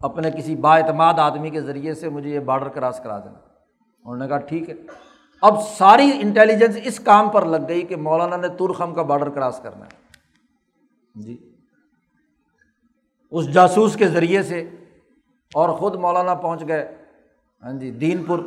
اپنے 0.00 0.30
کسی 0.30 0.56
با 0.56 0.78
اعتماد 0.78 1.14
آدمی 1.16 1.50
کے 1.50 1.60
ذریعے 1.60 1.94
سے 1.94 2.08
مجھے 2.08 2.30
یہ 2.30 2.40
بارڈر 2.40 2.68
کراس 2.68 3.00
کرا 3.04 3.18
دینا۔ 3.18 3.38
انہوں 4.04 4.16
نے 4.16 4.28
کہا، 4.28 4.38
ٹھیک 4.38 4.70
ہے۔ 4.70 4.74
اب 5.42 5.54
ساری 5.62 6.10
انٹیلیجنس 6.22 6.78
اس 6.84 7.00
کام 7.00 7.28
پر 7.28 7.44
لگ 7.44 7.56
گئی 7.68 7.82
کہ 7.82 7.96
مولانا 7.96 8.36
نے 8.36 8.48
ترخم 8.48 8.94
کا 8.94 9.02
بارڈر 9.02 9.28
کراس 9.28 9.60
کرنا 9.62 9.84
ہے۔ 9.84 9.96
جی۔ 11.14 11.56
اس 13.30 13.52
جاسوس 13.54 13.96
کے 13.96 14.08
ذریعے 14.08 14.42
سے 14.42 14.70
اور 15.54 15.68
خود 15.68 15.94
مولانا 15.94 16.34
پہنچ 16.34 16.68
گئے۔ 16.68 16.94
ہاں 17.62 17.72
جی 17.72 17.90
دین 17.90 18.24
پور 18.24 18.38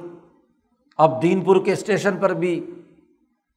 اب 0.97 1.21
دین 1.21 1.41
پور 1.41 1.55
کے 1.65 1.71
اسٹیشن 1.71 2.17
پر 2.17 2.33
بھی 2.33 2.81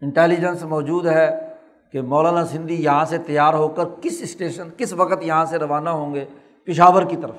انٹیلیجنس 0.01 0.62
موجود 0.62 1.07
ہے۔ 1.07 1.50
کہ 1.93 2.03
مولانا 2.03 2.47
سندھی 2.47 2.84
یہاں 2.84 3.05
سے 3.05 3.18
تیار 3.18 3.55
ہو 3.55 3.68
کر 3.68 3.82
کس 4.03 4.22
اسٹیشن، 4.22 4.68
کس 4.76 4.93
وقت 4.93 5.22
یہاں 5.22 5.45
سے 5.45 5.59
روانہ 5.59 5.91
ہوں 5.91 6.14
گے؟ 6.14 6.24
پشاور 6.64 7.03
کی 7.03 7.16
طرف۔ 7.16 7.34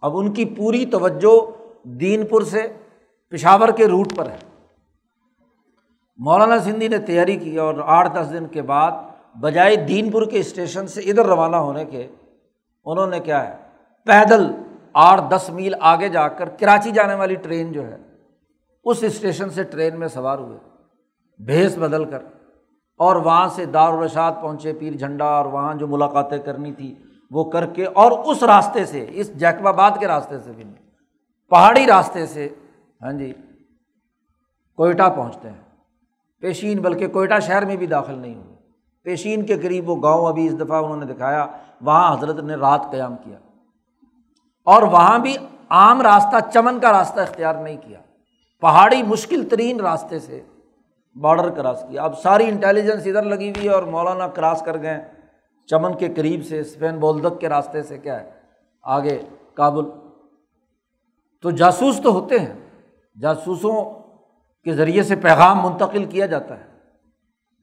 اب 0.00 0.16
ان 0.18 0.32
کی 0.32 0.44
پوری 0.44 0.86
توجہ 0.86 1.50
دین 1.88 2.26
پور 2.26 2.42
سے 2.42 2.62
پشاور 3.30 3.68
کے 3.68 3.86
روٹ 3.86 4.16
پر 4.16 4.26
ہے۔ 4.26 4.38
مولانا 6.16 6.58
سندھی 6.58 6.88
نے 6.88 6.98
تیاری 6.98 7.36
کی 7.36 7.56
اور 7.56 7.74
آٹھ 7.84 8.14
دس 8.14 8.32
دن 8.32 8.46
کے 8.46 8.62
بعد 8.62 8.90
بجائے 9.40 9.76
دین 9.76 10.10
پور 10.10 10.22
کے 10.22 10.38
اسٹیشن 10.38 10.86
سے 10.86 11.00
ادھر 11.00 11.26
روانہ 11.26 11.56
ہونے 11.56 11.84
کے 11.84 12.08
انہوں 12.84 13.06
نے 13.06 13.20
کیا 13.20 13.48
ہے؟ 13.48 13.56
پیدل 14.04 14.46
آٹھ 14.92 15.20
دس 15.28 15.50
میل 15.50 15.74
آگے 15.80 16.08
جا 16.08 16.28
کر 16.28 16.48
کراچی 16.48 16.90
جانے 16.90 17.14
والی 17.14 17.34
ٹرین 17.34 17.72
جو 17.72 17.86
ہے، 17.86 17.96
اس 18.84 18.98
اسٹیشن 19.02 19.50
سے 19.50 19.62
ٹرین 19.62 19.98
میں 19.98 20.08
سوار 20.08 20.38
ہوئے۔ 20.38 20.58
بھیس 21.38 21.78
بدل 21.78 22.04
کر 22.04 22.18
اور 22.98 23.16
وہاں 23.16 23.48
سے 23.48 23.66
دارالرشاد 23.66 24.32
پہنچے، 24.40 24.72
پیر 24.72 24.92
جھنڈا، 24.92 25.24
اور 25.24 25.44
وہاں 25.44 25.74
جو 25.74 25.86
ملاقاتیں 25.86 26.38
کرنی 26.38 26.72
تھی، 26.72 26.94
وہ 27.30 27.50
کر 27.50 27.66
کے 27.66 27.86
اور 27.86 28.12
اس 28.12 28.42
راستے 28.42 28.84
سے، 28.84 29.06
اس 29.08 29.34
جیکب 29.34 29.68
آباد 29.68 29.90
کے 30.00 30.06
راستے 30.06 30.38
سے 30.38 30.52
بھی 30.52 30.64
نہیں، 30.64 30.90
پہاڑی 31.50 31.86
راستے 31.86 32.26
سے 32.26 32.48
ہاں 33.02 33.12
جی 33.12 33.32
کوئٹہ 34.76 35.02
پہنچتے 35.16 35.50
ہیں۔ 35.50 35.62
پیشین، 36.40 36.78
بلکہ 36.78 37.08
کوئٹہ 37.08 37.40
شہر 37.42 37.64
میں 37.64 37.76
بھی 37.76 37.86
داخل 37.86 38.18
نہیں 38.18 38.34
ہوئے۔ 38.34 38.56
پیشین 39.04 39.46
کے 39.46 39.58
قریب 39.58 39.90
وہ 39.90 39.96
گاؤں 40.02 40.26
ابھی 40.26 40.46
اس 40.46 40.60
دفعہ 40.60 40.84
انہوں 40.84 40.96
نے 40.96 41.06
دکھایا، 41.06 41.46
وہاں 41.80 42.16
حضرت 42.16 42.40
نے 42.40 42.54
رات 42.54 42.90
قیام 42.90 43.16
کیا۔ 43.16 43.38
اور 44.64 44.82
وہاں 44.82 45.18
بھی 45.18 45.36
عام 45.68 46.02
راستہ، 46.02 46.36
چمن 46.52 46.80
کا 46.80 46.92
راستہ 46.92 47.20
اختیار 47.20 47.54
نہیں 47.54 47.76
کیا۔ 47.76 47.98
پہاڑی 48.60 49.02
مشکل 49.02 49.48
ترین 49.48 49.80
راستے 49.80 50.18
سے 50.18 50.42
بارڈر 51.20 51.50
کراس 51.50 51.84
کیا 51.88 52.02
اب 52.02 52.18
ساری 52.18 52.48
انٹیلیجنس 52.48 53.06
ادھر 53.06 53.22
لگی 53.22 53.50
ہوئی 53.50 53.68
ہے 53.68 53.72
اور 53.72 53.82
مولانا 53.82 54.28
کراس 54.28 54.62
کر 54.66 54.82
گئے 54.82 55.04
چمن 55.66 55.94
کے 55.94 56.08
قریب 56.14 56.44
سے 56.44 56.60
اسپین 56.60 56.98
بولدک 56.98 57.40
کے 57.40 57.48
راستے 57.48 57.82
سے 57.82 57.98
کیا 57.98 58.20
ہے؟ 58.20 58.30
آگے 58.82 59.22
کابل۔ 59.54 59.84
تو 61.42 61.50
جاسوس 61.50 62.00
تو 62.02 62.12
ہوتے 62.12 62.38
ہیں۔ 62.38 62.54
جاسوسوں 63.20 63.84
کے 64.64 64.72
ذریعے 64.72 65.02
سے 65.02 65.16
پیغام 65.16 65.58
منتقل 65.62 66.04
کیا 66.04 66.26
جاتا 66.26 66.58
ہے۔ 66.58 66.64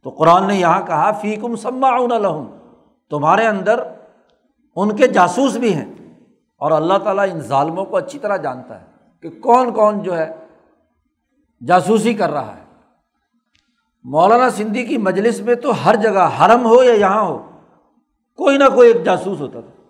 تو 0.03 0.09
قرآن 0.09 0.47
نے 0.47 0.55
یہاں 0.55 0.87
کہا، 0.87 1.11
فیکم 1.11 1.55
سما 1.55 1.97
لہم۔ 1.97 2.57
تمہارے 3.09 3.47
اندر 3.47 3.83
ان 4.75 4.95
کے 4.95 5.07
جاسوس 5.07 5.55
بھی 5.55 5.73
ہیں۔ 5.73 5.93
اور 6.57 6.71
اللہ 6.71 6.97
تعالیٰ 7.03 7.25
ان 7.31 7.39
ظالموں 7.39 7.85
کو 7.85 7.97
اچھی 7.97 8.19
طرح 8.19 8.37
جانتا 8.37 8.81
ہے 8.81 8.85
کہ 9.21 9.29
کون 9.39 9.73
کون 9.73 10.03
جو 10.03 10.17
ہے 10.17 10.31
جاسوسی 11.67 12.13
کر 12.13 12.29
رہا 12.29 12.55
ہے۔ 12.55 12.62
مولانا 14.03 14.49
سندھی 14.49 14.85
کی 14.85 14.97
مجلس 14.97 15.41
میں 15.41 15.55
تو 15.55 15.85
ہر 15.85 15.95
جگہ 15.95 16.29
حرم 16.39 16.65
ہو 16.65 16.83
یا 16.83 16.93
یہاں 16.93 17.23
ہو، 17.25 17.37
کوئی 18.35 18.57
نہ 18.57 18.63
کوئی 18.75 18.91
ایک 18.91 19.05
جاسوس 19.05 19.41
ہوتا 19.41 19.61
تھا۔ 19.61 19.83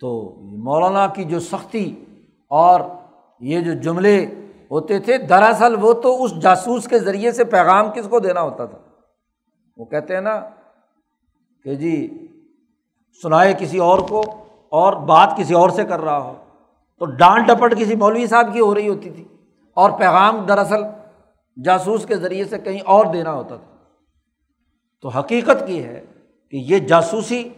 تو 0.00 0.34
مولانا 0.40 1.06
کی 1.06 1.24
جو 1.24 1.40
سختی 1.40 2.04
اور 2.50 2.80
یہ 3.40 3.60
جو 3.60 3.72
جملے 3.72 4.26
ہوتے 4.70 4.98
تھے، 4.98 5.18
دراصل 5.18 5.76
وہ 5.80 5.92
تو 5.92 6.24
اس 6.24 6.40
جاسوس 6.40 6.88
کے 6.88 6.98
ذریعے 6.98 7.32
سے 7.32 7.44
پیغام 7.44 7.90
کس 7.90 8.08
کو 8.08 8.20
دینا 8.20 8.40
ہوتا 8.40 8.64
تھا۔ 8.64 8.78
وہ 9.76 9.84
کہتے 9.84 10.14
ہیں 10.14 10.20
نا 10.20 10.40
کہ 11.64 11.74
جی 11.74 12.26
سنائے 13.22 13.54
کسی 13.58 13.78
اور 13.78 13.98
کو 13.98 14.24
اور 14.68 14.92
بات 14.92 15.34
کسی 15.36 15.54
اور 15.54 15.70
سے 15.70 15.84
کر 15.84 16.00
رہا 16.00 16.18
ہو۔ 16.18 16.34
تو 16.98 17.04
ڈانٹ 17.04 17.46
ڈپٹ 17.46 17.78
کسی 17.78 17.94
مولوی 17.94 18.26
صاحب 18.26 18.52
کی 18.52 18.60
ہو 18.60 18.74
رہی 18.74 18.88
ہوتی 18.88 19.10
تھی۔ 19.10 19.24
اور 19.74 19.90
پیغام 19.90 20.36
دراصل 20.36 20.82
جاسوس 21.64 22.06
کے 22.06 22.16
ذریعے 22.16 22.44
سے 22.44 22.58
کہیں 22.58 22.80
اور 22.80 23.06
دینا 23.06 23.32
ہوتا 23.32 23.56
تھا۔ 23.56 23.76
تو 25.02 25.08
حقیقت 25.08 25.66
کی 25.66 25.84
ہے 25.84 26.04
کہ 26.50 26.56
یہ 26.56 26.78
جاسوسی 26.78 27.48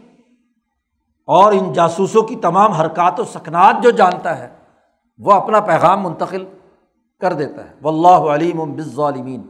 اور 1.26 1.53
ان 1.53 1.72
جاسوسوں 1.72 2.22
کی 2.22 2.36
تمام 2.36 2.72
حرکات 2.72 3.20
و 3.20 3.24
سکنات 3.24 3.76
جو 3.82 3.90
جانتا 3.90 4.38
ہے، 4.38 4.49
وہ 5.18 5.32
اپنا 5.32 5.61
پیغام 5.61 6.03
منتقل 6.03 6.44
کر 7.20 7.32
دیتا 7.32 7.70
ہے۔ 7.70 7.74
و 7.82 7.88
اللہ 7.88 8.30
علیم 8.30 8.74
بظالمین 8.74 9.42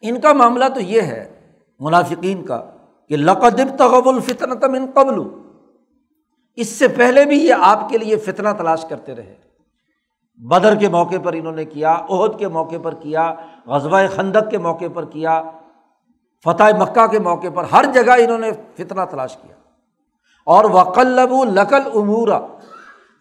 ان 0.00 0.20
کا 0.20 0.32
معاملہ 0.32 0.64
تو 0.74 0.80
یہ 0.80 1.00
ہے 1.00 1.50
منافقین 1.80 2.44
کا 2.44 2.70
کہ 3.08 3.16
لقدب 3.16 3.76
تغب 3.78 4.08
الفطنتم 4.08 4.74
ان 4.74 4.86
قبل۔ 4.94 5.22
اس 6.56 6.68
سے 6.68 6.88
پہلے 6.88 7.24
بھی 7.24 7.36
یہ 7.38 7.54
آپ 7.58 7.88
کے 7.88 7.98
لیے 7.98 8.16
فتنہ 8.16 8.48
تلاش 8.58 8.84
کرتے 8.88 9.14
رہے۔ 9.14 9.43
بدر 10.36 10.74
کے 10.74 10.88
موقع 10.88 11.14
پر 11.24 11.32
انہوں 11.32 11.52
نے 11.52 11.64
کیا 11.64 11.96
عہد 12.10 12.38
کے 12.38 12.48
موقع 12.48 12.74
پر 12.82 12.94
کیا 12.94 13.34
غزبۂ 13.66 14.04
خندق 14.14 14.50
کے 14.50 14.58
موقع 14.58 14.84
پر 14.94 15.04
کیا، 15.04 15.42
فتح 16.44 16.62
مکہ 16.78 17.06
کے 17.06 17.18
موقع 17.18 17.46
پر، 17.54 17.64
ہر 17.72 17.84
جگہ 17.94 18.12
انہوں 18.12 18.38
نے 18.38 18.50
فتنہ 18.74 19.00
تلاش 19.10 19.36
کیا۔ 19.36 19.54
اور 20.46 20.64
وکلب 20.64 21.44
لقل 21.44 21.82
امور 21.94 22.28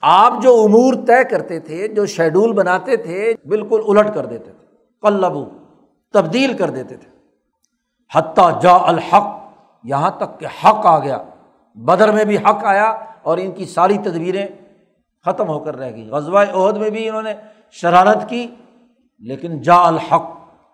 آپ 0.02 0.34
جو 0.42 0.64
امور 0.64 0.94
طے 0.94 1.24
کرتے 1.24 1.60
تھے، 1.60 1.88
جو 1.88 2.06
شیڈول 2.06 2.54
بناتے 2.54 2.96
تھے، 2.96 3.34
بالکل 3.48 3.82
الٹ 3.88 4.16
کر 4.16 4.26
دیتے 4.26 4.52
تھے۔ 4.52 4.66
قلبو 5.02 5.46
تبدیل 6.14 6.58
کر 6.58 6.70
دیتے 6.70 6.98
تھے۔ 6.98 7.10
حتیٰ 8.16 8.62
جا 8.62 8.78
الحق۔ 8.82 9.40
یہاں 9.84 10.12
تک 10.12 10.40
کہ 10.40 10.46
حق 10.46 10.86
آ 10.86 11.00
گیا۔ 11.00 11.18
بدر 11.76 12.12
میں 12.12 12.26
بھی 12.26 12.38
حق 12.38 12.64
آیا 12.64 12.96
اور 13.24 13.38
ان 13.38 13.52
کی 13.52 13.66
ساری 13.66 13.98
تدبیریں 13.98 14.48
ختم 15.26 15.48
ہو 15.48 15.60
کر 15.60 15.76
رہ 15.76 15.92
گئی۔ 15.92 16.10
غزوہ 16.10 16.40
عہد 16.40 16.78
میں 16.78 16.90
بھی 16.90 17.10
انہوں 17.10 17.22
نے 17.22 17.34
شرارت 17.72 18.30
کی، 18.30 18.48
لیکن 19.20 19.62
جا 19.62 19.76
الحق۔ 19.76 20.24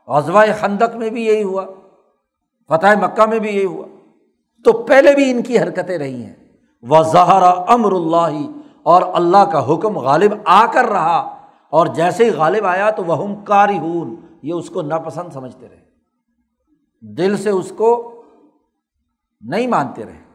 غزوہ 0.07 0.43
خندق 0.59 0.95
میں 0.95 1.09
بھی 1.09 1.25
یہی 1.25 1.43
ہوا۔ 1.43 1.65
فتح 2.69 2.87
مکہ 3.01 3.25
میں 3.29 3.39
بھی 3.39 3.55
یہی 3.55 3.65
ہوا۔ 3.65 3.87
تو 4.63 4.83
پہلے 4.83 5.15
بھی 5.15 5.31
ان 5.31 5.43
کی 5.43 5.59
حرکتیں 5.59 5.97
رہی 5.97 6.23
ہیں۔ 6.23 6.35
وہ 6.81 7.03
زہرا 7.03 7.49
امر 7.49 7.91
اللہ 7.91 8.51
اور 8.83 9.01
اللہ 9.13 9.45
کا 9.51 9.73
حکم 9.73 9.97
غالب 9.97 10.33
آ 10.45 10.65
کر 10.65 10.85
رہا۔ 10.85 11.35
اور 11.69 11.87
جیسے 11.87 12.25
ہی 12.25 12.29
غالب 12.29 12.65
آیا 12.65 12.89
تو 12.89 13.03
وہ 13.03 13.35
کاری 13.45 13.77
ہون 13.77 14.15
یہ 14.41 14.53
اس 14.53 14.69
کو 14.69 14.81
ناپسند 14.81 15.33
سمجھتے 15.33 15.67
رہے۔ 15.69 15.89
دل 17.01 17.37
سے 17.37 17.49
اس 17.49 17.73
کو 17.77 18.21
نہیں 19.41 19.67
مانتے 19.67 20.05
رہے۔ 20.05 20.28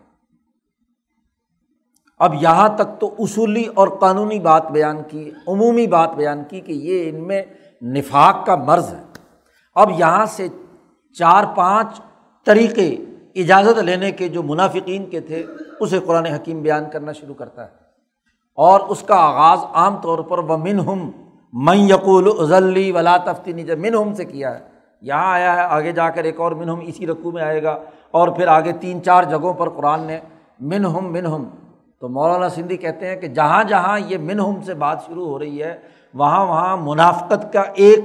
اب 2.19 2.35
یہاں 2.43 2.69
تک 2.69 3.01
تو 3.01 3.15
اصولی 3.19 3.65
اور 3.75 3.89
قانونی 3.89 4.39
بات 4.39 4.71
بیان 4.71 4.97
کی، 5.09 5.31
عمومی 5.49 5.87
بات 5.87 6.15
بیان 6.15 6.43
کی 6.49 6.61
کہ 6.61 6.73
یہ 6.73 7.11
ان 7.11 7.27
میں 7.27 7.43
نفاق 7.83 8.47
کا 8.47 8.57
مرض 8.57 8.95
ہے۔ 8.95 9.03
اب 9.75 9.91
یہاں 9.99 10.27
سے 10.27 10.49
چار 11.19 11.45
پانچ 11.55 12.01
طریقے 12.45 12.97
اجازت 13.35 13.79
لینے 13.79 14.11
کے 14.11 14.29
جو 14.29 14.43
منافقین 14.43 15.07
کے 15.07 15.21
تھے، 15.21 15.43
اسے 15.81 15.99
قرآن 15.99 16.27
حکیم 16.27 16.63
بیان 16.63 16.85
کرنا 16.93 17.13
شروع 17.13 17.35
کرتا 17.35 17.65
ہے۔ 17.65 17.71
اور 18.57 18.81
اس 18.81 19.03
کا 19.03 19.15
آغاز 19.15 19.59
عام 19.73 19.97
طور 19.97 20.19
پر 20.19 20.39
وہ 20.39 20.57
من 20.57 20.81
ہم 20.81 21.11
میں 21.53 21.77
یقول 21.77 22.33
ازلی 22.39 22.93
ولا 22.93 23.17
تفتی 23.17 23.53
جب 23.53 23.79
من 23.79 23.95
ہم 23.95 24.15
سے 24.15 24.25
کیا 24.25 24.55
ہے۔ 24.55 24.65
یہاں 25.01 25.33
آیا 25.33 25.57
ہے، 25.57 25.61
آگے 25.61 25.93
جا 25.93 26.11
کر 26.11 26.25
ایک 26.25 26.41
اور 26.41 26.53
من 26.53 26.69
ہم 26.69 26.81
اسی 26.83 27.07
رقو 27.07 27.31
میں 27.31 27.43
آئے 27.43 27.63
گا۔ 27.63 27.79
اور 28.11 28.29
پھر 28.29 28.47
آگے 28.47 28.73
تین 28.73 29.03
چار 29.03 29.23
جگہوں 29.23 29.55
پر 29.55 29.69
قرآن 29.69 30.01
نے 30.01 30.21
من 30.61 30.87
ہم 30.87 31.13
من 31.13 31.27
ہم 31.27 31.45
تو 32.05 32.09
مولانا 32.09 32.49
سندھی 32.49 32.77
کہتے 32.77 33.07
ہیں 33.07 33.17
کہ 33.17 33.29
جہاں 33.29 33.65
جہاں 33.65 33.99
یہ 33.99 34.19
من 34.19 34.41
ہم 34.41 34.61
سے 34.61 34.75
بات 34.75 35.07
شروع 35.07 35.29
ہو 35.29 35.39
رہی 35.39 35.63
ہے، 35.63 35.79
وہاں 36.15 36.47
وہاں 36.47 36.77
منافقت 36.77 37.53
کا 37.53 37.61
ایک 37.61 38.01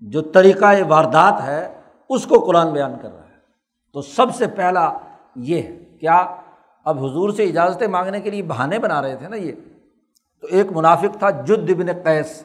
جو 0.00 0.22
طریقۂ 0.22 0.80
واردات 0.88 1.42
ہے، 1.44 1.74
اس 2.08 2.26
کو 2.26 2.38
قرآن 2.38 2.72
بیان 2.72 2.92
کر 3.02 3.12
رہا 3.12 3.24
ہے۔ 3.24 3.34
تو 3.92 4.00
سب 4.00 4.34
سے 4.34 4.46
پہلا 4.46 4.92
یہ 5.36 5.62
ہے، 5.62 5.78
کیا 6.00 6.34
اب 6.84 6.98
حضور 6.98 7.30
سے 7.30 7.44
اجازتیں 7.44 7.86
مانگنے 7.86 8.20
کے 8.20 8.30
لیے 8.30 8.42
بہانے 8.42 8.78
بنا 8.78 9.02
رہے 9.02 9.16
تھے 9.16 9.28
نا 9.28 9.36
یہ؟ 9.36 9.52
تو 10.40 10.46
ایک 10.50 10.66
منافق 10.72 11.18
تھا 11.18 11.30
جد 11.30 11.70
ابن 11.70 11.86
قیس۔ 12.04 12.44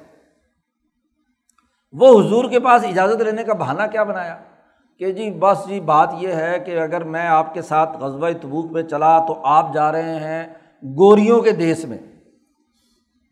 وہ 1.93 2.21
حضور 2.21 2.49
کے 2.49 2.59
پاس 2.59 2.83
اجازت 2.83 3.21
لینے 3.21 3.43
کا 3.43 3.53
بہانہ 3.53 3.83
کیا 3.91 4.03
بنایا؟ 4.03 4.37
کہ 4.99 5.11
جی 5.11 5.31
بس 5.31 5.67
جی 5.67 5.79
بات 5.79 6.09
یہ 6.17 6.33
ہے 6.33 6.59
کہ 6.59 6.79
اگر 6.79 7.03
میں 7.03 7.27
آپ 7.27 7.53
کے 7.53 7.61
ساتھ 7.61 7.97
غزبۂ 7.97 8.29
تبوک 8.41 8.71
میں 8.71 8.83
چلا 8.83 9.19
تو 9.19 9.41
آپ 9.43 9.73
جا 9.73 9.91
رہے 9.91 10.19
ہیں 10.19 10.56
گوریوں 10.83 11.41
کے 11.41 11.51
دیس 11.51 11.85
میں۔ 11.85 11.97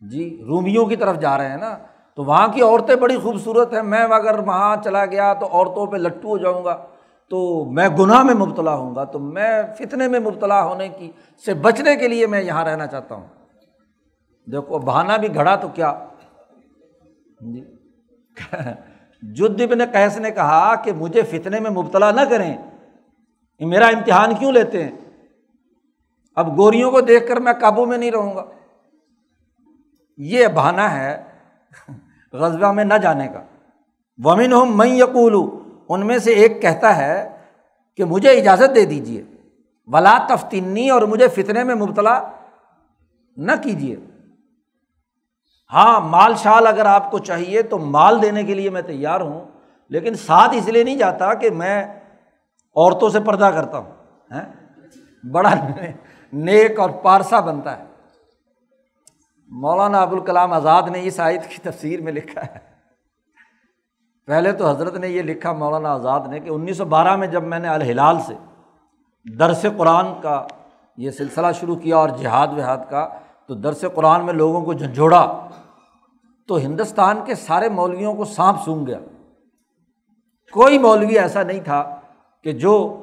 جی 0.00 0.44
رومیوں 0.48 0.86
کی 0.86 0.96
طرف 0.96 1.20
جا 1.20 1.38
رہے 1.38 1.48
ہیں 1.48 1.56
نا، 1.56 1.78
تو 2.14 2.24
وہاں 2.24 2.48
کی 2.48 2.62
عورتیں 2.62 2.96
بڑی 2.96 3.16
خوبصورت 3.16 3.72
ہیں۔ 3.72 3.82
میں 3.82 3.98
اگر 3.98 4.38
وہاں 4.38 4.76
چلا 4.84 5.06
گیا 5.06 5.34
تو 5.34 5.46
عورتوں 5.46 5.86
پہ 5.86 5.96
لٹو 5.96 6.28
ہو 6.28 6.38
جاؤں 6.38 6.64
گا۔ 6.64 6.86
تو 7.30 7.64
میں 7.64 7.88
گناہ 7.88 8.22
میں 8.22 8.34
مبتلا 8.34 8.74
ہوں 8.74 8.94
گا۔ 8.94 9.04
تو 9.04 9.18
میں 9.18 9.62
فتنے 9.78 10.08
میں 10.08 10.20
مبتلا 10.20 10.64
ہونے 10.64 10.88
کی، 10.88 11.10
سے 11.44 11.54
بچنے 11.54 11.96
کے 11.96 12.08
لیے 12.08 12.26
میں 12.26 12.42
یہاں 12.42 12.64
رہنا 12.64 12.86
چاہتا 12.86 13.14
ہوں۔ 13.14 13.26
دیکھو 14.52 14.78
بہانا 14.78 15.16
بھی 15.16 15.34
گھڑا 15.34 15.56
تو 15.56 15.68
کیا؟ 15.68 16.06
جی۔ 17.40 17.64
جد 19.22 19.60
ابن 19.60 19.78
قیس 19.92 20.18
نے 20.18 20.30
کہا 20.30 20.74
کہ 20.74 20.92
مجھے 20.92 21.22
فتنے 21.22 21.60
میں 21.60 21.70
مبتلا 21.70 22.10
نہ 22.10 22.20
کریں۔ 22.30 22.56
میرا 23.60 23.86
امتحان 23.86 24.34
کیوں 24.34 24.52
لیتے 24.52 24.84
ہیں؟ 24.84 24.90
اب 26.36 26.56
گوریوں 26.58 26.90
کو 26.90 27.00
دیکھ 27.00 27.26
کر 27.28 27.40
میں 27.40 27.52
قابو 27.52 27.86
میں 27.86 27.98
نہیں 27.98 28.10
رہوں 28.10 28.34
گا۔ 28.36 28.44
یہ 30.16 30.46
بہانا 30.46 30.90
ہے 30.92 31.22
غزبہ 32.32 32.72
میں 32.72 32.84
نہ 32.84 32.94
جانے 32.94 33.28
کا۔ 33.28 33.42
ومن 34.18 34.52
ہوں 34.52 34.66
میں 34.66 34.86
یقول 34.86 35.34
ان 35.88 36.06
میں 36.06 36.18
سے 36.18 36.32
ایک 36.32 36.62
کہتا 36.62 36.96
ہے 36.96 37.38
کہ 37.96 38.04
مجھے 38.04 38.30
اجازت 38.30 38.74
دے 38.74 38.84
دیجیے 38.84 39.22
ولا 39.88 40.16
تفتینی 40.28 40.88
اور 40.90 41.02
مجھے 41.02 41.28
فتنے 41.28 41.64
میں 41.64 41.74
مبتلا 41.74 42.20
نہ 43.36 43.52
کیجیے 43.62 43.96
ہاں 45.72 46.00
مال 46.00 46.34
شال 46.34 46.66
اگر 46.66 46.86
آپ 46.86 47.10
کو 47.10 47.18
چاہیے 47.18 47.62
تو 47.62 47.78
مال 47.78 48.22
دینے 48.22 48.42
کے 48.44 48.54
لیے 48.54 48.70
میں 48.70 48.82
تیار 48.82 49.20
ہوں، 49.20 49.44
لیکن 49.88 50.14
ساتھ 50.14 50.54
اس 50.56 50.68
لیے 50.68 50.84
نہیں 50.84 50.96
جاتا 50.96 51.34
کہ 51.34 51.50
میں 51.50 51.84
عورتوں 52.76 53.08
سے 53.08 53.20
پردہ 53.20 53.50
کرتا 53.54 53.78
ہوں 53.78 53.92
بڑا 55.24 55.54
نیک 56.44 56.80
اور 56.80 56.90
پارسا 56.90 57.40
بنتا 57.40 57.78
ہے۔ 57.78 57.84
مولانا 59.48 60.00
ابوالکلام 60.00 60.52
آزاد 60.52 60.82
نے 60.82 61.00
اس 61.02 61.20
آیت 61.20 61.48
کی 61.48 61.56
تفسیر 61.62 62.00
میں 62.00 62.12
لکھا 62.12 62.40
ہے۔ 62.40 62.58
پہلے 64.26 64.52
تو 64.52 64.70
حضرت 64.70 64.94
نے 64.94 65.08
یہ 65.08 65.22
لکھا 65.22 65.52
مولانا 65.52 65.92
آزاد 65.92 66.20
نے 66.30 66.40
کہ 66.40 66.50
انیس 66.50 66.76
سو 66.76 66.84
بارہ 66.84 67.16
میں 67.16 67.26
جب 67.26 67.42
میں 67.42 67.58
نے 67.58 67.68
الحلال 67.68 68.16
سے 68.26 68.34
درس 69.38 69.66
قرآن 69.76 70.06
کا 70.22 70.46
یہ 70.96 71.10
سلسلہ 71.10 71.46
شروع 71.60 71.76
کیا 71.76 71.96
اور 71.96 72.08
جہاد 72.08 72.48
وہاد 72.48 72.78
کا، 72.90 73.08
تو 73.46 73.54
درس 73.54 73.84
قرآن 73.94 74.24
میں 74.26 74.32
لوگوں 74.32 74.64
کو 74.64 74.72
جھنجھوڑا، 74.72 75.48
تو 76.48 76.56
ہندوستان 76.56 77.20
کے 77.24 77.34
سارے 77.34 77.68
مولویوں 77.68 78.14
کو 78.14 78.24
سانپ 78.24 78.56
سونگ 78.64 78.86
گیا۔ 78.86 78.98
کوئی 80.52 80.78
مولوی 80.78 81.18
ایسا 81.18 81.42
نہیں 81.42 81.60
تھا 81.60 82.00
کہ 82.42 82.52
جو 82.52 83.02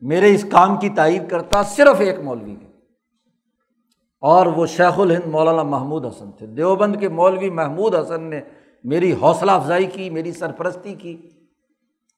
میرے 0.00 0.34
اس 0.34 0.44
کام 0.50 0.76
کی 0.76 0.88
تائید 0.88 1.30
کرتا 1.30 1.62
صرف 1.62 2.00
ایک 2.00 2.18
مولوی 2.18 2.56
کے 2.56 2.66
اور 4.22 4.46
وہ 4.46 4.66
شیخ 4.66 4.98
الہند 4.98 5.26
مولانا 5.26 5.62
محمود 5.62 6.04
حسن 6.06 6.32
تھے۔ 6.32 6.46
دیوبند 6.46 6.96
کے 7.00 7.08
مولوی 7.08 7.50
محمود 7.50 7.94
حسن 7.94 8.22
نے 8.22 8.40
میری 8.84 9.12
حوصلہ 9.12 9.50
افزائی 9.50 9.86
کی، 9.86 10.10
میری 10.10 10.32
سرپرستی 10.32 10.94
کی 10.94 11.30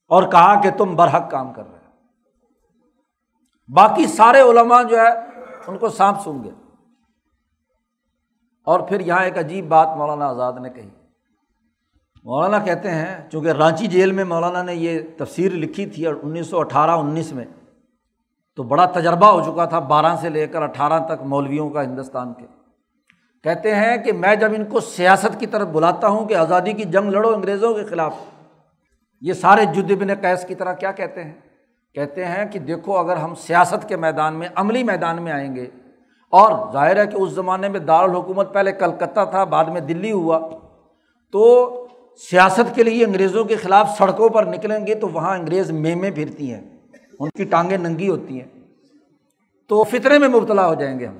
اور 0.07 0.23
کہا 0.23 0.61
کہ 0.61 0.69
تم 0.77 0.95
برحق 0.95 1.29
کام 1.31 1.53
کر 1.53 1.63
رہے 1.71 1.77
باقی 3.69 4.07
سارے 4.07 4.41
علماء 4.41 4.83
جو 4.83 4.97
ہے، 4.97 5.09
ان 5.67 5.77
کو 5.77 5.89
سانپ 5.89 6.17
سونگ 6.23 6.43
گیا 6.43 6.53
اور 8.67 8.79
پھر 8.79 8.99
یہاں 8.99 9.23
ایک 9.23 9.37
عجیب 9.37 9.67
بات 9.67 9.87
مولانا 9.97 10.25
آزاد 10.25 10.53
نے 10.61 10.69
کہی۔ 10.69 10.89
مولانا 12.23 12.59
کہتے 12.59 12.91
ہیں، 12.91 13.29
چونکہ 13.31 13.49
رانچی 13.49 13.87
جیل 13.87 14.11
میں 14.11 14.23
مولانا 14.23 14.61
نے 14.61 14.75
یہ 14.75 14.99
تفسیر 15.17 15.51
لکھی 15.51 15.85
تھی 15.85 16.05
اور 16.05 16.15
انیس 16.23 16.47
سو 16.47 16.59
اٹھارہ، 16.59 16.91
انیس 16.91 17.31
میں 17.33 17.45
تو 18.57 18.63
بڑا 18.63 18.85
تجربہ 18.85 19.25
ہو 19.25 19.41
چکا 19.41 19.65
تھا 19.65 19.79
بارہ 19.79 20.15
سے 20.21 20.29
لے 20.29 20.47
کر 20.47 20.61
اٹھارہ 20.61 20.99
تک 21.07 21.23
مولویوں 21.23 21.69
کا 21.69 21.83
ہندوستان 21.83 22.33
کے۔ 22.33 22.45
کہتے 23.43 23.75
ہیں 23.75 23.97
کہ 23.97 24.11
میں 24.11 24.35
جب 24.35 24.51
ان 24.55 24.65
کو 24.65 24.79
سیاست 24.79 25.39
کی 25.39 25.45
طرف 25.45 25.67
بلاتا 25.67 26.07
ہوں 26.07 26.25
کہ 26.25 26.33
آزادی 26.33 26.73
کی 26.73 26.83
جنگ 26.83 27.09
لڑو 27.09 27.33
انگریزوں 27.33 27.73
کے 27.73 27.83
خلاف، 27.83 28.13
یہ 29.21 29.33
سارے 29.33 29.65
جد 29.65 29.91
بن 29.91 30.13
قیس 30.21 30.45
کی 30.45 30.55
طرح 30.55 30.73
کیا 30.73 30.91
کہتے 30.91 31.23
ہیں؟ 31.23 31.33
کہتے 31.93 32.25
ہیں 32.25 32.45
کہ 32.45 32.59
دیکھو، 32.59 32.97
اگر 32.97 33.17
ہم 33.17 33.35
سیاست 33.35 33.87
کے 33.89 33.95
میدان 33.95 34.33
میں، 34.33 34.47
عملی 34.55 34.83
میدان 34.83 35.21
میں 35.21 35.31
آئیں 35.31 35.55
گے، 35.55 35.65
اور 36.29 36.71
ظاہر 36.73 36.97
ہے 36.97 37.07
کہ 37.07 37.17
اس 37.17 37.31
زمانے 37.31 37.69
میں 37.69 37.79
دارالحکومت 37.79 38.53
پہلے 38.53 38.71
کلکتہ 38.71 39.25
تھا، 39.31 39.43
بعد 39.43 39.65
میں 39.65 39.81
دلی 39.81 40.11
ہوا، 40.11 40.39
تو 41.31 41.87
سیاست 42.29 42.75
کے 42.75 42.83
لیے 42.83 43.05
انگریزوں 43.05 43.43
کے 43.43 43.55
خلاف 43.55 43.97
سڑکوں 43.97 44.29
پر 44.29 44.45
نکلیں 44.45 44.87
گے 44.87 44.95
تو 44.95 45.09
وہاں 45.09 45.37
انگریز 45.37 45.71
میمیں 45.71 46.11
پھرتی 46.11 46.53
ہیں۔ 46.53 46.76
ان 47.19 47.29
کی 47.29 47.43
ٹانگیں 47.43 47.77
ننگی 47.77 48.09
ہوتی 48.09 48.41
ہیں۔ 48.41 48.47
تو 49.67 49.83
فطرے 49.83 50.19
میں 50.19 50.27
مبتلا 50.27 50.67
ہو 50.67 50.73
جائیں 50.73 50.99
گے 50.99 51.05
ہم۔ 51.05 51.17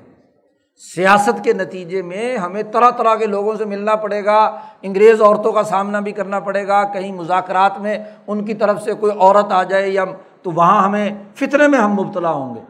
سیاست 0.94 1.44
کے 1.44 1.52
نتیجے 1.52 2.02
میں 2.02 2.36
ہمیں 2.36 2.62
طرح 2.62 2.90
طرح 2.90 3.14
کے 3.14 3.26
لوگوں 3.26 3.56
سے 3.56 3.64
ملنا 3.64 3.94
پڑے 3.94 4.24
گا، 4.24 4.60
انگریز 4.82 5.22
عورتوں 5.22 5.52
کا 5.52 5.62
سامنا 5.62 6.00
بھی 6.00 6.12
کرنا 6.12 6.40
پڑے 6.40 6.66
گا، 6.66 6.84
کہیں 6.84 7.12
مذاکرات 7.12 7.78
میں 7.78 7.98
ان 8.26 8.44
کی 8.44 8.54
طرف 8.54 8.82
سے 8.82 8.94
کوئی 8.94 9.12
عورت 9.18 9.52
آ 9.52 9.62
جائے 9.62 9.88
یا 9.88 10.04
تو 10.42 10.50
وہاں 10.50 10.84
ہمیں 10.84 11.10
فطرے 11.34 11.68
میں 11.68 11.78
ہم 11.78 11.92
مبتلا 11.92 12.30
ہوں 12.30 12.54
گے۔ 12.54 12.60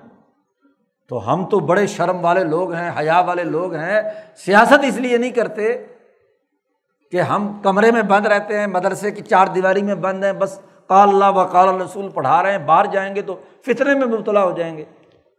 تو 1.09 1.35
ہم 1.35 1.47
تو 1.47 1.61
بڑے 1.61 1.87
شرم 1.87 2.25
والے 2.25 2.45
لوگ 2.45 2.73
ہیں، 2.73 2.91
حیا 2.99 3.21
والے 3.21 3.45
لوگ 3.45 3.75
ہیں۔ 3.75 4.01
سیاست 4.37 4.85
اس 4.85 4.97
لیے 4.97 5.17
نہیں 5.17 5.31
کرتے 5.31 5.87
کہ 7.11 7.21
ہم 7.21 7.61
کمرے 7.63 7.91
میں 7.91 8.03
بند 8.03 8.27
رہتے 8.27 8.59
ہیں، 8.59 8.67
مدرسے 8.67 9.11
کی 9.11 9.23
چار 9.23 9.47
دیواری 9.47 9.83
میں 9.83 9.95
بند 9.95 10.25
ہیں، 10.25 10.33
بس 10.33 10.61
کال 10.89 11.09
اللہ 11.09 11.41
و 11.41 11.45
کال 11.45 11.81
رسول 11.81 12.09
پڑھا 12.09 12.43
رہے 12.43 12.53
ہیں، 12.53 12.59
باہر 12.59 12.87
جائیں 12.87 13.15
گے 13.15 13.23
تو 13.23 13.37
فطرے 13.67 13.95
میں 13.95 14.07
مبتلا 14.07 14.45
ہو 14.45 14.51
جائیں 14.51 14.77
گے۔ 14.77 14.85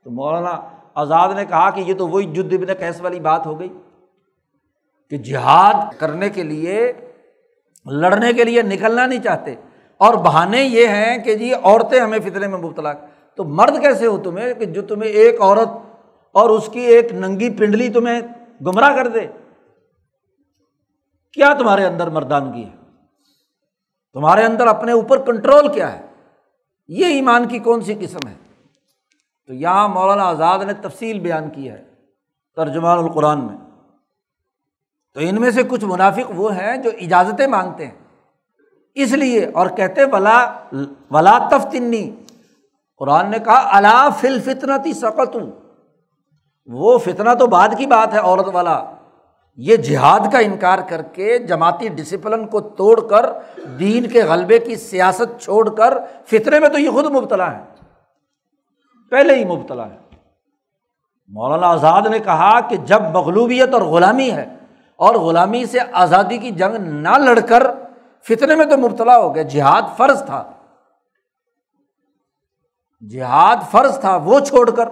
تو 0.03 0.11
مولانا 0.11 0.61
آزاد 0.95 1.29
نے 1.35 1.45
کہا 1.45 1.69
کہ 1.69 1.81
یہ 1.81 1.93
تو 1.93 2.07
وہی 2.07 2.25
جد 2.25 2.53
ابن 2.53 2.73
قیس 2.79 3.01
والی 3.01 3.19
بات 3.19 3.45
ہو 3.45 3.59
گئی 3.59 3.69
کہ 5.09 5.17
جہاد 5.17 5.99
کرنے 5.99 6.29
کے 6.29 6.43
لیے، 6.43 6.93
لڑنے 7.85 8.33
کے 8.33 8.43
لیے 8.43 8.61
نکلنا 8.61 9.05
نہیں 9.05 9.23
چاہتے۔ 9.23 9.55
اور 9.97 10.13
بہانے 10.13 10.61
یہ 10.61 10.87
ہیں 10.87 11.17
کہ 11.17 11.35
جی 11.35 11.53
عورتیں 11.53 11.99
ہمیں 11.99 12.19
فطرے 12.19 12.47
میں 12.47 12.59
مبتلا۔ 12.59 12.93
تو 13.35 13.43
مرد 13.43 13.81
کیسے 13.81 14.07
ہو 14.07 14.17
تمہیں 14.17 14.53
کہ 14.53 14.65
جو 14.65 14.81
تمہیں 14.81 15.11
ایک 15.11 15.41
عورت 15.41 15.69
اور 16.31 16.49
اس 16.49 16.69
کی 16.73 16.79
ایک 16.79 17.13
ننگی 17.13 17.49
پنڈلی 17.49 17.89
تمہیں 17.89 18.21
گمراہ 18.65 18.95
کر 18.95 19.07
دے؟ 19.07 19.27
کیا 21.33 21.53
تمہارے 21.53 21.85
اندر 21.85 22.09
مردانگی 22.09 22.63
ہے؟ 22.63 22.78
تمہارے 24.13 24.43
اندر 24.43 24.67
اپنے 24.67 24.91
اوپر 24.91 25.17
کنٹرول 25.17 25.73
کیا 25.73 25.93
ہے؟ 25.93 26.05
یہ 26.87 27.05
ایمان 27.05 27.47
کی 27.47 27.59
کون 27.59 27.81
سی 27.81 27.95
قسم 27.99 28.27
ہے؟ 28.27 28.33
تو 29.47 29.53
یہاں 29.53 29.89
مولانا 29.89 30.23
آزاد 30.23 30.59
نے 30.59 30.73
تفصیل 30.73 31.19
بیان 31.19 31.49
کی 31.49 31.69
ہے 31.69 31.83
ترجمان 32.55 32.97
القرآن 32.97 33.43
میں۔ 33.43 33.57
تو 35.13 35.19
ان 35.19 35.41
میں 35.41 35.51
سے 35.51 35.63
کچھ 35.63 35.85
منافق 35.85 36.31
وہ 36.35 36.55
ہیں 36.55 36.77
جو 36.77 36.91
اجازتیں 37.01 37.47
مانگتے 37.47 37.87
ہیں۔ 37.87 37.95
اس 38.95 39.11
لیے 39.11 39.45
اور 39.45 39.67
کہتے 39.67 40.03
ولا 40.03 40.53
ولا 41.11 41.37
تفتنی۔ 41.51 42.11
قرآن 42.97 43.31
نے 43.31 43.39
کہا 43.39 43.77
اللہ 43.77 44.09
فل 44.19 44.39
فتنا 44.41 44.77
تھی 44.77 44.93
سقت 44.93 45.37
وہ 46.65 46.97
فتنا 46.97 47.33
تو 47.33 47.47
بعد 47.47 47.69
کی 47.77 47.85
بات 47.85 48.13
ہے، 48.13 48.19
عورت 48.19 48.47
والا۔ 48.53 48.83
یہ 49.61 49.75
جہاد 49.75 50.19
کا 50.31 50.39
انکار 50.39 50.79
کر 50.89 51.01
کے 51.01 51.37
جماعتی 51.37 51.87
ڈسپلن 51.87 52.47
کو 52.47 52.59
توڑ 52.59 53.07
کر، 53.07 53.29
دین 53.79 54.09
کے 54.09 54.23
غلبے 54.23 54.59
کی 54.59 54.75
سیاست 54.75 55.41
چھوڑ 55.41 55.75
کر، 55.75 55.97
فطرے 56.25 56.59
میں 56.59 56.69
تو 56.69 56.79
یہ 56.79 56.89
خود 56.89 57.05
مبتلا 57.05 57.57
ہے 57.57 57.63
پہلے 59.11 59.35
ہی 59.35 59.45
مبتلا 59.45 59.89
ہے 59.89 59.97
مولانا 61.27 61.67
آزاد 61.67 62.01
نے 62.09 62.19
کہا 62.19 62.59
کہ 62.59 62.75
جب 62.75 63.01
مغلوبیت 63.01 63.73
اور 63.73 63.81
غلامی 63.81 64.31
ہے 64.31 64.45
اور 64.95 65.15
غلامی 65.15 65.65
سے 65.65 65.77
آزادی 65.91 66.37
کی 66.37 66.51
جنگ 66.51 66.75
نہ 66.75 67.17
لڑ 67.17 67.39
کر 67.39 67.71
فتنے 68.27 68.55
میں 68.55 68.65
تو 68.65 68.77
مبتلا 68.77 69.17
ہو 69.17 69.35
گیا 69.35 69.43
جہاد 69.43 69.81
فرض 69.97 70.25
تھا۔ 70.25 70.51
جہاد 73.09 73.57
فرض 73.71 73.99
تھا، 73.99 74.15
وہ 74.15 74.39
چھوڑ 74.39 74.69
کر۔ 74.69 74.89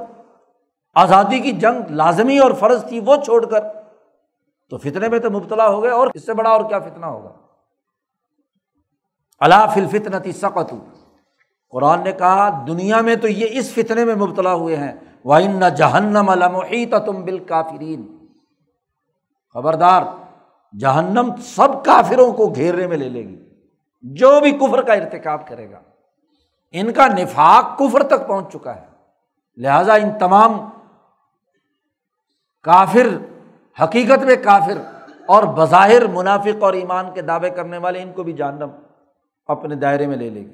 آزادی 0.95 1.39
کی 1.39 1.51
جنگ 1.51 1.91
لازمی 1.91 2.39
اور 2.39 2.51
فرض 2.51 2.85
تھی، 2.85 2.99
وہ 2.99 3.15
چھوڑ 3.15 3.45
کر۔ 3.45 3.76
تو 4.69 4.77
فتنے 4.77 5.09
میں 5.09 5.19
تو 5.19 5.31
مبتلا 5.31 5.67
ہو 5.67 5.83
گئے 5.83 5.91
اور 5.91 6.07
اس 6.13 6.25
سے 6.25 6.33
بڑا 6.33 6.49
اور 6.49 6.69
کیا 6.69 6.79
فتنا 6.79 7.07
ہوگا؟ 7.07 7.33
اللہ 9.39 9.65
فل 9.73 10.31
سقت 10.31 10.73
قرآن 11.69 12.03
نے 12.03 12.11
کہا، 12.11 12.63
دنیا 12.67 13.01
میں 13.01 13.15
تو 13.15 13.27
یہ 13.27 13.59
اس 13.59 13.73
فتنے 13.73 14.05
میں 14.05 14.15
مبتلا 14.15 14.53
ہوئے 14.53 14.75
ہیں۔ 14.75 14.93
وائن 15.25 15.59
نہ 15.59 15.65
جہنم 15.65 16.29
علمحیط 16.29 16.93
تم 17.05 17.25
بال 17.25 17.39
کافرین 17.39 18.25
خبردار، 19.53 20.03
جہنم 20.79 21.35
سب 21.41 21.85
کافروں 21.85 22.33
کو 22.33 22.47
گھیرنے 22.47 22.87
میں 22.87 22.97
لے 22.97 23.09
لے 23.09 23.23
گی۔ 23.23 23.43
جو 24.01 24.39
بھی 24.41 24.51
کفر 24.51 24.81
کا 24.81 24.93
ارتکاب 24.93 25.47
کرے 25.47 25.71
گا۔ 25.71 25.79
ان 26.71 26.93
کا 26.93 27.07
نفاق 27.07 27.79
کفر 27.79 28.03
تک 28.03 28.27
پہنچ 28.27 28.53
چکا 28.53 28.75
ہے۔ 28.75 28.85
لہذا 29.57 29.93
ان 29.93 30.19
تمام 30.19 30.69
کافر 32.63 33.36
حقیقت 33.81 34.23
میں 34.23 34.35
کافر 34.43 34.77
اور 35.25 35.43
بظاہر 35.43 36.07
منافق 36.07 36.63
اور 36.63 36.73
ایمان 36.73 37.05
کے 37.13 37.21
دعوے 37.21 37.49
کرنے 37.49 37.77
والے 37.77 38.01
ان 38.01 38.11
کو 38.11 38.23
بھی 38.23 38.33
جہنم 38.33 38.69
اپنے 39.47 39.75
دائرے 39.75 40.07
میں 40.07 40.17
لے 40.17 40.29
لے 40.29 40.39
گی۔ 40.39 40.53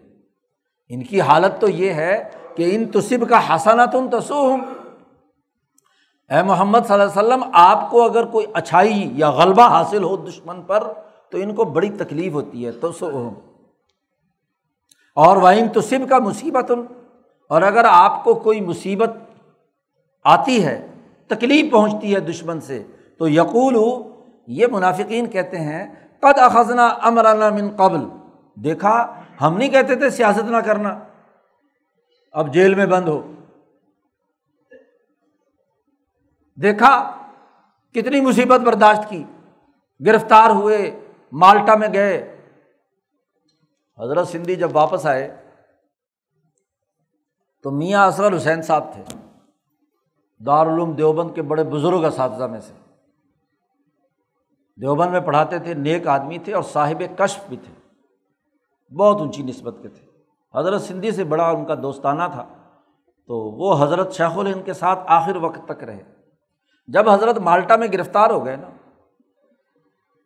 ان 0.89 1.03
کی 1.03 1.21
حالت 1.21 1.61
تو 1.61 1.67
یہ 1.67 1.93
ہے 1.93 2.29
کہ 2.55 2.75
ان 2.75 2.91
تصب 2.91 3.29
کا 3.29 3.55
حسنت 3.55 3.95
ان 3.95 4.09
تسوم 4.09 4.61
اے 6.29 6.43
محمد 6.43 6.79
صلی 6.87 7.01
اللہ 7.01 7.19
علیہ 7.19 7.27
وسلم، 7.27 7.49
آپ 7.53 7.89
کو 7.89 8.03
اگر 8.03 8.25
کوئی 8.25 8.45
اچھائی 8.53 9.09
یا 9.13 9.29
غلبہ 9.29 9.67
حاصل 9.67 10.03
ہو 10.03 10.15
دشمن 10.17 10.61
پر، 10.61 10.83
تو 11.29 11.37
ان 11.37 11.55
کو 11.55 11.63
بڑی 11.63 11.89
تکلیف 11.89 12.33
ہوتی 12.33 12.65
ہے۔ 12.65 12.71
تو 12.71 12.91
سو 12.91 13.29
اور 15.15 15.37
وائم 15.37 15.67
تو 15.67 15.81
سب 15.81 16.09
کا 16.09 16.19
مصیبت 16.19 16.71
اور 17.49 17.61
اگر 17.61 17.85
آپ 17.89 18.23
کو 18.23 18.33
کوئی 18.33 18.61
مصیبت 18.61 19.09
آتی 20.23 20.65
ہے، 20.65 20.87
تکلیف 21.27 21.71
پہنچتی 21.71 22.15
ہے 22.15 22.19
دشمن 22.19 22.61
سے 22.61 22.83
تو 23.23 23.29
یقول 23.29 23.75
یہ 24.47 24.67
منافقین 24.71 25.29
کہتے 25.29 25.57
ہیں، 25.57 26.07
قد 26.19 26.39
اخذنا 26.39 26.87
امرانا 26.87 27.49
من 27.49 27.75
قبل۔ 27.75 27.99
دیکھا، 28.55 29.23
ہم 29.41 29.57
نہیں 29.57 29.69
کہتے 29.69 29.95
تھے 29.95 30.09
سیاست 30.09 30.51
نہ 30.51 30.57
کرنا۔ 30.57 30.99
اب 32.31 32.53
جیل 32.53 32.75
میں 32.75 32.85
بند 32.85 33.07
ہو۔ 33.07 33.31
دیکھا، 36.61 37.17
کتنی 37.91 38.21
مصیبت 38.21 38.59
برداشت 38.59 39.09
کی۔ 39.09 39.23
گرفتار 40.05 40.49
ہوئے، 40.49 40.99
مالٹا 41.31 41.75
میں 41.75 41.89
گئے۔ 41.93 42.41
حضرت 43.99 44.27
سندھی 44.27 44.55
جب 44.55 44.75
واپس 44.75 45.05
آئے، 45.05 45.35
تو 47.63 47.71
میاں 47.71 48.07
اصغر 48.07 48.37
حسین 48.37 48.61
صاحب 48.61 48.93
تھے۔ 48.93 49.03
دارالعلوم 50.45 50.91
دیوبند 50.91 51.35
کے 51.35 51.41
بڑے 51.41 51.63
بزرگ 51.63 52.05
اساتذہ 52.05 52.43
میں 52.43 52.59
سے۔ 52.59 52.82
دیوبند 54.81 55.11
میں 55.11 55.19
پڑھاتے 55.19 55.59
تھے، 55.59 55.73
نیک 55.73 56.07
آدمی 56.07 56.37
تھے 56.37 56.53
اور 56.53 56.63
صاحب 56.63 57.03
کشف 57.17 57.39
بھی 57.49 57.57
تھے۔ 57.57 57.73
بہت 58.95 59.21
اونچی 59.21 59.43
نسبت 59.43 59.75
کے 59.81 59.87
تھے۔ 59.87 60.07
حضرت 60.59 60.81
سندھی 60.81 61.11
سے 61.11 61.23
بڑا 61.23 61.49
ان 61.49 61.65
کا 61.65 61.75
دوستانہ 61.75 62.23
تھا۔ 62.31 62.45
تو 63.27 63.37
وہ 63.37 63.83
حضرت 63.83 64.13
شیخ 64.13 64.37
الہند 64.37 64.65
کے 64.65 64.73
ساتھ 64.73 64.99
آخر 65.05 65.35
وقت 65.35 65.65
تک 65.65 65.83
رہے۔ 65.83 66.03
جب 66.87 67.09
حضرت 67.09 67.37
مالٹا 67.37 67.75
میں 67.75 67.87
گرفتار 67.93 68.29
ہو 68.29 68.45
گئے 68.45 68.55
نا، 68.55 68.67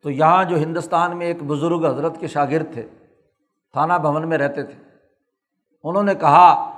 تو 0.04 0.10
یہاں 0.10 0.44
جو 0.44 0.56
ہندوستان 0.56 1.18
میں 1.18 1.26
ایک 1.26 1.44
بزرگ 1.44 1.86
حضرت 1.86 2.20
کے 2.20 2.28
شاگرد 2.28 2.74
تھے، 2.74 2.88
تھانہ 3.74 3.94
بھون 3.94 4.30
میں 4.30 4.38
رہتے 4.38 4.64
تھے۔ 4.64 4.84
انہوں 5.84 6.04
نے 6.04 6.16
کہا 6.16 6.72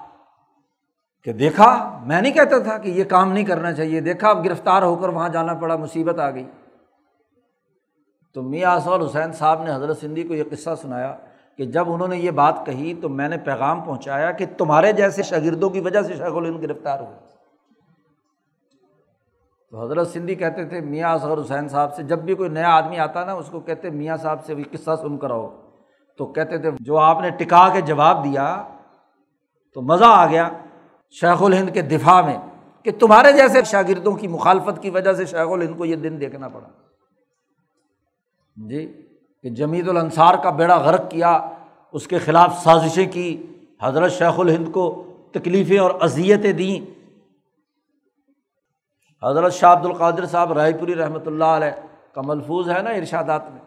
کہ 1.24 1.34
دیکھا، 1.34 1.99
میں 2.05 2.22
نہیں 2.22 2.34
کہتا 2.34 2.59
تھا 2.59 2.78
کہ 2.78 2.89
یہ 2.89 3.03
کام 3.03 3.32
نہیں 3.32 3.45
کرنا 3.45 3.74
چاہیے، 3.74 4.01
دیکھا، 4.01 4.30
اب 4.30 4.45
گرفتار 4.45 4.82
ہو 4.82 4.95
کر 4.95 5.09
وہاں 5.09 5.30
جانا 5.30 5.53
پڑا، 5.53 5.76
مصیبت 5.76 6.20
آ 6.20 6.30
گئی۔ 6.30 6.49
تو 8.34 8.41
میاں 8.41 8.75
اصول 8.75 9.05
حسین 9.05 9.32
صاحب 9.32 9.63
نے 9.63 9.71
حضرت 9.73 9.97
سندھی 9.97 10.23
کو 10.23 10.36
یہ 10.36 10.43
قصہ 10.51 10.69
سنایا 10.82 11.17
کہ 11.57 11.65
جب 11.65 11.93
انہوں 11.93 12.07
نے 12.07 12.17
یہ 12.17 12.32
بات 12.32 12.65
کہی 12.65 12.93
تو 13.01 13.09
میں 13.09 13.30
نے 13.30 13.38
پیغام 13.38 13.82
پہنچایا 13.82 14.32
کہ 14.32 14.45
تمہارے 14.57 14.91
جیسے 14.91 15.23
شاگردوں 15.23 15.69
کی 15.69 15.80
وجہ 15.80 16.01
سے 16.01 16.13
شیخ 16.13 16.36
الہند 16.36 16.63
گرفتار 16.63 16.99
ہوئے۔ 16.99 17.30
تو 19.71 19.86
حضرت 19.86 20.07
سندھی 20.07 20.36
کہتے 20.36 20.65
تھے، 20.65 20.82
میاں 20.82 21.13
اصغر 21.13 21.41
حسین 21.41 21.67
صاحب 21.67 21.95
سے 21.95 22.03
جب 22.03 22.19
بھی 22.19 22.36
کوئی 22.36 22.49
نیا 22.49 22.69
آدمی 22.69 22.99
آتا 22.99 23.25
نا، 23.25 23.34
اس 23.34 23.49
کو 23.49 23.59
کہتے 23.59 23.89
میاں 23.89 24.17
صاحب 24.17 24.45
سے 24.45 24.55
بھی 24.55 24.63
قصہ 24.63 24.91
سن 25.01 25.17
کر 25.17 25.32
آؤ۔ 25.32 25.49
تو 26.17 26.25
کہتے 26.25 26.57
تھے، 26.57 26.71
جو 26.80 26.97
آپ 26.97 27.21
نے 27.21 27.30
ٹکا 27.30 27.69
کے 27.73 27.82
جواب 27.82 28.23
دیا 28.23 28.63
تو 29.73 29.82
مزہ 29.82 30.05
آ 30.07 30.25
گیا 30.25 30.49
شیخ 31.11 31.43
الہند 31.43 31.69
کے 31.69 31.82
دفاع 31.82 32.21
میں 32.21 32.38
کہ 32.84 32.91
تمہارے 32.99 33.32
جیسے 33.32 33.63
شاگردوں 33.63 34.13
کی 34.13 34.27
مخالفت 34.27 34.82
کی 34.82 34.89
وجہ 34.89 35.13
سے 35.13 35.25
شیخ 35.25 35.47
الہند 35.51 35.77
کو 35.77 35.86
یہ 35.86 35.95
دن 35.95 36.19
دیکھنا 36.19 36.47
پڑا۔ 36.47 36.88
جی 38.68 38.86
کہ 39.43 39.49
جمیت 39.49 39.89
الانصار 39.89 40.34
کا 40.34 40.49
بیڑا 40.49 40.78
غرق 40.78 41.12
کیا، 41.12 41.49
اس 41.91 42.07
کے 42.07 42.18
خلاف 42.18 42.64
سازشیں 42.64 43.12
کی، 43.12 43.43
حضرت 43.82 44.12
شیخ 44.12 44.39
الہند 44.39 44.72
کو 44.72 45.03
تکلیفیں 45.32 45.80
اور 45.80 45.91
اذیتیں 46.01 46.51
دیں۔ 46.51 46.80
حضرت 49.24 49.53
شاہ 49.53 49.74
عبد 49.74 49.86
القادر 49.86 50.26
صاحب 50.26 50.53
رائے 50.53 50.74
پوری 50.74 50.95
رحمۃ 50.95 51.26
اللہ 51.26 51.43
علیہ 51.43 51.72
کا 52.14 52.22
ملفوظ 52.22 52.70
ہے 52.70 52.82
نا 52.82 52.89
ارشادات 52.89 53.49
میں۔ 53.51 53.60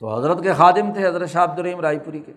تو 0.00 0.18
حضرت 0.18 0.42
کے 0.42 0.52
خادم 0.52 0.92
تھے، 0.92 1.06
حضرت 1.06 1.28
شاہ 1.28 1.44
عبد 1.44 1.58
الرحیم 1.58 1.80
رائے 1.80 1.98
پوری 1.98 2.20
کے۔ 2.20 2.32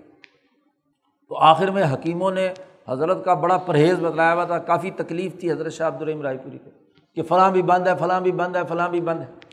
تو 1.27 1.37
آخر 1.37 1.71
میں 1.71 1.83
حکیموں 1.93 2.31
نے 2.31 2.53
حضرت 2.87 3.25
کا 3.25 3.33
بڑا 3.33 3.57
پرہیز 3.57 3.99
بتلایا 3.99 4.33
ہوا 4.33 4.43
تھا، 4.43 4.57
کافی 4.57 4.91
تکلیف 4.91 5.39
تھی 5.39 5.51
حضرت 5.51 5.73
شاہ 5.73 5.87
عبد 5.87 6.01
الرحیم 6.01 6.21
رائے 6.21 6.37
پوری 6.37 6.57
کے، 6.57 6.69
کہ 7.13 7.21
فلاں 7.21 7.51
بھی 7.51 7.61
بند 7.61 7.87
ہے، 7.87 7.93
فلاں 7.99 8.21
بھی 8.21 8.31
بند 8.31 8.55
ہے، 8.55 8.61
فلاں 8.69 8.89
بھی 8.89 9.01
بند 9.01 9.21
ہے۔ 9.21 9.46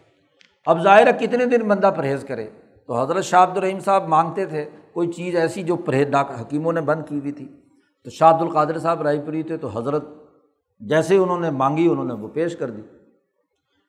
اب 0.67 0.83
ظاہر 0.83 1.07
ہے 1.07 1.27
کتنے 1.27 1.47
دن 1.47 1.69
بندہ 1.69 1.91
پرہیز 1.97 2.25
کرے۔ 2.29 2.51
تو 2.87 3.03
حضرت 3.03 3.25
شاہ 3.25 3.43
عبد 3.43 3.57
الرحیم 3.57 3.81
صاحب 3.81 4.09
مانگتے 4.09 4.47
تھے، 4.47 4.71
کوئی 4.93 5.13
چیز 5.13 5.37
ایسی 5.37 5.63
جو 5.63 5.77
پرہیز 5.77 6.09
ڈاک 6.09 6.31
حکیموں 6.41 6.73
نے 6.73 6.81
بند 6.81 7.03
کی 7.09 7.19
ہوئی 7.19 7.33
تھی۔ 7.33 7.49
تو 8.05 8.11
شاہ 8.11 8.35
عبد 8.35 8.43
القادر 8.43 8.79
صاحب 8.79 9.03
رائے 9.03 9.21
پوری 9.27 9.43
تھے 9.43 9.57
تو 9.57 9.69
حضرت 9.69 10.05
جیسے 10.81 11.17
انہوں 11.17 11.41
نے 11.41 11.51
مانگی، 11.51 11.89
انہوں 11.89 12.05
نے 12.05 12.15
وہ 12.15 12.29
پیش 12.29 12.57
کر 12.57 12.71
دی۔ 12.71 12.83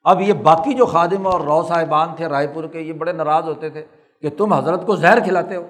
ب 0.04 0.20
یہ 0.20 0.32
باقی 0.32 0.74
جو 0.74 0.86
خادم 0.86 1.26
اور 1.26 1.40
رو 1.40 1.62
صاحبان 1.62 2.08
تھے 2.16 2.26
رائے 2.26 2.46
پور 2.46 2.64
کے، 2.64 2.80
یہ 2.80 2.92
بڑے 2.92 3.12
ناراض 3.12 3.44
ہوتے 3.44 3.70
تھے 3.70 3.86
کہ 4.22 4.30
تم 4.30 4.52
حضرت 4.52 4.86
کو 4.86 4.96
زہر 4.96 5.20
کھلاتے 5.20 5.56
ہو۔ 5.56 5.66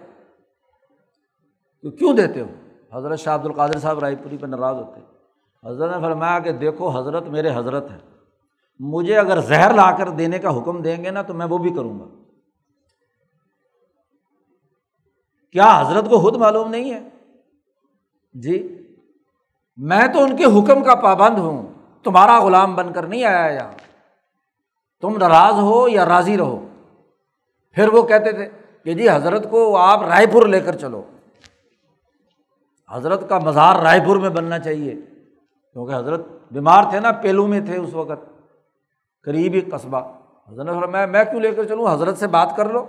تو 1.82 1.90
کیوں 1.90 2.16
دیتے 2.16 2.40
ہو؟ 2.40 2.46
حضرت 2.96 3.18
شاہ 3.18 3.34
عبد 3.34 3.46
القادر 3.46 3.78
صاحب 3.78 3.98
رائے 3.98 4.16
پوری 4.16 4.36
پہ 4.36 4.46
ناراض 4.46 4.76
ہوتے۔ 4.76 5.00
حضرت 5.68 5.96
نے 5.96 6.02
فرمایا 6.02 6.38
کہ 6.38 6.52
دیکھو، 6.52 6.88
حضرت 6.88 7.28
میرے 7.28 7.50
حضرت 7.54 7.90
ہیں۔ 7.90 8.15
مجھے 8.78 9.18
اگر 9.18 9.40
زہر 9.40 9.74
لا 9.74 9.96
کر 9.96 10.08
دینے 10.08 10.38
کا 10.38 10.58
حکم 10.58 10.82
دیں 10.82 11.04
گے 11.04 11.10
نا 11.10 11.22
تو 11.22 11.34
میں 11.34 11.46
وہ 11.46 11.58
بھی 11.58 11.70
کروں 11.70 12.00
گا۔ 12.00 12.04
کیا 15.52 15.80
حضرت 15.80 16.04
کو 16.10 16.20
خود 16.20 16.36
معلوم 16.36 16.70
نہیں 16.70 16.94
ہے؟ 16.94 17.08
جی 18.34 18.86
میں 19.76 20.06
تو 20.12 20.22
ان 20.22 20.36
کے 20.36 20.44
حکم 20.44 20.84
کا 20.84 20.94
پابند 20.94 21.38
ہوں۔ 21.38 21.72
تمہارا 22.04 22.40
غلام 22.40 22.74
بن 22.74 22.92
کر 22.92 23.06
نہیں 23.06 23.24
آیا 23.24 23.54
یہاں۔ 23.54 23.72
تم 25.00 25.16
ناراض 25.16 25.54
ہو 25.54 25.88
یا 25.88 26.06
راضی 26.06 26.36
رہو؟ 26.36 26.68
پھر 27.72 27.88
وہ 27.88 28.02
کہتے 28.02 28.32
تھے 28.32 28.48
کہ 28.84 28.94
جی 28.94 29.10
حضرت 29.10 29.50
کو 29.50 29.76
آپ 29.76 30.02
رائے 30.02 30.26
پور 30.26 30.46
لے 30.46 30.60
کر 30.60 30.76
چلو۔ 30.76 31.02
حضرت 32.90 33.28
کا 33.28 33.38
مزار 33.38 33.76
رائے 33.82 34.00
پور 34.06 34.16
میں 34.16 34.30
بننا 34.30 34.58
چاہیے۔ 34.58 34.94
کیونکہ 35.72 35.94
حضرت 35.94 36.20
بیمار 36.50 36.84
تھے 36.90 37.00
نا 37.00 37.12
پہلو 37.12 37.46
میں 37.46 37.60
تھے 37.60 37.76
اس 37.76 37.94
وقت۔ 37.94 38.35
قریبی 39.26 39.60
قصبہ۔ 39.60 40.00
حضرت 40.52 40.88
میں 40.88 41.06
میں 41.06 41.24
کیوں 41.24 41.40
لے 41.40 41.50
کر 41.50 41.64
چلوں؟ 41.64 41.94
حضرت 41.94 42.18
سے 42.18 42.26
بات 42.26 42.56
کر 42.56 42.68
لو۔ 42.68 42.86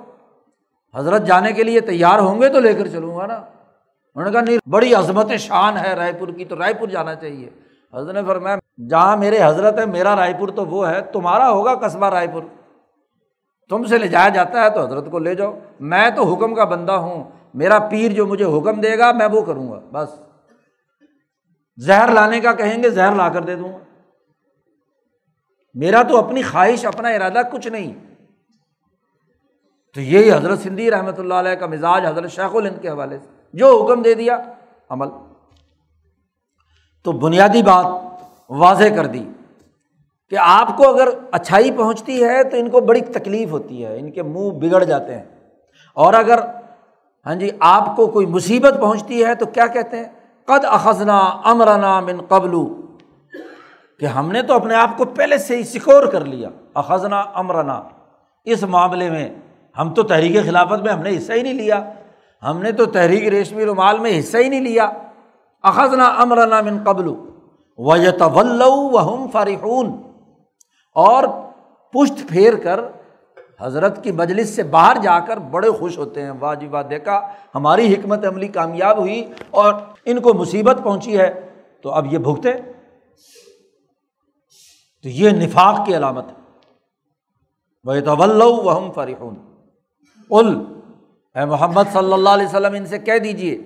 حضرت 0.96 1.26
جانے 1.26 1.52
کے 1.52 1.64
لیے 1.64 1.80
تیار 1.80 2.20
ہوں 2.20 2.42
گے 2.42 2.50
تو 2.50 2.60
لے 2.60 2.74
کر 2.74 2.88
چلوں 2.88 3.18
گا 3.18 3.26
نا۔ 3.26 3.34
انہوں 3.34 4.26
نے 4.26 4.32
کہا، 4.32 4.42
نہیں، 4.42 4.70
بڑی 4.70 4.94
عظمت 4.94 5.32
شان 5.32 5.78
ہے 5.78 5.94
رائے 5.94 6.14
پور 6.20 6.28
کی، 6.28 6.46
تو 6.46 6.58
رائے 6.58 6.74
پور 6.74 6.88
جانا 6.88 7.16
چاہیے۔ 7.16 7.50
حضرت 7.94 8.16
نے 8.16 8.22
فرمایا، 8.28 8.58
جہاں 8.90 9.18
میرے 9.18 9.38
حضرت 9.44 9.80
ہے 9.80 9.86
میرا 9.86 10.16
رائے 10.16 10.34
پور 10.40 10.48
تو 10.48 10.66
وہ 10.66 10.90
ہے، 10.90 11.02
تمہارا 11.02 11.50
ہوگا 11.50 11.76
قصبہ 11.76 12.10
رائے 12.10 12.28
پور۔ 12.34 12.44
تم 13.70 13.84
سے 13.84 13.98
لے 13.98 14.08
جایا 14.08 14.30
جاتا 14.30 14.64
ہے 14.64 14.70
تو 14.70 14.86
حضرت 14.86 15.12
کو 15.12 15.20
لے 15.20 15.36
جاؤ۔ 15.36 15.60
میں 15.80 16.10
تو 16.10 16.34
حکم 16.34 16.56
کا 16.56 16.64
بندہ 16.64 16.92
ہوں، 16.92 17.24
میرا 17.54 17.80
پیر 17.80 18.12
جو 18.12 18.26
مجھے 18.26 18.46
حکم 18.46 18.82
دے 18.82 18.98
گا، 18.98 19.12
میں 19.12 19.28
وہ 19.28 19.42
کروں 19.42 19.72
گا، 19.72 19.80
بس۔ 19.92 20.20
زہر 21.78 22.12
لانے 22.12 22.40
کا 22.40 22.54
کہیں 22.54 22.84
گے، 22.84 22.90
زہر 22.90 23.16
لا 23.16 23.30
کر 23.30 23.42
دے 23.42 23.56
دوں 23.56 23.74
گا۔ 23.74 23.78
میرا 25.78 26.04
تو 26.04 26.18
اپنی 26.18 26.42
خواہش، 26.42 26.86
اپنا 26.86 27.10
ارادہ 27.10 27.42
کچھ 27.52 27.68
نہیں۔ 27.68 27.94
تو 29.94 30.02
یہی 30.02 30.32
حضرت 30.32 30.60
سندھی 30.60 30.92
رحمۃ 30.92 31.18
اللہ 31.18 31.34
علیہ 31.34 31.52
کا 31.52 31.66
مزاج، 31.66 32.06
حضرت 32.06 32.32
شیخ 32.32 32.56
الہند 32.56 32.82
کے 32.82 32.90
حوالے 32.90 33.20
سے۔ 33.20 33.28
جو 33.54 33.84
حکم 33.84 34.02
دے 34.02 34.14
دیا، 34.14 34.38
عمل۔ 34.90 35.08
تو 37.04 37.12
بنیادی 37.12 37.64
بات 37.64 37.86
واضح 38.50 38.96
کر 38.96 39.06
دی 39.06 39.26
کہ 40.30 40.36
آپ 40.40 40.78
کو 40.78 40.90
اگر 40.90 41.08
اچھائی 41.32 41.72
پہنچتی 41.72 42.24
ہے، 42.24 42.44
تو 42.44 42.58
ان 42.58 42.70
کو 42.70 42.80
بڑی 42.80 43.02
تکلیف 43.02 43.52
ہوتی 43.52 43.86
ہے، 43.86 44.00
ان 44.00 44.12
کے 44.12 44.24
منہ 44.24 44.50
بگڑ 44.50 44.84
جاتے 44.84 45.16
ہیں۔ 45.16 45.26
اور 45.94 46.14
اگر 46.14 46.40
ہاں 47.26 47.36
جی 47.36 47.50
آپ 47.60 47.96
کو 47.96 48.08
کوئی 48.08 48.26
مصیبت 48.26 48.74
پہنچتی 48.80 49.26
ہے، 49.26 49.36
تو 49.36 49.46
کیا 49.46 49.68
کہتے 49.68 49.98
ہیں؟ 49.98 50.06
قد 50.46 50.66
اخذنا 50.66 51.18
امرانا 51.44 52.00
من 52.00 52.22
قبل۔ 52.22 52.87
کہ 54.00 54.06
ہم 54.06 54.32
نے 54.32 54.42
تو 54.42 54.54
اپنے 54.54 54.76
آپ 54.76 54.98
کو 54.98 55.06
پہلے 55.06 55.38
سے 55.38 55.58
ہی 55.58 55.64
سکور 55.64 56.04
کر 56.04 56.26
لیا۔ 56.26 56.50
اخذنا 56.74 57.20
امرنا۔ 57.20 57.82
اس 58.44 58.64
معاملے 58.64 59.10
میں 59.10 59.30
ہم 59.80 59.94
تو 59.94 60.04
تحریک 60.04 60.46
خلافت 60.46 60.84
میں 60.84 60.94
ہم 60.94 61.00
نے 61.00 61.18
حصہ 61.18 61.34
ہی 61.34 61.42
نہیں 61.42 61.54
لیا۔ 61.54 61.90
ہم 62.44 62.62
نے 62.62 62.72
تو 62.72 62.86
تحریک 62.86 63.28
ریشمی 63.28 63.66
رومال 63.66 64.00
میں 64.00 64.20
حصہ 64.20 64.38
ہی 64.38 64.50
نہیں 64.50 64.62
لیا۔ 64.62 64.92
اخذنا 65.64 66.06
امرنا 66.06 66.62
من 66.62 66.84
قبل۔ 66.84 67.14
و 67.80 67.94
ہم 69.00 69.28
فارحون 69.32 70.02
اور 70.96 71.24
پشت 71.94 72.30
پھیر 72.30 72.56
کر 72.56 72.80
حضرت 73.62 74.04
کی 74.04 74.12
مجلس 74.12 74.56
سے 74.56 74.64
باہر 74.64 74.98
جا 75.02 75.20
کر 75.20 75.38
بڑے 75.38 75.70
خوش 75.70 75.98
ہوتے 75.98 76.22
ہیں۔ 76.22 76.32
واہ 76.40 76.56
جی 76.56 76.68
واہ، 76.68 76.84
دیکھا، 76.84 77.22
ہماری 77.56 77.94
حکمت 77.94 78.26
عملی 78.26 78.48
کامیاب 78.48 78.98
ہوئی 78.98 79.34
اور 79.50 79.74
ان 80.06 80.20
کو 80.20 80.34
مصیبت 80.34 80.78
پہنچی 80.84 81.20
ہے۔ 81.20 81.48
تو 81.82 81.92
اب 81.92 82.14
یہ 82.14 82.18
بھگتے۔ 82.18 82.52
تو 85.08 85.12
یہ 85.12 85.30
نفاق 85.30 85.86
کی 85.86 85.98
علامت 85.98 86.26
ہے۔ 86.28 86.34
وہ 87.84 87.94
تو 88.06 88.78
ہم 88.78 88.92
فرحون۔ 88.92 89.36
ال 90.32 90.64
اے 91.36 91.46
محمد 91.46 91.84
صلی 91.94 92.14
اللہ 92.14 92.30
علیہ 92.30 92.46
وسلم، 92.46 92.74
ان 92.74 92.86
سے 92.86 93.00
کہہ 93.00 93.18
دیجیے 93.18 93.58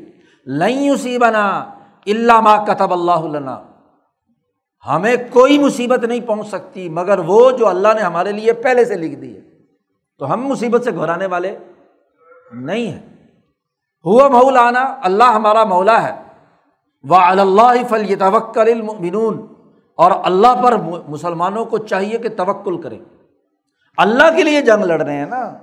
لئی 0.46 0.90
اسی 0.90 1.18
بنا 1.18 1.60
اللہ 2.06 2.66
کتب 2.68 2.94
اللہ 2.94 3.12
علّہ 3.12 3.64
ہمیں 4.88 5.16
کوئی 5.32 5.60
مصیبت 5.60 6.04
نہیں 6.04 6.20
پہنچ 6.20 6.48
سکتی، 6.48 6.90
مگر 6.90 7.20
وہ 7.20 7.52
جو 7.52 7.68
اللہ 7.68 7.88
نے 7.96 8.02
ہمارے 8.02 8.32
لیے 8.32 8.54
پہلے 8.54 8.86
سے 8.86 8.96
لکھ 8.96 9.16
دی 9.16 9.36
ہے۔ 9.36 9.42
تو 10.20 10.34
ہم 10.34 10.48
مصیبت 10.48 10.84
سے 10.84 10.92
گھرانے 10.92 11.26
والے 11.26 11.58
نہیں 12.52 12.88
ہیں۔ 12.88 13.28
ہوا 14.06 14.28
مولانا، 14.28 14.96
اللہ 15.02 15.24
ہمارا 15.24 15.64
مولا 15.64 16.04
ہے۔ 16.04 16.24
وہ 17.04 17.16
اللہ 17.16 17.88
فل 17.90 18.10
یہ 18.10 18.16
توکل 18.16 18.82
اور 19.96 20.12
اللہ 20.24 20.64
پر 20.64 20.78
مسلمانوں 21.08 21.66
کو 21.66 21.78
چاہیے 21.78 22.18
کہ 22.18 22.30
توکل 22.30 22.82
کرے 22.82 23.00
اللہ 23.98 24.36
کے 24.38 24.44
لیے 24.44 24.62
جنگ 24.62 24.84
لڑ 24.84 25.02
رہے 25.02 25.18
ہیں 25.18 25.26
نا۔ 25.26 25.58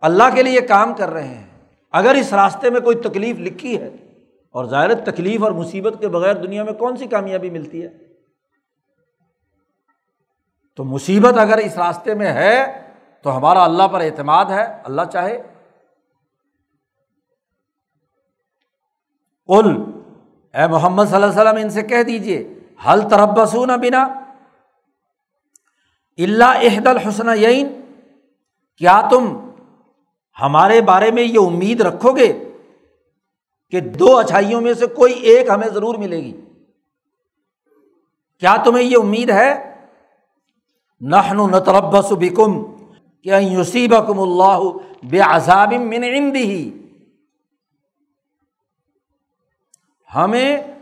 اللہ 0.00 0.22
کے 0.34 0.42
لیے 0.42 0.60
کام 0.60 0.94
کر 0.94 1.10
رہے 1.10 1.28
ہیں۔ 1.28 1.46
اگر 1.92 2.14
اس 2.14 2.32
راستے 2.32 2.70
میں 2.70 2.80
کوئی 2.80 2.96
تکلیف 2.96 3.38
لکھی 3.38 3.80
ہے 3.80 3.88
اور 4.50 4.64
ظاہر 4.64 4.94
تکلیف 4.94 5.42
اور 5.42 5.52
مصیبت 5.52 5.94
کے 6.00 6.08
بغیر 6.08 6.34
دنیا 6.34 6.64
میں 6.64 6.72
کون 6.72 6.96
سی 6.96 7.06
کامیابی 7.06 7.50
ملتی 7.50 7.82
ہے؟ 7.82 7.88
تو 10.76 10.84
مصیبت 10.84 11.38
اگر 11.38 11.56
اس 11.56 11.76
راستے 11.76 12.14
میں 12.14 12.32
ہے 12.32 12.80
تو 13.22 13.36
ہمارا 13.36 13.64
اللہ 13.64 13.82
پر 13.82 14.00
اعتماد 14.00 14.44
ہے۔ 14.44 14.82
اللہ 14.84 15.02
چاہے۔ 15.12 15.42
قل، 19.46 19.84
اے 20.54 20.66
محمد 20.66 21.04
صلی 21.04 21.14
اللہ 21.14 21.26
علیہ 21.26 21.42
وسلم، 21.42 21.62
ان 21.62 21.70
سے 21.70 21.82
کہہ 21.82 22.02
دیجیے 22.02 22.53
حل 22.80 23.08
تربسون 23.08 23.70
بنا؟ 23.80 24.02
اللہ 26.18 26.66
عہد 26.66 26.86
الحسن 26.86 27.28
یعین 27.36 27.68
کیا 28.78 29.00
تم 29.10 29.32
ہمارے 30.36 30.80
بارے 30.80 31.10
میں 31.10 31.22
یہ 31.22 31.38
امید 31.38 31.80
رکھو 31.80 32.12
گے 32.16 32.32
کہ 33.72 33.80
دو 33.80 34.16
اچھائیوں 34.18 34.60
میں 34.60 34.74
سے 34.74 34.86
کوئی 34.86 35.12
ایک 35.12 35.50
ہمیں 35.50 35.68
ضرور 35.68 35.94
ملے 35.94 36.16
گی؟ 36.16 36.32
کیا 38.42 38.56
تمہیں 38.64 38.84
یہ 38.84 38.96
امید 38.96 39.30
ہے؟ 39.30 39.52
نہن 41.00 41.36
نتربس 41.50 42.12
بکم 42.12 42.62
کہ 43.22 43.34
یوسیب 43.40 43.94
کم 44.06 44.20
اللہ 44.20 44.60
بے 45.02 45.20
عذاب 45.20 45.72
من 45.72 46.04
عندی 46.04 46.70
ہمیں 50.10 50.73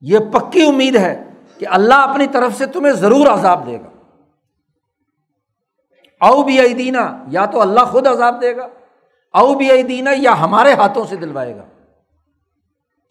یہ 0.00 0.18
پکی 0.18 0.66
امید 0.66 0.96
ہے 0.96 1.24
کہ 1.58 1.68
اللہ 1.68 1.94
اپنی 1.94 2.26
طرف 2.26 2.54
سے 2.54 2.66
تمہیں 2.66 2.92
ضرور 2.92 3.26
عذاب 3.26 3.66
دے 3.66 3.80
گا۔ 3.80 3.86
او 6.20 6.42
بھی 6.42 6.74
دینا 6.74 7.24
یا 7.28 7.46
تو 7.46 7.60
اللہ 7.60 7.80
خود 7.80 8.06
عذاب 8.06 8.40
دے 8.40 8.56
گا، 8.56 8.68
او 9.32 9.54
بھی 9.54 9.82
دینا 9.82 10.10
یا 10.16 10.40
ہمارے 10.40 10.72
ہاتھوں 10.72 11.04
سے 11.04 11.16
دلوائے 11.16 11.56
گا۔ 11.56 11.64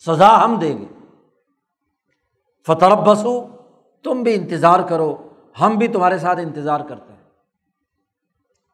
سزا 0.06 0.44
ہم 0.44 0.60
دیں 0.60 0.78
گے۔ 0.78 0.86
فتح 2.68 2.86
بسو 2.86 3.48
تم 4.04 4.24
بھی 4.24 4.36
انتظار 4.36 4.80
کرو، 4.80 5.30
ہم 5.62 5.76
بھی 5.76 5.88
تمہارے 5.88 6.18
ساتھ 6.18 6.40
انتظار 6.40 6.80
کرتے 6.80 7.14
ہیں۔ 7.14 7.20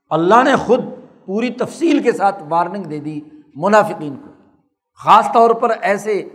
اللہ 0.09 0.43
نے 0.43 0.55
خود 0.55 0.79
پوری 1.25 1.49
تفصیل 1.49 2.03
کے 2.03 2.11
ساتھ 2.11 2.43
وارننگ 2.49 2.83
دے 2.83 2.99
دی 2.99 3.21
منافقین 3.55 4.15
کو۔ 4.15 4.31
خاص 4.95 5.27
طور 5.33 5.49
پر 5.49 5.69
ایسے 5.81 6.29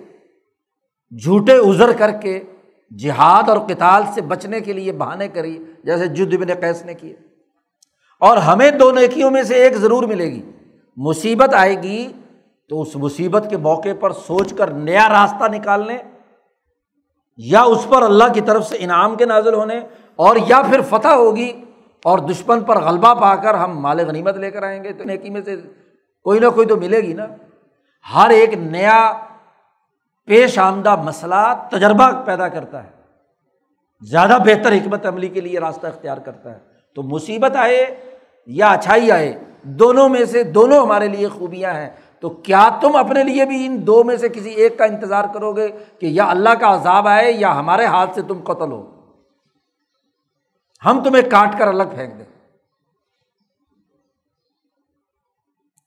جھوٹے 1.10 1.56
ازر 1.56 1.92
کر 1.92 2.10
کے 2.10 2.42
جہاد 2.98 3.48
اور 3.48 3.58
کتال 3.68 4.02
سے 4.14 4.20
بچنے 4.20 4.60
کے 4.60 4.72
لیے 4.72 4.92
بہانے 4.92 5.28
کری، 5.28 5.58
جیسے 5.84 6.06
جد 6.06 6.34
بن 6.34 6.54
قیس 6.60 6.84
نے 6.84 6.94
کیے۔ 6.94 7.14
اور 8.22 8.36
ہمیں 8.36 8.70
دو 8.70 8.90
نیکیوں 8.90 9.30
میں 9.30 9.42
سے 9.42 9.54
ایک 9.54 9.76
ضرور 9.76 10.02
ملے 10.02 10.24
گی۔ 10.24 10.42
مصیبت 10.96 11.54
آئے 11.54 11.82
گی 11.82 12.08
تو 12.70 12.80
اس 12.82 12.96
مصیبت 12.96 13.46
کے 13.50 13.56
موقع 13.56 13.94
پر 14.00 14.12
سوچ 14.12 14.52
کر 14.54 14.70
نیا 14.70 15.08
راستہ 15.08 15.48
نکالنے 15.52 15.96
یا 17.38 17.62
اس 17.62 17.86
پر 17.88 18.02
اللہ 18.02 18.32
کی 18.34 18.40
طرف 18.40 18.66
سے 18.66 18.76
انعام 18.80 19.14
کے 19.16 19.24
نازل 19.24 19.54
ہونے، 19.54 19.80
اور 20.16 20.36
یا 20.46 20.60
پھر 20.62 20.80
فتح 20.80 21.08
ہوگی 21.08 21.50
اور 22.04 22.18
دشمن 22.18 22.64
پر 22.64 22.80
غلبہ 22.80 23.14
پا 23.14 23.34
کر 23.36 23.54
ہم 23.54 23.78
مال 23.80 24.00
غنیمت 24.00 24.36
لے 24.36 24.50
کر 24.50 24.62
آئیں 24.62 24.84
گے۔ 24.84 24.92
تو 24.92 25.04
نیکی 25.04 25.30
میں 25.30 25.40
سے 25.44 25.56
کوئی 26.24 26.40
نہ 26.40 26.48
کوئی 26.54 26.66
تو 26.66 26.76
ملے 26.76 27.00
گی 27.00 27.12
نا۔ 27.12 27.26
ہر 28.14 28.30
ایک 28.30 28.54
نیا 28.54 28.98
پیش 30.26 30.58
آمدہ 30.58 30.96
مسئلہ 30.96 31.68
تجربہ 31.70 32.24
پیدا 32.24 32.48
کرتا 32.48 32.84
ہے۔ 32.84 32.90
زیادہ 34.00 34.38
بہتر 34.46 34.72
حکمت 34.72 35.06
عملی 35.06 35.28
کے 35.28 35.40
لیے 35.40 35.60
راستہ 35.60 35.86
اختیار 35.86 36.16
کرتا 36.16 36.52
ہے۔ 36.52 36.58
تو 36.94 37.02
مصیبت 37.02 37.56
آئے 37.56 38.04
یا 38.46 38.70
اچھائی 38.70 39.10
آئے، 39.10 39.38
دونوں 39.62 40.08
میں 40.08 40.24
سے 40.24 40.42
دونوں 40.42 40.82
ہمارے 40.82 41.08
لیے 41.08 41.28
خوبیاں 41.28 41.74
ہیں۔ 41.74 41.90
تو 42.20 42.30
کیا 42.30 42.68
تم 42.80 42.96
اپنے 42.96 43.24
لیے 43.24 43.44
بھی 43.44 43.66
ان 43.66 43.86
دو 43.86 44.04
میں 44.04 44.16
سے 44.16 44.28
کسی 44.28 44.50
ایک 44.50 44.78
کا 44.78 44.84
انتظار 44.84 45.24
کرو 45.34 45.52
گے 45.52 45.68
کہ 45.98 46.06
یا 46.06 46.30
اللہ 46.30 46.54
کا 46.60 46.74
عذاب 46.74 47.08
آئے 47.08 47.32
یا 47.32 47.58
ہمارے 47.58 47.84
ہاتھ 47.84 48.10
سے 48.14 48.22
تم 48.22 48.40
قتل 48.44 48.72
ہو؟ 48.72 49.00
ہم 50.84 51.04
تمہیں 51.04 51.30
کاٹ 51.30 51.58
کر 51.58 51.68
الگ 51.68 51.82
پھینک 51.94 52.18
دیں۔ 52.18 52.24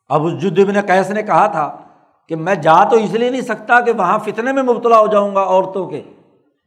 اب 0.09 0.25
اس 0.25 0.41
جد 0.41 0.59
نے 0.59 0.81
کیس 0.81 1.09
نے 1.09 1.23
کہا 1.23 1.47
تھا 1.47 1.88
کہ 2.30 2.36
میں 2.36 2.55
جا 2.55 2.84
تو 2.84 2.95
اس 2.95 3.11
لیے 3.11 3.30
نہیں 3.30 3.41
سکتا 3.41 3.80
کہ 3.80 3.91
وہاں 3.91 4.19
فتنے 4.19 4.51
میں 4.51 4.63
مبتلا 4.63 4.99
ہو 4.99 5.07
جاؤں 5.07 5.36
گا 5.36 5.43
عورتوں 5.43 5.89
کے، 5.89 6.03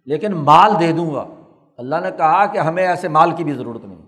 لیکن 0.04 0.32
مال 0.32 0.72
دے 0.80 0.92
دوں 0.92 1.14
گا۔ 1.14 1.26
اللہ 1.78 1.96
نے 2.02 2.10
کہا 2.10 2.46
کہ 2.46 2.58
ہمیں 2.58 2.86
ایسے 2.86 3.08
مال 3.08 3.30
کی 3.30 3.44
بھی 3.44 3.52
ضرورت 3.52 3.84
نہیں۔ 3.84 4.02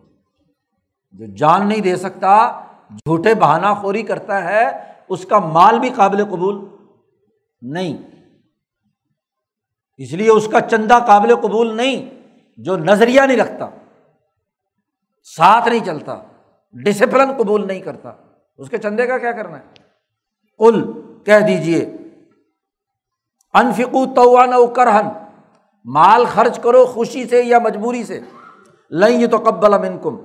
جو 1.12 1.24
جان 1.36 1.68
نہیں 1.68 1.80
دے 1.80 1.96
سکتا، 1.96 2.60
جھوٹے 2.90 3.34
بہانہ 3.34 3.66
خوری 3.80 4.02
کرتا 4.02 4.44
ہے، 4.44 4.92
اس 5.08 5.24
کا 5.24 5.38
مال 5.38 5.78
بھی 5.78 5.90
قابل 5.90 6.24
قبول 6.24 6.64
نہیں۔ 7.62 7.96
اس 9.96 10.12
لیے 10.12 10.30
اس 10.30 10.48
کا 10.48 10.60
چندہ 10.60 10.98
قابل 11.06 11.36
قبول 11.36 11.76
نہیں، 11.76 12.10
جو 12.56 12.76
نظریہ 12.76 13.20
نہیں 13.20 13.38
رکھتا، 13.38 13.68
ساتھ 15.36 15.68
نہیں 15.68 15.84
چلتا 15.84 16.22
ڈسپلن 16.72 17.32
قبول 17.36 17.66
نہیں 17.66 17.80
کرتا۔ 17.80 18.12
اس 18.58 18.70
کے 18.70 18.78
چندے 18.78 19.06
کا 19.06 19.18
کیا 19.18 19.32
کرنا 19.32 19.58
ہے؟ 19.58 19.62
کل 20.58 21.03
کہہ 21.26 21.40
دیجیے 21.40 21.96
انفکو 23.54 24.06
تو 24.06 24.66
کرہن 24.66 25.08
مال 25.84 26.24
خرچ 26.24 26.58
کرو 26.58 26.86
خوشی 26.86 27.26
سے 27.26 27.42
یا 27.42 27.58
مجبوری 27.58 28.04
سے 28.04 28.20
لیں 28.90 29.20
یہ 29.20 29.26
تو 29.26 29.36
قبل 29.36 29.74
امن 29.74 29.98
کم 30.02 30.16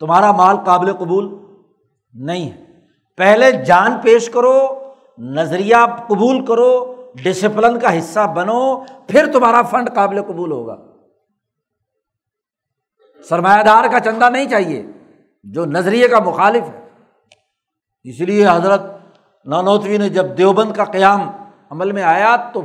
تمہارا 0.00 0.32
مال 0.32 0.56
قابل 0.64 0.92
قبول 0.92 1.36
نہیں 2.12 2.50
ہے۔ 2.50 2.64
پہلے 3.16 3.52
جان 3.52 3.96
پیش 4.02 4.30
کرو، 4.30 4.82
نظریہ 5.18 5.76
قبول 6.08 6.46
کرو 6.46 6.94
ڈسپلن 7.24 7.78
کا 7.78 7.98
حصہ 7.98 8.32
بنو، 8.36 8.80
پھر 8.80 9.32
تمہارا 9.32 9.62
فنڈ 9.62 9.94
قابل 9.94 10.22
قبول 10.22 10.52
ہوگا۔ 10.52 10.76
سرمایہ 13.28 13.62
دار 13.62 13.84
کا 13.92 14.00
چندہ 14.00 14.30
نہیں 14.30 14.48
چاہیے، 14.48 14.82
جو 15.44 15.64
نظریے 15.64 16.08
کا 16.08 16.18
مخالف 16.18 16.62
ہے۔ 16.62 16.88
اس 18.02 18.20
لیے 18.20 18.48
حضرت 18.48 18.95
نانوتوی 19.46 19.98
نے 19.98 20.08
جب 20.08 20.38
دیوبند 20.38 20.72
کا 20.72 20.84
قیام 20.84 21.30
عمل 21.70 21.92
میں 21.92 22.02
آیا 22.02 22.36
تو 22.36 22.62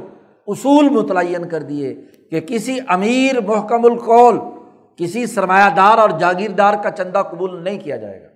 اصول 0.48 0.90
متعین 0.90 1.50
کر 1.50 1.62
دیے 1.62 1.96
کہ 2.32 2.40
کسی 2.40 2.80
امیر 2.88 3.42
محکم 3.42 3.86
القول، 3.86 4.40
کسی 4.96 5.26
سرمایہ 5.26 5.70
دار 5.78 5.98
اور 5.98 6.10
جاگیردار 6.10 6.74
کا 6.84 6.92
چندہ 6.92 7.24
قبول 7.32 7.64
نہیں 7.64 7.80
کیا 7.80 7.96
جائے 7.96 8.24
گا۔ 8.24 8.28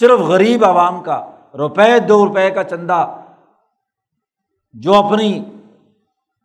صرف 0.00 0.20
غریب 0.20 0.64
عوام 0.64 1.02
کا 1.02 1.30
روپے، 1.58 1.98
دو 1.98 2.26
روپے 2.26 2.50
کا 2.50 2.64
چندہ 2.64 3.14
جو 4.72 4.94
اپنی 4.94 5.44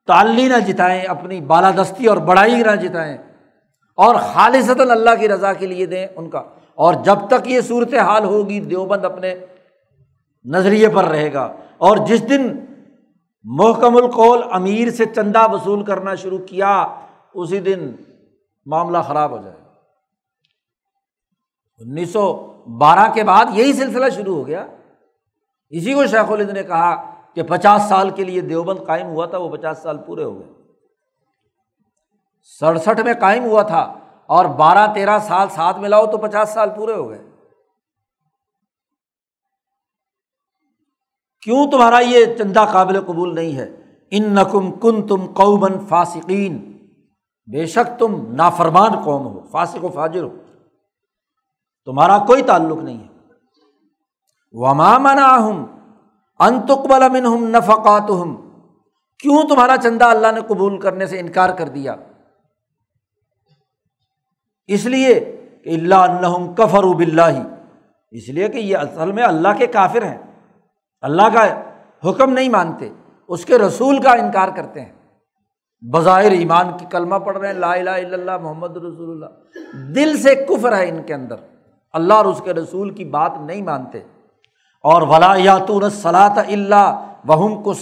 تعلی 0.07 0.47
نہ 0.47 0.59
جتائیں، 0.67 1.01
اپنی 1.01 1.41
بالادستی 1.41 2.07
اور 2.07 2.17
بڑائی 2.17 2.55
نہ 2.55 2.75
جتائیں 2.75 3.17
اور 3.95 4.15
خالصتاً 4.15 4.91
اللہ 4.91 5.09
کی 5.19 5.29
رضا 5.29 5.53
کے 5.53 5.67
لیے 5.67 5.85
دیں 5.85 6.07
ان 6.15 6.29
کا۔ 6.29 6.41
اور 6.75 6.93
جب 6.93 7.15
تک 7.27 7.47
یہ 7.47 7.61
صورت 7.61 7.93
حال 7.93 8.23
ہوگی، 8.23 8.59
دیوبند 8.59 9.05
اپنے 9.05 9.35
نظریے 10.47 10.89
پر 10.89 11.03
رہے 11.03 11.33
گا۔ 11.33 11.53
اور 11.77 11.97
جس 11.97 12.29
دن 12.29 12.65
محکم 13.43 13.95
القول 13.95 14.41
امیر 14.51 14.89
سے 14.89 15.05
چندہ 15.05 15.51
وصول 15.51 15.83
کرنا 15.83 16.15
شروع 16.15 16.37
کیا، 16.37 16.87
اسی 17.33 17.59
دن 17.59 17.91
معاملہ 18.65 18.97
خراب 18.97 19.31
ہو 19.31 19.37
جائے 19.37 19.55
انیس 21.79 22.13
سو 22.13 22.53
بارہ 22.77 23.11
کے 23.13 23.23
بعد 23.23 23.45
یہی 23.49 23.73
سلسلہ 23.73 24.09
شروع 24.09 24.35
ہو 24.35 24.47
گیا۔ 24.47 24.67
اسی 25.69 25.93
کو 25.93 26.05
شیخ 26.05 26.31
الد 26.31 26.49
نے 26.49 26.63
کہا 26.63 27.13
کہ 27.33 27.43
پچاس 27.43 27.81
سال 27.89 28.09
کے 28.09 28.23
لیے 28.23 28.41
دیوبند 28.41 28.87
قائم 28.87 29.07
ہوا 29.07 29.25
تھا، 29.25 29.37
وہ 29.37 29.49
پچاس 29.49 29.77
سال 29.77 29.97
پورے 29.97 30.23
ہو 30.23 30.39
گئے۔ 30.39 30.47
سڑسٹھ 32.59 33.01
میں 33.01 33.13
قائم 33.13 33.43
ہوا 33.43 33.61
تھا 33.61 33.93
اور 34.25 34.45
بارہ 34.45 34.93
تیرہ 34.93 35.19
سال 35.19 35.47
ساتھ 35.49 35.79
ملاؤ 35.79 36.05
تو 36.05 36.17
پچاس 36.17 36.49
سال 36.49 36.69
پورے 36.77 36.93
ہو 36.93 37.09
گئے۔ 37.09 37.23
کیوں 41.41 41.71
تمہارا 41.71 41.99
یہ 41.99 42.25
چندہ 42.37 42.65
قابل 42.71 43.01
قبول 43.01 43.35
نہیں 43.35 43.57
ہے؟ 43.57 43.75
ان 44.11 44.23
نقم 44.23 44.71
کن 44.71 45.07
تم 45.07 45.25
قومن 45.33 45.87
فاسقین۔ 45.89 46.77
بے 47.51 47.65
شک 47.65 47.99
تم 47.99 48.35
نافرمان 48.35 48.91
قوم 49.03 49.27
ہو، 49.27 49.47
فاسق 49.51 49.83
و 49.83 49.89
فاجر 49.89 50.23
ہو۔ 50.23 50.29
تمہارا 51.85 52.17
کوئی 52.17 52.41
تعلق 52.41 52.77
نہیں 52.77 53.03
ہے۔ 53.03 53.07
وما 54.51 54.97
منا 54.97 55.37
ہوں 55.39 55.65
انتقبل 56.39 57.03
امن 57.03 57.25
ہم 57.25 57.47
نفقات 57.47 58.09
ہم 58.09 58.49
کیوں 59.19 59.43
تمہارا 59.43 59.75
چندہ 59.83 60.05
اللہ 60.05 60.27
نے 60.35 60.41
قبول 60.47 60.79
کرنے 60.79 61.05
سے 61.05 61.19
انکار 61.19 61.49
کر 61.49 61.67
دیا؟ 61.67 61.95
اس 64.67 64.85
لیے 64.85 65.37
کہ 65.63 65.69
اللہ 65.69 66.53
کفر 66.57 66.83
اب 66.83 66.99
اللہ 66.99 67.43
اس 68.11 68.29
لیے 68.29 68.47
کہ 68.47 68.57
یہ 68.57 68.77
اصل 68.77 69.11
میں 69.11 69.23
اللہ 69.23 69.47
کے 69.57 69.67
کافر 69.67 70.03
ہیں۔ 70.03 70.26
اللہ 71.01 71.21
کا 71.33 71.61
حکم 72.09 72.33
نہیں 72.33 72.49
مانتے، 72.49 72.89
اس 73.27 73.45
کے 73.45 73.57
رسول 73.57 74.01
کا 74.01 74.11
انکار 74.11 74.47
کرتے 74.55 74.81
ہیں۔ 74.81 74.91
بظاہر 75.81 76.31
ایمان 76.31 76.65
کی 76.79 76.85
کلمہ 76.91 77.15
پڑھ 77.15 77.37
رہے 77.37 77.47
ہیں، 77.47 77.53
لا 77.53 77.73
الہ 77.73 77.89
الا 77.89 78.13
اللہ 78.13 78.37
محمد 78.37 78.77
رسول 78.77 79.23
اللہ۔ 79.23 79.25
دل 79.93 80.17
سے 80.17 80.35
کفر 80.35 80.77
ہے 80.77 80.89
ان 80.89 81.03
کے 81.03 81.13
اندر۔ 81.13 81.35
اللہ 81.93 82.13
اور 82.13 82.25
اس 82.25 82.41
کے 82.43 82.53
رسول 82.53 82.89
کی 82.89 83.05
بات 83.05 83.31
نہیں 83.37 83.61
مانتے۔ 83.61 83.97
اور 84.83 85.01
ولا 85.01 85.33
یاتون 85.37 85.89
صلاح 85.89 86.39
اللہ 86.47 87.13
وہم 87.25 87.63
کو 87.63 87.73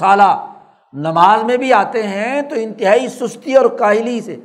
نماز 0.93 1.43
میں 1.43 1.57
بھی 1.57 1.73
آتے 1.73 2.03
ہیں 2.03 2.41
تو 2.41 2.55
انتہائی 2.57 3.07
سستی 3.07 3.55
اور 3.55 3.65
کاہلی 3.65 4.21
سے، 4.21 4.35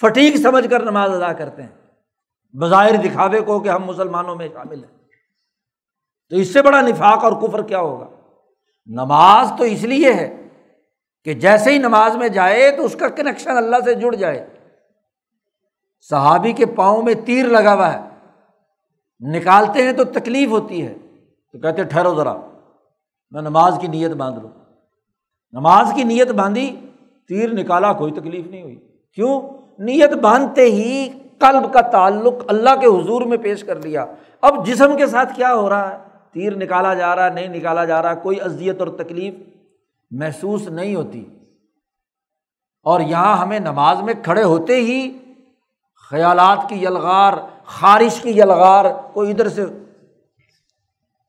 فٹیک 0.00 0.36
سمجھ 0.36 0.70
کر 0.70 0.82
نماز 0.82 1.22
ادا 1.22 1.32
کرتے 1.32 1.62
ہیں۔ 1.62 1.70
بظاہر 2.56 2.96
دکھاوے 2.96 3.40
کو 3.40 3.60
کہ 3.60 3.68
ہم 3.68 3.84
مسلمانوں 3.84 4.36
میں 4.36 4.48
شامل 4.52 4.84
ہیں۔ 4.84 5.01
تو 6.32 6.38
اس 6.38 6.52
سے 6.52 6.62
بڑا 6.62 6.80
نفاق 6.80 7.24
اور 7.24 7.32
کفر 7.32 7.62
کیا 7.62 7.80
ہوگا؟ 7.80 8.06
نماز 8.86 9.52
تو 9.58 9.64
اس 9.64 9.82
لیے 9.82 10.12
ہے 10.12 10.48
کہ 11.24 11.34
جیسے 11.34 11.72
ہی 11.72 11.78
نماز 11.78 12.16
میں 12.16 12.28
جائے 12.28 12.70
تو 12.70 12.84
اس 12.84 12.96
کا 12.96 13.08
کنیکشن 13.08 13.50
اللہ 13.50 13.76
سے 13.84 13.94
جڑ 13.94 14.14
جائے۔ 14.14 14.48
صحابی 16.10 16.52
کے 16.52 16.66
پاؤں 16.66 17.02
میں 17.02 17.14
تیر 17.26 17.46
لگا 17.46 17.74
ہوا 17.74 17.92
ہے۔ 17.92 18.00
نکالتے 19.20 19.82
ہیں 19.82 19.92
تو 19.92 20.04
تکلیف 20.04 20.48
ہوتی 20.48 20.86
ہے۔ 20.86 20.94
تو 21.52 21.58
کہتے 21.58 21.84
ٹھہرو 21.84 22.14
ذرا، 22.14 22.34
میں 23.30 23.42
نماز 23.42 23.78
کی 23.80 23.86
نیت 23.86 24.10
باندھ 24.10 24.38
لوں۔ 24.40 24.50
نماز 25.52 25.92
کی 25.94 26.04
نیت 26.04 26.30
باندھی، 26.30 26.76
تیر 27.28 27.52
نکالا، 27.52 27.92
کوئی 27.92 28.12
تکلیف 28.12 28.46
نہیں 28.46 28.62
ہوئی۔ 28.62 28.88
کیوں؟ 29.14 29.40
نیت 29.78 30.12
باندھتے 30.12 30.62
ہی 30.62 31.10
قلب 31.38 31.72
کا 31.72 31.80
تعلق 31.80 32.34
اللہ 32.48 32.70
کے 32.80 32.86
حضور 32.86 33.22
میں 33.22 33.38
پیش 33.38 33.64
کر 33.64 33.76
لیا۔ 33.76 34.06
اب 34.40 34.66
جسم 34.66 34.96
کے 34.96 35.06
ساتھ 35.06 35.36
کیا 35.36 35.54
ہو 35.54 35.68
رہا 35.68 35.92
ہے؟ 35.92 36.11
تیر 36.32 36.56
نکالا 36.56 36.94
جا 36.94 37.16
رہا 37.16 37.28
نہیں 37.28 37.48
نکالا 37.48 37.84
جا 37.84 38.02
رہا 38.02 38.14
کوئی 38.14 38.40
اذیت 38.40 38.80
اور 38.80 38.88
تکلیف 38.88 39.34
محسوس 40.10 40.68
نہیں 40.68 40.94
ہوتی۔ 40.94 41.24
اور 42.82 43.00
یہاں 43.00 43.36
ہمیں 43.36 43.58
نماز 43.58 44.02
میں 44.02 44.14
کھڑے 44.24 44.42
ہوتے 44.42 44.76
ہی 44.76 45.18
خیالات 46.10 46.68
کی 46.68 46.74
یلغار 46.82 47.32
خارش 47.64 48.22
کی 48.22 48.30
یلغار 48.30 48.84
کوئی 49.12 49.30
ادھر 49.30 49.48
سے 49.48 49.64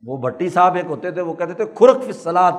وہ 0.03 0.17
بھٹی 0.17 0.49
صاحب 0.49 0.75
ایک 0.75 0.85
ہوتے 0.85 1.11
تھے 1.11 1.21
وہ 1.21 1.33
کہتے 1.33 1.53
تھے 1.53 1.65
کھرک 1.65 2.03
فصلات 2.03 2.53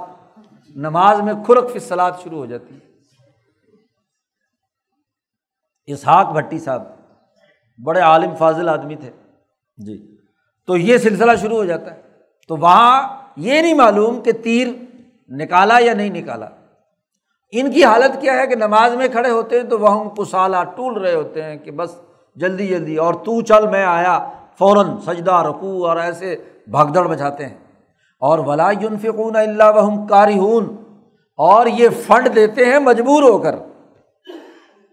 نماز 0.77 1.21
میں 1.21 1.35
کھرک 1.47 1.77
فصلات 1.77 2.23
شروع 2.23 2.39
ہو 2.39 2.47
جاتی۔ 2.47 2.79
اسحاق 5.87 6.27
بھٹی 6.33 6.59
صاحب 6.59 6.83
بڑے 7.85 8.01
عالم 8.01 8.37
فاضل 8.37 8.69
آدمی 8.69 8.97
تھے۔ 8.97 9.11
جی۔ 9.77 10.17
تو 10.67 10.77
یہ 10.77 10.99
سلسلہ 10.99 11.33
شروع 11.41 11.57
ہو 11.57 11.65
جاتا 11.65 11.95
ہے۔ 11.95 12.04
تو 12.49 12.57
وہاں 12.57 13.09
یہ 13.37 13.63
نہیں 13.63 13.75
معلوم 13.75 14.21
کہ 14.21 14.33
تیر 14.33 14.69
نکالا 15.29 15.79
یا 15.81 15.95
نہیں 15.95 16.11
نکالا۔ 16.11 16.47
ان 17.53 17.73
کی 17.73 17.85
حالت 17.85 18.21
کیا 18.21 18.33
ہے 18.33 18.47
کہ 18.47 18.55
نماز 18.55 18.95
میں 18.95 19.09
کھڑے 19.09 19.31
ہوتے 19.31 19.57
ہیں 19.57 19.65
تو 19.65 19.79
وہ 19.79 20.11
کسالہ 20.11 20.57
ٹول 20.77 21.01
رہے 21.01 21.15
ہوتے 21.15 21.43
ہیں 21.43 21.57
کہ 21.57 21.71
بس 21.71 21.97
جلدی 22.37 22.67
جلدی 22.67 22.97
اور 22.97 23.15
تو 23.15 23.41
چل 23.41 23.69
میں 23.69 23.85
آیا، 23.85 24.31
فوراً 24.59 24.87
سجدہ 25.07 25.35
رقو 25.35 25.87
اور 25.87 25.97
ایسے 25.97 26.37
بھگدڑ 26.67 27.07
بچاتے 27.07 27.47
ہیں۔ 27.47 27.59
اور 28.21 28.39
ولا 28.39 28.71
فکون 29.03 29.37
اللہ 29.37 29.73
وحم 29.77 30.07
کاری 30.07 30.39
اور 31.37 31.67
یہ 31.67 31.89
فنڈ 32.07 32.35
دیتے 32.35 32.65
ہیں 32.65 32.79
مجبور 32.79 33.23
ہو 33.23 33.39
کر۔ 33.39 33.57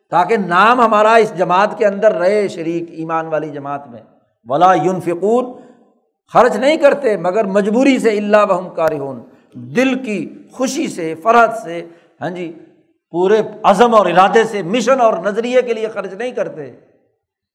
تاکہ 0.09 0.37
نام 0.37 0.81
ہمارا 0.81 1.13
اس 1.13 1.37
جماعت 1.37 1.77
کے 1.77 1.85
اندر 1.85 2.15
رہے 2.15 2.47
شریک 2.47 2.83
ایمان 2.89 3.27
والی 3.27 3.49
جماعت 3.49 3.87
میں۔ 3.87 3.99
ولا 4.45 4.73
فکون 5.05 5.70
خرچ 6.33 6.55
نہیں 6.55 6.77
کرتے، 6.77 7.17
مگر 7.17 7.45
مجبوری 7.45 7.99
سے 7.99 8.17
اللہ 8.17 8.45
وحم 8.49 8.69
کاری 8.69 8.99
دل 9.53 10.03
کی 10.03 10.47
خوشی 10.51 10.87
سے، 10.87 11.15
فرحت 11.15 11.57
سے 11.57 11.85
ہاں 12.21 12.29
جی 12.29 12.59
پورے 13.09 13.41
عزم 13.63 13.95
اور 13.95 14.05
ارادے 14.05 14.43
سے، 14.43 14.63
مشن 14.63 15.01
اور 15.01 15.13
نظریے 15.13 15.61
کے 15.61 15.73
لیے 15.73 15.87
خرچ 15.87 16.13
نہیں 16.13 16.31
کرتے، 16.31 16.71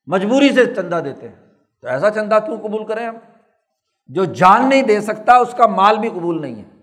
مجبوری 0.07 0.49
سے 0.49 0.75
چندہ 0.75 1.01
دیتے 1.05 1.29
ہیں۔ 1.29 1.37
تو 1.83 1.89
ایسا 1.89 2.11
چندہ 2.11 2.39
کیوں 2.45 2.57
قبول 2.57 2.87
کریں 2.87 3.07
ہم؟ 3.07 3.15
جو 4.09 4.25
جان 4.25 4.69
نہیں 4.69 4.83
دے 4.83 5.01
سکتا، 5.01 5.37
اس 5.37 5.55
کا 5.57 5.67
مال 5.67 5.99
بھی 5.99 6.09
قبول 6.09 6.41
نہیں 6.41 6.55
ہے۔ 6.55 6.77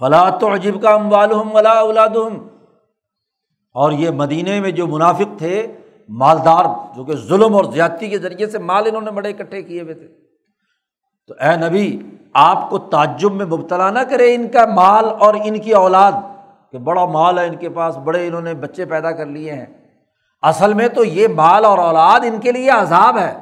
فلاں 0.00 0.38
تو 0.38 0.54
عجیب 0.54 0.82
کا 0.82 0.90
ام 0.90 1.12
والم 1.12 1.54
ولا 1.54 1.70
اولاد 1.70 2.16
اور 3.72 3.92
یہ 3.92 4.10
مدینے 4.10 4.60
میں 4.60 4.70
جو 4.70 4.86
منافق 4.86 5.38
تھے 5.38 5.66
مالدار 6.08 6.64
جو 6.96 7.04
کہ 7.04 7.16
ظلم 7.16 7.54
اور 7.54 7.64
زیادتی 7.64 8.08
کے 8.08 8.18
ذریعے 8.18 8.46
سے 8.46 8.58
مال 8.58 8.86
انہوں 8.86 9.02
نے 9.02 9.10
بڑے 9.10 9.30
اکٹھے 9.30 9.62
کیے 9.62 9.82
ہوئے 9.82 9.94
تھے۔ 9.94 10.06
تو 11.26 11.34
اے 11.40 11.56
نبی، 11.56 12.02
آپ 12.34 12.70
کو 12.70 12.78
تعجب 12.78 13.32
میں 13.32 13.46
مبتلا 13.46 13.90
نہ 13.90 13.98
کرے 13.98 14.34
ان 14.34 14.48
کا 14.48 14.66
مال 14.66 15.04
اور 15.18 15.34
ان 15.44 15.58
کی 15.58 15.72
اولاد، 15.72 16.12
کہ 16.72 16.78
بڑا 16.78 17.04
مال 17.04 17.38
ہے 17.38 17.46
ان 17.46 17.56
کے 17.56 17.68
پاس، 17.68 17.96
بڑے 17.96 18.26
انہوں 18.26 18.40
نے 18.40 18.54
بچے 18.54 18.84
پیدا 18.84 19.10
کر 19.10 19.26
لیے 19.26 19.52
ہیں۔ 19.52 19.66
اصل 20.42 20.74
میں 20.74 20.88
تو 20.88 21.04
یہ 21.04 21.28
مال 21.28 21.64
اور 21.64 21.78
اولاد 21.78 22.20
ان 22.20 22.40
کے 22.40 22.52
لیے 22.52 22.70
عذاب 22.70 23.18
ہے۔ 23.18 23.38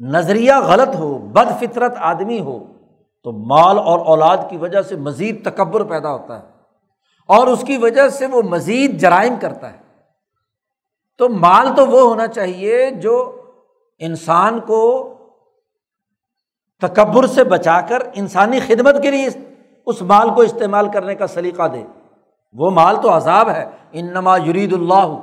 نظریہ 0.00 0.52
غلط 0.66 0.96
ہو، 0.96 1.18
بد 1.18 1.60
فطرت 1.60 1.94
آدمی 1.98 2.40
ہو، 2.40 2.64
تو 3.22 3.32
مال 3.32 3.78
اور 3.78 3.98
اولاد 3.98 4.36
کی 4.50 4.56
وجہ 4.56 4.82
سے 4.82 4.96
مزید 4.96 5.44
تکبر 5.44 5.84
پیدا 5.84 6.10
ہوتا 6.10 6.38
ہے۔ 6.38 6.44
اور 7.28 7.46
اس 7.46 7.64
کی 7.66 7.76
وجہ 7.76 8.08
سے 8.08 8.26
وہ 8.26 8.42
مزید 8.42 9.00
جرائم 9.00 9.34
کرتا 9.40 9.72
ہے۔ 9.72 9.91
تو 11.18 11.28
مال 11.28 11.68
تو 11.76 11.86
وہ 11.86 12.00
ہونا 12.00 12.26
چاہیے 12.26 12.90
جو 12.90 13.42
انسان 13.98 14.60
کو 14.60 15.08
تکبر 16.80 17.26
سے 17.26 17.44
بچا 17.44 17.80
کر 17.80 17.98
انسانی 18.14 18.60
خدمت 18.60 19.02
کے 19.02 19.10
لیے 19.10 19.28
اس 19.86 20.02
مال 20.02 20.34
کو 20.34 20.40
استعمال 20.40 20.88
کرنے 20.88 21.14
کا 21.14 21.26
سلیقہ 21.26 21.68
دے۔ 21.68 21.84
وہ 22.52 22.70
مال 22.70 22.96
تو 23.02 23.16
عذاب 23.16 23.50
ہے۔ 23.50 23.70
ان 23.92 24.06
نما 24.06 24.36
یرید 24.36 24.72
اللہ۔ 24.72 25.18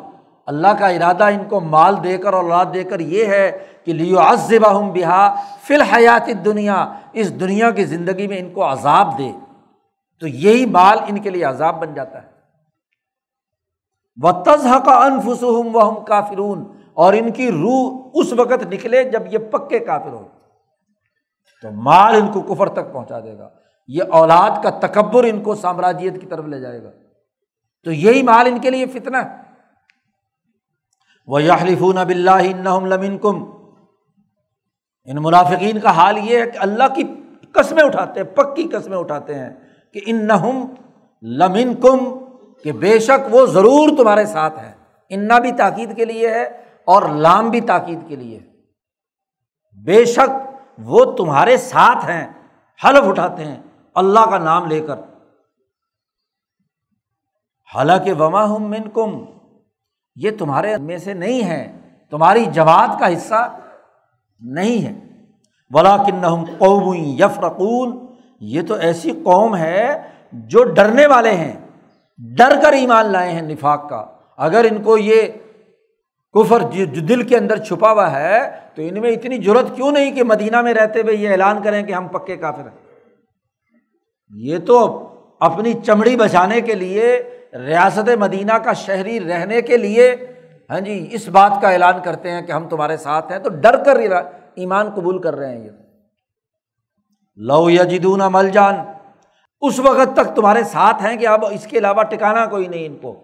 اللہ 0.45 0.67
کا 0.79 0.87
ارادہ 0.87 1.23
ان 1.23 1.43
کو 1.49 1.59
مال 1.59 2.03
دے 2.03 2.17
کر 2.17 2.33
اور 2.33 2.43
اولاد 2.43 2.65
دے 2.73 2.83
کر 2.83 2.99
یہ 2.99 3.25
ہے 3.25 3.65
کہ 3.83 3.93
لیو 3.93 4.19
عزب 4.19 4.79
ہم 4.79 4.91
بہا 4.93 5.35
فی 5.61 5.73
الحیات 5.75 6.45
دنیا 6.45 6.93
اس 7.13 7.39
دنیا 7.39 7.71
کی 7.71 7.85
زندگی 7.85 8.27
میں 8.27 8.39
ان 8.39 8.53
کو 8.53 8.71
عذاب 8.71 9.17
دے۔ 9.17 9.31
تو 10.19 10.27
یہی 10.27 10.65
مال 10.65 10.97
ان 11.07 11.19
کے 11.19 11.29
لیے 11.29 11.43
عذاب 11.43 11.81
بن 11.81 11.93
جاتا 11.93 12.23
ہے۔ 12.23 12.28
و 14.23 14.31
تزہ 14.31 14.79
کا 14.85 14.91
انفسم 14.91 15.75
و 15.75 15.89
ہم 15.89 16.03
کافرون 16.05 16.65
اور 16.93 17.13
ان 17.13 17.31
کی 17.31 17.51
روح 17.51 18.09
اس 18.13 18.33
وقت 18.33 18.73
نکلے 18.73 19.03
جب 19.03 19.21
یہ 19.31 19.37
پکے 19.37 19.79
کافر 19.79 20.09
ہو 20.09 20.27
تو 21.61 21.71
مال 21.71 22.15
ان 22.15 22.27
کو 22.27 22.41
کفر 22.41 22.69
تک 22.69 22.93
پہنچا 22.93 23.19
دے 23.19 23.37
گا۔ 23.37 23.49
یہ 23.87 24.03
اولاد 24.11 24.63
کا 24.63 24.69
تکبر 24.69 25.23
ان 25.23 25.43
کو 25.43 25.55
سامراجیت 25.55 26.21
کی 26.21 26.27
طرف 26.27 26.45
لے 26.45 26.59
جائے 26.59 26.83
گا۔ 26.83 26.89
تو 27.83 27.91
یہی 27.91 28.23
مال 28.23 28.47
ان 28.47 28.59
کے 28.59 28.69
لیے 28.69 28.85
فتنا 28.85 29.25
ہے۔ 29.25 29.37
وہ 31.27 31.43
یحلفون 31.43 31.97
اب 31.97 32.09
اللہ 32.09 32.49
لمن 32.67 33.17
کم 33.17 33.43
ان 35.05 35.17
منافقین 35.21 35.79
کا 35.79 35.91
حال 35.91 36.17
یہ 36.17 36.37
ہے 36.37 36.49
کہ 36.51 36.57
اللہ 36.57 36.83
کی 36.95 37.03
قسمیں 37.51 37.83
اٹھاتے 37.83 38.19
ہیں، 38.19 38.27
پکی 38.27 38.63
قسمیں 38.63 38.97
اٹھاتے 38.97 39.35
ہیں 39.35 39.49
کہ 39.93 39.99
ان 40.05 40.27
نہم 40.27 40.65
لمن 41.21 41.73
کم 41.75 42.28
کہ 42.63 42.71
بے 42.71 42.99
شک 42.99 43.27
وہ 43.31 43.45
ضرور 43.45 43.97
تمہارے 43.97 44.25
ساتھ 44.25 44.59
ہے۔ 44.59 44.71
انا 45.09 45.39
بھی 45.39 45.51
تاکید 45.51 45.95
کے 45.95 46.05
لیے 46.05 46.29
ہے 46.29 46.43
اور 46.85 47.01
لام 47.09 47.49
بھی 47.49 47.61
تاکید 47.61 47.99
کے 48.07 48.15
لیے 48.15 48.39
بے 49.85 50.05
شک 50.05 50.29
وہ 50.77 51.05
تمہارے 51.05 51.57
ساتھ 51.57 52.05
ہیں، 52.05 52.27
حلف 52.85 53.07
اٹھاتے 53.07 53.45
ہیں، 53.45 53.61
اللہ 53.95 54.19
کا 54.19 54.37
نام 54.37 54.65
لے 54.65 54.81
کر۔ 54.87 54.97
حالانکہ 57.75 58.13
وما 58.13 58.43
ہم 58.43 58.63
من 58.63 58.89
کم 58.89 59.25
یہ 60.15 60.31
تمہارے 60.39 60.77
میں 60.77 60.97
سے 60.97 61.13
نہیں 61.13 61.43
ہے 61.43 61.79
تمہاری 62.09 62.45
جماعت 62.45 62.99
کا 62.99 63.13
حصہ 63.13 63.59
نہیں 64.39 64.85
ہے۔ 64.85 64.93
ولا 65.71 65.97
کن 65.97 66.45
قوم 66.57 66.93
یفرقون 66.93 68.15
یہ 68.39 68.61
تو 68.61 68.73
ایسی 68.73 69.11
قوم 69.11 69.55
ہے 69.55 70.01
جو 70.31 70.63
ڈرنے 70.63 71.07
والے 71.07 71.31
ہیں۔ 71.31 71.68
ڈر 72.37 72.61
کر 72.61 72.71
ایمان 72.73 73.05
لائے 73.05 73.31
ہیں 73.31 73.41
نفاق 73.41 73.89
کا۔ 73.89 74.05
اگر 74.37 74.65
ان 74.71 74.83
کو 74.83 74.97
یہ 74.97 75.21
کفر 76.33 76.59
جو 76.59 76.85
دل 76.85 77.23
کے 77.23 77.37
اندر 77.37 77.57
چھپا 77.57 77.91
ہوا 77.91 78.19
ہے، 78.19 78.39
تو 78.75 78.81
ان 78.81 79.01
میں 79.01 79.11
اتنی 79.11 79.37
ضرورت 79.37 79.75
کیوں 79.75 79.91
نہیں 79.91 80.11
کہ 80.11 80.23
مدینہ 80.23 80.61
میں 80.61 80.73
رہتے 80.73 81.01
ہوئے 81.01 81.15
یہ 81.15 81.29
اعلان 81.29 81.63
کریں 81.63 81.83
کہ 81.83 81.93
ہم 81.93 82.07
پکے 82.07 82.37
کافر 82.37 82.61
ہیں؟ 82.61 82.77
یہ 84.29 84.57
تو 84.57 85.07
اپنی 85.39 85.73
چمڑی 85.73 86.15
بچانے 86.15 86.61
کے 86.61 86.75
لیے، 86.75 87.23
ریاست 87.53 88.09
مدینہ 88.19 88.53
کا 88.53 88.73
شہری 88.73 89.19
رہنے 89.19 89.61
کے 89.61 89.77
لیے 89.77 90.15
ہاں 90.69 90.79
جی 90.79 91.07
اس 91.11 91.27
بات 91.27 91.51
کا 91.61 91.69
اعلان 91.69 91.93
کرتے 92.03 92.31
ہیں 92.31 92.41
کہ 92.41 92.51
ہم 92.51 92.69
تمہارے 92.69 92.97
ساتھ 92.97 93.31
ہیں۔ 93.31 93.39
تو 93.39 93.49
ڈر 93.49 93.83
کر 93.83 93.97
ایمان 94.55 94.89
قبول 94.89 95.21
کر 95.21 95.35
رہے 95.35 95.57
ہیں 95.57 95.65
یہ۔ 95.65 95.69
لو 97.37 97.69
یا 97.69 97.83
مل 98.29 98.49
جان 98.49 98.75
اس 99.61 99.79
وقت 99.79 100.15
تک 100.15 100.35
تمہارے 100.35 100.63
ساتھ 100.63 101.03
ہیں 101.03 101.17
کہ 101.17 101.27
اب 101.27 101.45
اس 101.45 101.67
کے 101.67 101.77
علاوہ 101.77 102.03
ٹکانا 102.03 102.45
کوئی 102.45 102.67
نہیں 102.67 102.85
ان 102.85 102.97
کو۔ 102.97 103.15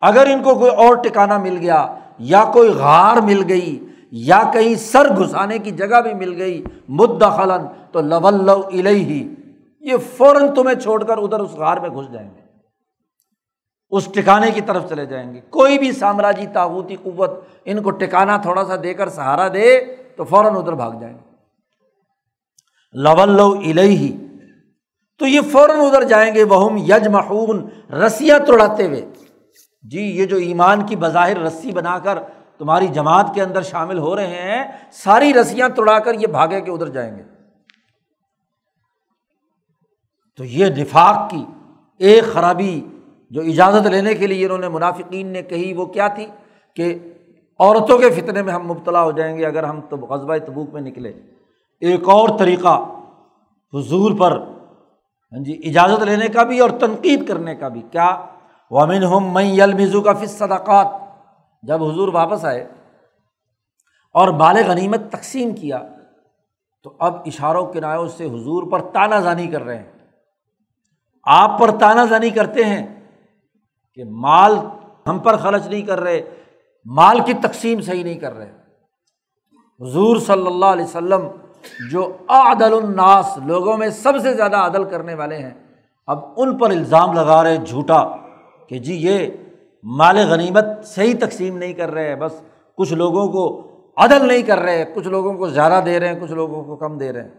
اگر 0.00 0.26
ان 0.26 0.42
کو 0.42 0.54
کوئی 0.54 0.70
اور 0.70 0.94
ٹکانا 0.94 1.38
مل 1.38 1.56
گیا، 1.60 1.94
یا 2.18 2.44
کوئی 2.52 2.68
غار 2.68 3.16
مل 3.16 3.42
گئی، 3.48 3.86
یا 4.10 4.42
کہیں 4.52 4.74
سر 4.74 5.08
گھسانے 5.16 5.58
کی 5.58 5.70
جگہ 5.70 6.00
بھی 6.00 6.14
مل 6.14 6.40
گئی 6.40 6.64
مدخلن 6.88 7.66
تو 7.92 8.00
لو 8.00 8.60
ہی 8.86 9.34
یہ 9.80 9.96
فوراً 10.16 10.54
تمہیں 10.54 10.80
چھوڑ 10.80 11.04
کر 11.04 11.18
ادھر 11.18 11.40
اس 11.40 11.52
غار 11.52 11.76
میں 11.76 11.88
گھس 11.88 12.12
جائیں 12.12 12.30
گے۔ 12.34 12.40
اس 13.90 14.08
ٹکانے 14.14 14.50
کی 14.50 14.60
طرف 14.60 14.88
چلے 14.88 15.06
جائیں 15.06 15.34
گے۔ 15.34 15.40
کوئی 15.40 15.78
بھی 15.78 15.92
سامراجی 15.92 16.46
تاغوتی 16.46 16.96
قوت 17.02 17.30
ان 17.64 17.82
کو 17.82 17.90
ٹکانا 17.90 18.36
تھوڑا 18.36 18.64
سا 18.64 18.76
دے 18.82 18.94
کر 18.94 19.08
سہارا 19.08 19.48
دے، 19.48 19.96
تو 20.16 20.24
فوراً 20.24 20.56
ادھر 20.56 20.72
بھاگ 20.72 20.92
جائیں 21.00 21.14
گے۔ 21.14 21.32
لو 22.92 23.52
ہی 23.78 24.21
تو 25.18 25.26
یہ 25.26 25.40
فوراً 25.52 25.76
ادھر 25.76 26.02
جائیں 26.02 26.34
گے 26.34 26.44
وہ 26.44 26.80
یج 26.80 27.08
محون 27.08 27.68
رسیاں 27.92 28.38
توڑاتے 28.38 28.86
ہوئے۔ 28.86 29.08
جی 29.82 30.00
یہ 30.00 30.26
جو 30.26 30.36
ایمان 30.36 30.86
کی 30.86 30.96
بظاہر 30.96 31.38
رسی 31.38 31.72
بنا 31.72 31.98
کر 31.98 32.18
تمہاری 32.58 32.86
جماعت 32.86 33.34
کے 33.34 33.42
اندر 33.42 33.62
شامل 33.62 33.98
ہو 33.98 34.16
رہے 34.16 34.26
ہیں، 34.26 34.64
ساری 34.92 35.34
رسیاں 35.34 35.68
توڑا 35.68 35.98
کر 35.98 36.14
یہ 36.14 36.26
بھاگے 36.26 36.60
کے 36.60 36.70
ادھر 36.70 36.88
جائیں 36.88 37.18
گے۔ 37.18 37.22
تو 40.36 40.44
یہ 40.44 40.66
نفاق 40.66 41.30
کی 41.30 41.44
ایک 41.98 42.24
خرابی 42.32 42.86
جو 43.30 43.40
اجازت 43.40 43.86
لینے 43.86 44.14
کے 44.14 44.26
لیے 44.26 44.44
انہوں 44.44 44.58
نے 44.58 44.68
منافقین 44.68 45.26
نے 45.26 45.42
کہی، 45.42 45.72
وہ 45.72 45.86
کیا 45.86 46.08
تھی؟ 46.08 46.26
کہ 46.76 46.98
عورتوں 47.58 47.98
کے 47.98 48.10
فتنے 48.10 48.42
میں 48.42 48.52
ہم 48.52 48.66
مبتلا 48.66 49.02
ہو 49.02 49.12
جائیں 49.12 49.38
گے 49.38 49.46
اگر 49.46 49.62
ہم 49.62 49.80
تو 49.80 49.96
قصبۂ 49.96 50.38
تبوک 50.46 50.72
میں 50.72 50.82
نکلے 50.82 51.12
ایک 51.80 52.08
اور 52.08 52.38
طریقہ 52.38 52.88
حضور 53.74 54.10
پر 54.18 54.44
ہاں 55.32 55.44
جی 55.44 55.60
اجازت 55.64 56.02
لینے 56.02 56.28
کا 56.28 56.42
بھی 56.42 56.60
اور 56.60 56.70
تنقید 56.70 57.28
کرنے 57.28 57.54
کا 57.54 57.68
بھی۔ 57.68 57.82
کیا؟ 57.90 58.26
وامن 58.70 59.04
ہم 59.04 59.34
میں 59.34 59.44
یلمزو 59.44 60.00
کا 60.00 60.12
فص 60.12 60.38
صداقات 60.38 60.86
جب 61.62 61.84
حضور 61.84 62.08
واپس 62.08 62.44
آئے 62.44 62.68
اور 64.14 64.28
بال 64.28 64.56
غنیمت 64.66 65.00
تقسیم 65.12 65.54
کیا، 65.54 65.82
تو 66.82 66.96
اب 66.98 67.16
اشاروں 67.26 67.72
کنایوں 67.72 68.08
سے 68.08 68.24
حضور 68.24 68.70
پر 68.70 68.82
تانہ 68.82 69.14
زانی 69.14 69.46
کر 69.46 69.62
رہے 69.62 69.78
ہیں۔ 69.78 69.92
آپ 71.24 71.60
پر 71.60 71.70
تانہ 71.78 72.00
زانی 72.08 72.30
کرتے 72.30 72.64
ہیں 72.64 73.00
کہ 73.94 74.04
مال 74.04 74.56
ہم 75.06 75.18
پر 75.18 75.36
خرچ 75.36 75.66
نہیں 75.66 75.82
کر 75.82 76.00
رہے، 76.00 76.20
مال 76.84 77.20
کی 77.20 77.32
تقسیم 77.32 77.80
صحیح 77.80 78.04
نہیں 78.04 78.18
کر 78.18 78.32
رہے۔ 78.32 78.52
حضور 79.80 80.16
صلی 80.16 80.46
اللہ 80.46 80.66
علیہ 80.66 80.84
وسلم 80.84 81.28
جو 81.90 82.16
عدل 82.28 82.74
الناس 82.74 83.38
لوگوں 83.44 83.76
میں 83.76 83.88
سب 83.88 84.12
سے 84.22 84.34
زیادہ 84.34 84.56
عدل 84.56 84.84
کرنے 84.84 85.14
والے 85.14 85.36
ہیں، 85.36 85.50
اب 86.06 86.18
ان 86.36 86.58
پر 86.58 86.70
الزام 86.70 87.12
لگا 87.12 87.42
رہے 87.42 87.56
جھوٹا 87.56 88.04
کہ 88.68 88.78
جی 88.78 88.94
یہ 88.94 89.26
مال 89.82 90.18
غنیمت 90.18 90.64
صحیح 90.84 91.14
تقسیم 91.20 91.58
نہیں 91.58 91.72
کر 91.72 91.90
رہے، 91.90 92.16
بس 92.16 92.42
کچھ 92.76 92.92
لوگوں 92.92 93.28
کو 93.28 93.66
عدل 93.96 94.28
نہیں 94.28 94.42
کر 94.42 94.58
رہے، 94.58 94.84
کچھ 94.94 95.08
لوگوں 95.08 95.34
کو 95.34 95.48
زیادہ 95.48 95.80
دے 95.84 96.00
رہے 96.00 96.08
ہیں، 96.08 96.20
کچھ 96.20 96.32
لوگوں 96.32 96.64
کو 96.64 96.76
کم 96.76 96.98
دے 96.98 97.12
رہے 97.12 97.22
ہیں۔ 97.22 97.30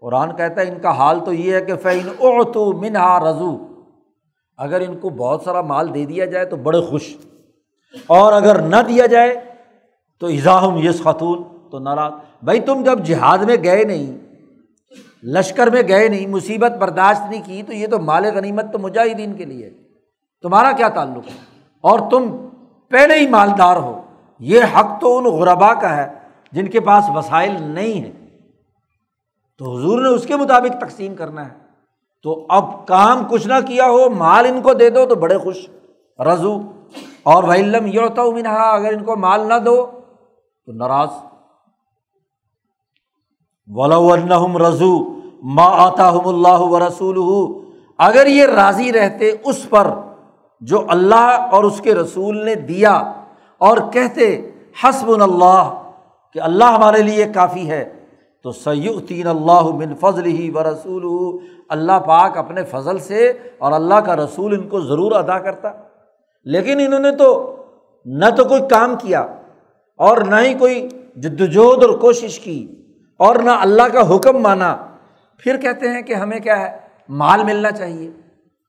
قرآن 0.00 0.36
کہتا 0.36 0.60
ہے 0.60 0.68
ان 0.68 0.78
کا 0.78 0.90
حال 0.90 1.20
تو 1.24 1.32
یہ 1.32 1.54
ہے 1.54 1.60
کہ 1.60 1.76
فعین 1.76 2.08
او 2.08 2.44
تو 2.44 2.72
منہا 2.72 3.30
رضو 3.30 3.58
اگر 4.58 4.80
ان 4.80 4.98
کو 4.98 5.10
بہت 5.10 5.42
سارا 5.42 5.60
مال 5.60 5.94
دے 5.94 6.04
دیا 6.04 6.24
جائے 6.24 6.44
تو 6.44 6.56
بڑے 6.56 6.80
خوش۔ 6.80 7.16
اور 8.06 8.32
اگر 8.32 8.58
نہ 8.58 8.76
دیا 8.88 9.06
جائے 9.06 9.34
تو 10.20 10.26
اضاحم 10.26 10.76
یس 10.76 11.02
خاتون 11.02 11.42
تو 11.70 11.78
ناراض۔ 11.78 12.12
بھائی 12.42 12.60
تم 12.60 12.82
جب 12.84 13.04
جہاد 13.04 13.38
میں 13.38 13.56
گئے 13.64 13.84
نہیں، 13.84 14.18
لشکر 15.22 15.66
میں 15.66 15.82
گئے 15.88 16.08
نہیں، 16.08 16.26
مصیبت 16.26 16.72
برداشت 16.72 17.30
نہیں 17.30 17.42
کی، 17.46 17.62
تو 17.62 17.72
یہ 17.72 17.86
تو 17.86 17.98
مال 17.98 18.24
غنیمت 18.24 18.72
تو 18.72 18.78
مجاہدین 18.78 19.34
کے 19.34 19.44
لیے۔ 19.44 19.70
تمہارا 20.42 20.72
کیا 20.72 20.88
تعلق 20.88 21.26
ہے؟ 21.26 21.36
اور 21.80 21.98
تم 22.10 22.48
پہلے 22.88 23.14
ہی 23.14 23.28
مالدار 23.28 23.76
ہو۔ 23.76 24.02
یہ 24.38 24.60
حق 24.76 25.00
تو 25.00 25.18
ان 25.18 25.24
غربا 25.24 25.74
کا 25.74 25.96
ہے 25.96 26.12
جن 26.52 26.66
کے 26.66 26.80
پاس 26.80 27.04
وسائل 27.14 27.62
نہیں 27.62 28.04
ہے 28.04 28.12
تو 29.58 29.76
حضور 29.76 30.02
نے 30.02 30.08
اس 30.08 30.26
کے 30.26 30.36
مطابق 30.36 30.80
تقسیم 30.80 31.14
کرنا 31.14 31.44
ہے۔ 31.44 31.58
تو 32.22 32.46
اب 32.48 32.86
کام 32.86 33.24
کچھ 33.30 33.48
نہ 33.48 33.54
کیا 33.66 33.86
ہو، 33.86 34.10
مال 34.10 34.46
ان 34.46 34.62
کو 34.62 34.74
دے 34.74 34.90
دو 34.90 35.06
تو 35.06 35.14
بڑے 35.14 35.38
خوش۔ 35.38 35.68
رضو۔ 36.18 36.60
اور 37.22 37.44
ویلم 37.44 37.86
یوتا 37.86 38.22
منہا 38.22 38.70
اگر 38.70 38.92
ان 38.92 39.04
کو 39.04 39.16
مال 39.16 39.48
نہ 39.48 39.54
دو 39.64 39.86
تو 40.66 40.72
ناراض۔ 40.72 41.08
ولم 43.74 44.56
رضو 44.56 44.98
ما 45.42 45.64
آتا 45.64 46.12
ہم 46.12 46.28
اللہ 46.28 46.60
و 46.60 46.78
رسول 46.78 47.18
اگر 47.98 48.26
یہ 48.26 48.44
راضی 48.44 48.92
رہتے 48.92 49.30
اس 49.44 49.70
پر 49.70 49.86
جو 50.60 50.84
اللہ 50.88 51.48
اور 51.52 51.64
اس 51.64 51.80
کے 51.80 51.94
رسول 51.94 52.44
نے 52.44 52.54
دیا 52.54 53.12
اور 53.58 53.76
کہتے 53.92 54.50
حسب 54.84 55.10
اللہ 55.22 55.82
کہ 56.32 56.40
اللہ 56.40 56.64
ہمارے 56.64 57.02
لیے 57.02 57.26
کافی 57.34 57.70
ہے، 57.70 57.94
تو 58.42 58.52
سیدین 58.52 59.26
اللہ 59.26 59.62
بن 59.62 59.94
فضل 59.94 60.26
ہی 60.26 60.50
و 60.50 60.62
رسول 60.62 61.36
اللہ 61.68 61.98
پاک 62.06 62.38
اپنے 62.38 62.64
فضل 62.64 62.98
سے 62.98 63.32
اور 63.58 63.72
اللہ 63.72 63.94
کا 63.94 64.16
رسول 64.16 64.54
ان 64.54 64.68
کو 64.68 64.80
ضرور 64.80 65.12
ادا 65.12 65.38
کرتا۔ 65.38 65.68
لیکن 66.44 66.80
انہوں 66.80 67.00
نے 67.00 67.10
تو 67.10 67.56
نہ 68.04 68.30
تو 68.36 68.44
کوئی 68.44 68.62
کام 68.70 68.94
کیا 68.96 69.20
اور 69.96 70.16
نہ 70.16 70.36
ہی 70.36 70.54
کوئی 70.54 70.88
جد 71.16 71.40
وجہد 71.40 71.84
اور 71.84 71.98
کوشش 71.98 72.40
کی۔ 72.40 72.77
اور 73.18 73.36
نہ 73.36 73.50
اللہ 73.50 73.82
کا 73.82 74.16
حکم 74.16 74.38
مانا۔ 74.38 74.76
پھر 75.38 75.56
کہتے 75.56 75.88
ہیں 75.88 76.02
کہ 76.02 76.14
ہمیں 76.14 76.40
کیا 76.40 76.60
ہے؟ 76.60 76.76
مال 77.08 77.44
ملنا 77.44 77.70
چاہیے۔ 77.70 78.10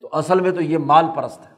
تو 0.02 0.10
اصل 0.12 0.40
میں 0.40 0.52
تو 0.52 0.62
یہ 0.62 0.78
مال 0.78 1.06
پرست 1.16 1.40
ہے۔ 1.42 1.54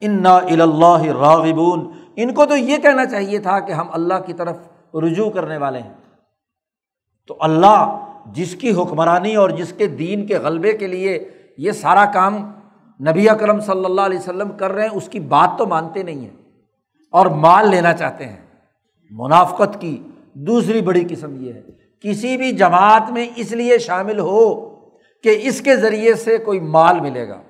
ان 0.00 0.22
نا 0.22 0.36
اللہ 0.36 1.02
راغبون۔ 1.02 1.92
ان 2.16 2.34
کو 2.34 2.46
تو 2.46 2.56
یہ 2.56 2.76
کہنا 2.76 3.06
چاہیے 3.06 3.38
تھا 3.38 3.60
کہ 3.60 3.72
ہم 3.72 3.86
اللہ 3.92 4.14
کی 4.26 4.32
طرف 4.32 4.56
رجوع 4.94 5.30
کرنے 5.30 5.56
والے 5.56 5.78
ہیں۔ 5.78 5.92
تو 7.26 7.36
اللہ 7.40 8.06
جس 8.26 8.56
کی 8.56 8.70
حکمرانی 8.70 9.36
اور 9.36 9.50
جس 9.50 9.72
کے 9.72 9.86
دین 9.86 10.26
کے 10.26 10.38
غلبے 10.38 10.76
کے 10.76 10.86
لیے 10.86 11.30
یہ 11.58 11.72
سارا 11.72 12.04
کام 12.04 12.52
نبی 13.00 13.28
اکرم 13.28 13.60
صلی 13.60 13.84
اللہ 13.84 14.00
علیہ 14.00 14.18
وسلم 14.18 14.52
کر 14.52 14.72
رہے 14.72 14.82
ہیں، 14.82 14.90
اس 14.92 15.08
کی 15.08 15.20
بات 15.20 15.58
تو 15.58 15.66
مانتے 15.66 16.02
نہیں 16.02 16.20
ہیں۔ 16.20 16.36
اور 17.10 17.26
مال 17.26 17.68
لینا 17.68 17.92
چاہتے 17.92 18.26
ہیں۔ 18.26 18.46
منافقت 19.10 19.80
کی 19.80 20.02
دوسری 20.32 20.82
بڑی 20.82 21.04
قسم 21.10 21.44
یہ 21.44 21.52
ہے۔ 21.52 21.83
کسی 22.04 22.36
بھی 22.36 22.52
جماعت 22.52 23.10
میں 23.10 23.26
اس 23.36 23.52
لیے 23.52 23.78
شامل 23.78 24.18
ہو 24.18 24.74
کہ 25.22 25.38
اس 25.42 25.60
کے 25.60 25.76
ذریعے 25.76 26.14
سے 26.14 26.38
کوئی 26.38 26.60
مال 26.60 27.00
ملے 27.00 27.28
گا۔ 27.28 27.42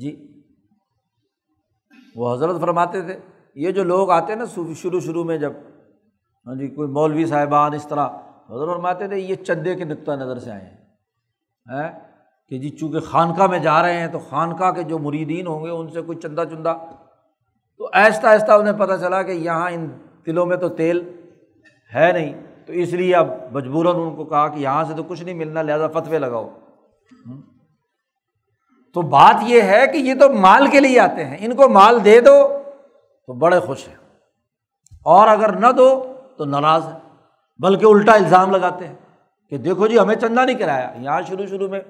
جی۔ 0.00 0.42
وہ 2.16 2.34
حضرت 2.34 2.60
فرماتے 2.60 3.00
تھے، 3.00 3.18
یہ 3.54 3.70
جو 3.70 3.84
لوگ 3.84 4.10
آتے 4.10 4.32
ہیں 4.32 4.40
نا 4.40 4.74
شروع 4.74 5.00
شروع 5.00 5.24
میں 5.24 5.38
جب 5.38 5.52
ہاں 6.46 6.54
جی 6.54 6.68
کوئی 6.68 6.88
مولوی 6.88 7.26
صاحبان 7.26 7.74
اس 7.74 7.86
طرح، 7.88 8.08
حضرت 8.50 8.68
فرماتے 8.68 9.08
تھے، 9.08 9.18
یہ 9.18 9.34
چندے 9.34 9.74
کے 9.74 9.84
نقطۂ 9.84 10.12
نظر 10.12 10.38
سے 10.38 10.50
آئے 10.50 10.64
ہیں۔ 10.64 10.76
ہاں؟ 11.70 11.88
کہ 12.48 12.58
جی 12.58 12.68
چونکہ 12.68 13.00
خانقاہ 13.00 13.46
میں 13.46 13.58
جا 13.58 13.82
رہے 13.82 14.00
ہیں 14.00 14.08
تو 14.08 14.18
خانقاہ 14.18 14.70
کے 14.70 14.82
جو 14.82 14.98
مریدین 14.98 15.46
ہوں 15.46 15.64
گے، 15.64 15.70
ان 15.70 15.90
سے 15.90 16.00
کوئی 16.00 16.18
چندہ 16.18 16.44
چندہ۔ 16.50 16.74
تو 17.78 17.88
آہستہ 17.92 18.26
آہستہ 18.26 18.52
انہیں 18.52 18.78
پتہ 18.78 18.92
چلا 19.00 19.22
کہ 19.22 19.32
یہاں 19.32 19.70
ان 19.70 19.88
تلوں 20.24 20.46
میں 20.46 20.56
تو 20.56 20.68
تیل 20.68 21.20
ہے 21.94 22.12
نہیں۔ 22.12 22.55
تو 22.66 22.72
اس 22.72 22.92
لیے 22.92 23.14
اب 23.14 23.28
مجبوراً 23.52 23.96
ان 23.96 24.16
کو 24.16 24.24
کہا 24.24 24.48
کہ 24.48 24.58
یہاں 24.58 24.84
سے 24.84 24.94
تو 24.94 25.02
کچھ 25.02 25.22
نہیں 25.22 25.34
ملنا، 25.34 25.62
لہٰذا 25.62 25.86
فتوے 25.88 26.18
لگاؤ۔ 26.18 26.48
تو 28.94 29.02
بات 29.02 29.42
یہ 29.42 29.62
ہے 29.62 29.86
کہ 29.92 29.98
یہ 29.98 30.14
تو 30.20 30.32
مال 30.32 30.66
کے 30.66 30.80
لیے 30.80 31.00
آتے 31.00 31.24
ہیں۔ 31.24 31.36
ان 31.40 31.56
کو 31.56 31.68
مال 31.68 32.04
دے 32.04 32.20
دو 32.20 32.62
تو 33.26 33.32
بڑے 33.32 33.60
خوش 33.60 33.88
ہیں۔ 33.88 33.94
اور 35.04 35.28
اگر 35.28 35.56
نہ 35.56 35.66
دو 35.76 36.12
تو 36.38 36.44
ناراض 36.44 36.86
ہے 36.86 36.98
بلکہ 37.58 37.86
الٹا 37.86 38.12
الزام 38.12 38.50
لگاتے 38.50 38.86
ہیں 38.86 38.94
کہ 39.50 39.58
دیکھو 39.58 39.86
جی 39.86 39.98
ہمیں 39.98 40.14
چندہ 40.14 40.40
نہیں 40.40 40.58
کرایا۔ 40.58 40.92
یہاں 41.00 41.22
شروع 41.22 41.46
شروع 41.46 41.68
میں 41.68 41.80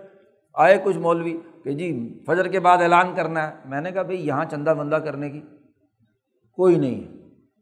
آئے 0.54 0.78
کچھ 0.84 0.98
مولوی 0.98 1.36
کہ 1.64 1.72
جی 1.72 2.18
فجر 2.26 2.48
کے 2.48 2.60
بعد 2.60 2.78
اعلان 2.78 3.14
کرنا 3.14 3.50
ہے۔ 3.50 3.56
میں 3.64 3.80
نے 3.80 3.92
کہا 3.92 4.02
بھائی، 4.02 4.26
یہاں 4.26 4.44
چندہ 4.50 4.70
بندہ 4.70 4.96
کرنے 4.96 5.30
کی 5.30 5.40
کوئی 6.52 6.76
نہیں 6.76 7.16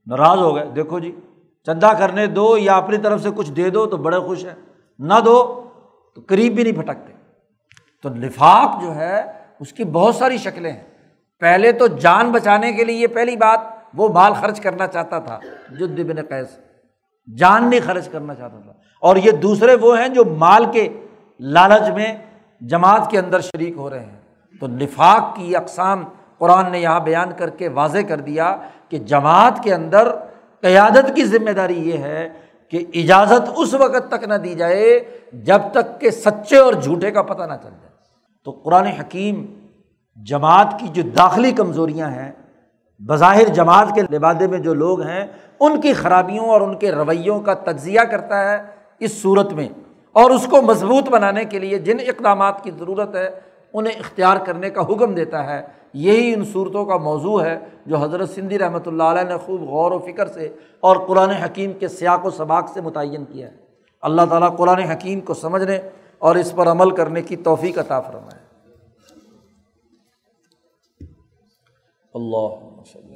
ناراض 0.07 0.39
ہو 0.39 0.57
گئے۔ 0.57 0.67
دیکھو 0.67 0.99
جی 0.99 1.21
چندہ 1.67 1.91
کرنے 1.99 2.27
دو 2.27 2.59
یا 2.59 2.77
اپنی 2.77 2.99
طرف 2.99 3.23
سے 3.23 3.29
کچھ 3.37 3.53
دے 3.53 3.71
دو 3.71 3.87
تو 3.87 3.97
بڑے 3.97 4.19
خوش 4.19 4.45
ہیں 4.45 4.55
نہ 4.99 5.15
دو 5.25 5.69
تو 6.15 6.21
قریب 6.27 6.55
بھی 6.55 6.63
نہیں 6.63 6.75
پھٹکتے۔ 6.75 7.13
تو 8.03 8.09
لفاق 8.09 8.83
جو 8.83 8.95
ہے، 8.95 9.23
اس 9.61 9.73
کی 9.73 9.85
بہت 9.85 10.15
ساری 10.15 10.39
شکلیں 10.39 10.73
ہیں۔ 10.73 10.83
پہلے 11.41 11.73
تو 11.73 11.87
جان 11.87 12.33
بچانے 12.33 12.73
کے 12.73 12.85
لیے 12.85 12.97
یہ 12.97 13.07
پہلی 13.07 13.37
بات 13.37 13.61
وہ 13.95 14.09
مال 14.09 14.33
خرچ 14.33 14.61
کرنا 14.61 14.87
چاہتا 14.87 15.19
تھا، 15.19 15.39
جد 15.79 16.01
بن 16.01 16.25
قیس۔ 16.29 16.59
جان 17.37 17.71
نہیں 17.71 17.81
خرچ 17.87 18.09
کرنا 18.09 18.35
چاہتا 18.35 18.59
تھا۔ 18.59 18.73
اور 19.01 19.17
یہ 19.17 19.31
دوسرے 19.31 19.75
وہ 19.75 19.99
ہیں 19.99 20.09
جو 20.09 20.25
مال 20.25 20.65
کے 20.73 20.89
لالچ 21.41 21.91
میں 21.91 22.17
جماعت 22.61 23.11
کے 23.11 23.19
اندر 23.19 23.41
شریک 23.41 23.77
ہو 23.77 23.91
رہے 23.91 24.01
ہیں۔ 24.01 24.21
تو 24.61 24.67
نفاق 24.67 25.37
کی 25.37 25.57
اقسام 25.57 26.05
قرآن 26.39 26.73
نے 26.73 26.79
یہاں 26.79 27.01
بیان 27.01 27.29
کر 27.37 27.51
کے 27.51 27.69
واضح 27.69 27.99
کر 28.09 28.21
دیا 28.21 28.57
کہ 28.89 28.99
جماعت 28.99 29.63
کے 29.63 29.75
اندر 29.75 30.15
قیادت 30.65 31.17
کی 31.17 31.25
ذمہ 31.25 31.51
داری 31.51 31.89
یہ 31.89 31.99
ہے 31.99 32.29
کہ 32.69 32.85
اجازت 32.95 33.51
اس 33.57 33.75
وقت 33.75 34.09
تک 34.09 34.29
نہ 34.29 34.35
دی 34.35 34.55
جائے 34.55 35.01
جب 35.33 35.59
تک 35.73 36.01
کہ 36.01 36.11
سچے 36.11 36.57
اور 36.57 36.73
جھوٹے 36.73 37.11
کا 37.11 37.23
پتہ 37.23 37.43
نہ 37.43 37.55
چل 37.63 37.71
جائے۔ 37.71 37.93
تو 38.45 38.51
قرآن 38.51 38.87
حکیم 38.87 39.47
جماعت 40.17 40.75
کی 40.81 40.89
جو 40.89 41.03
داخلی 41.03 41.53
کمزوریاں 41.53 42.11
ہیں، 42.11 42.33
بظاہر 43.01 43.45
جماعت 43.45 43.89
کے 43.95 44.03
لبادے 44.13 44.47
میں 44.47 44.59
جو 44.59 44.75
لوگ 44.75 45.01
ہیں، 45.01 45.27
ان 45.61 45.81
کی 45.81 45.93
خرابیوں 45.93 46.47
اور 46.47 46.61
ان 46.61 46.79
کے 46.79 46.93
رویوں 46.93 47.41
کا 47.41 47.55
تجزیہ 47.55 48.01
کرتا 48.01 48.53
ہے 48.53 48.63
اس 49.01 49.23
صورت 49.23 49.53
میں۔ 49.53 49.69
اور 50.13 50.31
اس 50.31 50.47
کو 50.51 50.63
مضبوط 50.63 51.09
بنانے 51.09 51.45
کے 51.45 51.59
لیے 51.59 51.79
جن 51.79 51.97
اقدامات 52.01 52.65
کی 52.65 52.71
ضرورت 52.79 53.17
ہے 53.17 53.31
انہیں 53.75 53.95
اختیار 53.99 54.37
کرنے 54.37 54.71
کا 54.71 54.81
حکم 54.81 55.15
دیتا 55.15 55.45
ہے۔ 55.45 55.67
یہی 55.93 56.35
ان 56.35 56.45
صورتوں 56.45 56.85
کا 56.85 56.97
موضوع 56.97 57.43
ہے 57.43 57.59
جو 57.87 57.97
حضرت 57.97 58.31
سندھی 58.31 58.59
رحمۃ 58.59 58.87
اللہ 58.87 59.03
علیہ 59.03 59.23
نے 59.23 59.37
خوب 59.37 59.63
غور 59.63 59.93
و 59.93 59.99
فکر 59.99 60.27
سے 60.27 60.49
اور 60.81 60.97
قرآن 61.07 61.31
حکیم 61.31 61.73
کے 61.73 61.89
سیاق 61.89 62.27
و 62.27 62.31
سباق 62.31 62.71
سے 62.75 62.81
متعین 62.81 63.25
کیا 63.25 63.51
ہے۔ 63.51 63.57
اللہ 64.03 64.23
تعالیٰ 64.31 64.57
قرآن 64.57 64.79
حکیم 64.79 65.21
کو 65.21 65.35
سمجھنے 65.35 65.79
اور 66.19 66.35
اس 66.35 66.53
پر 66.57 66.67
عمل 66.67 66.91
کرنے 66.91 67.23
کی 67.23 67.37
توفیق 67.37 67.79
عطا 67.79 68.01
فرمائے۔ 68.01 68.45
اللہ 72.15 73.14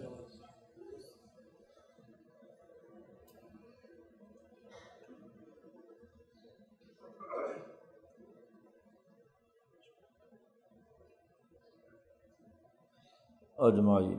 اجمائی 13.58 14.16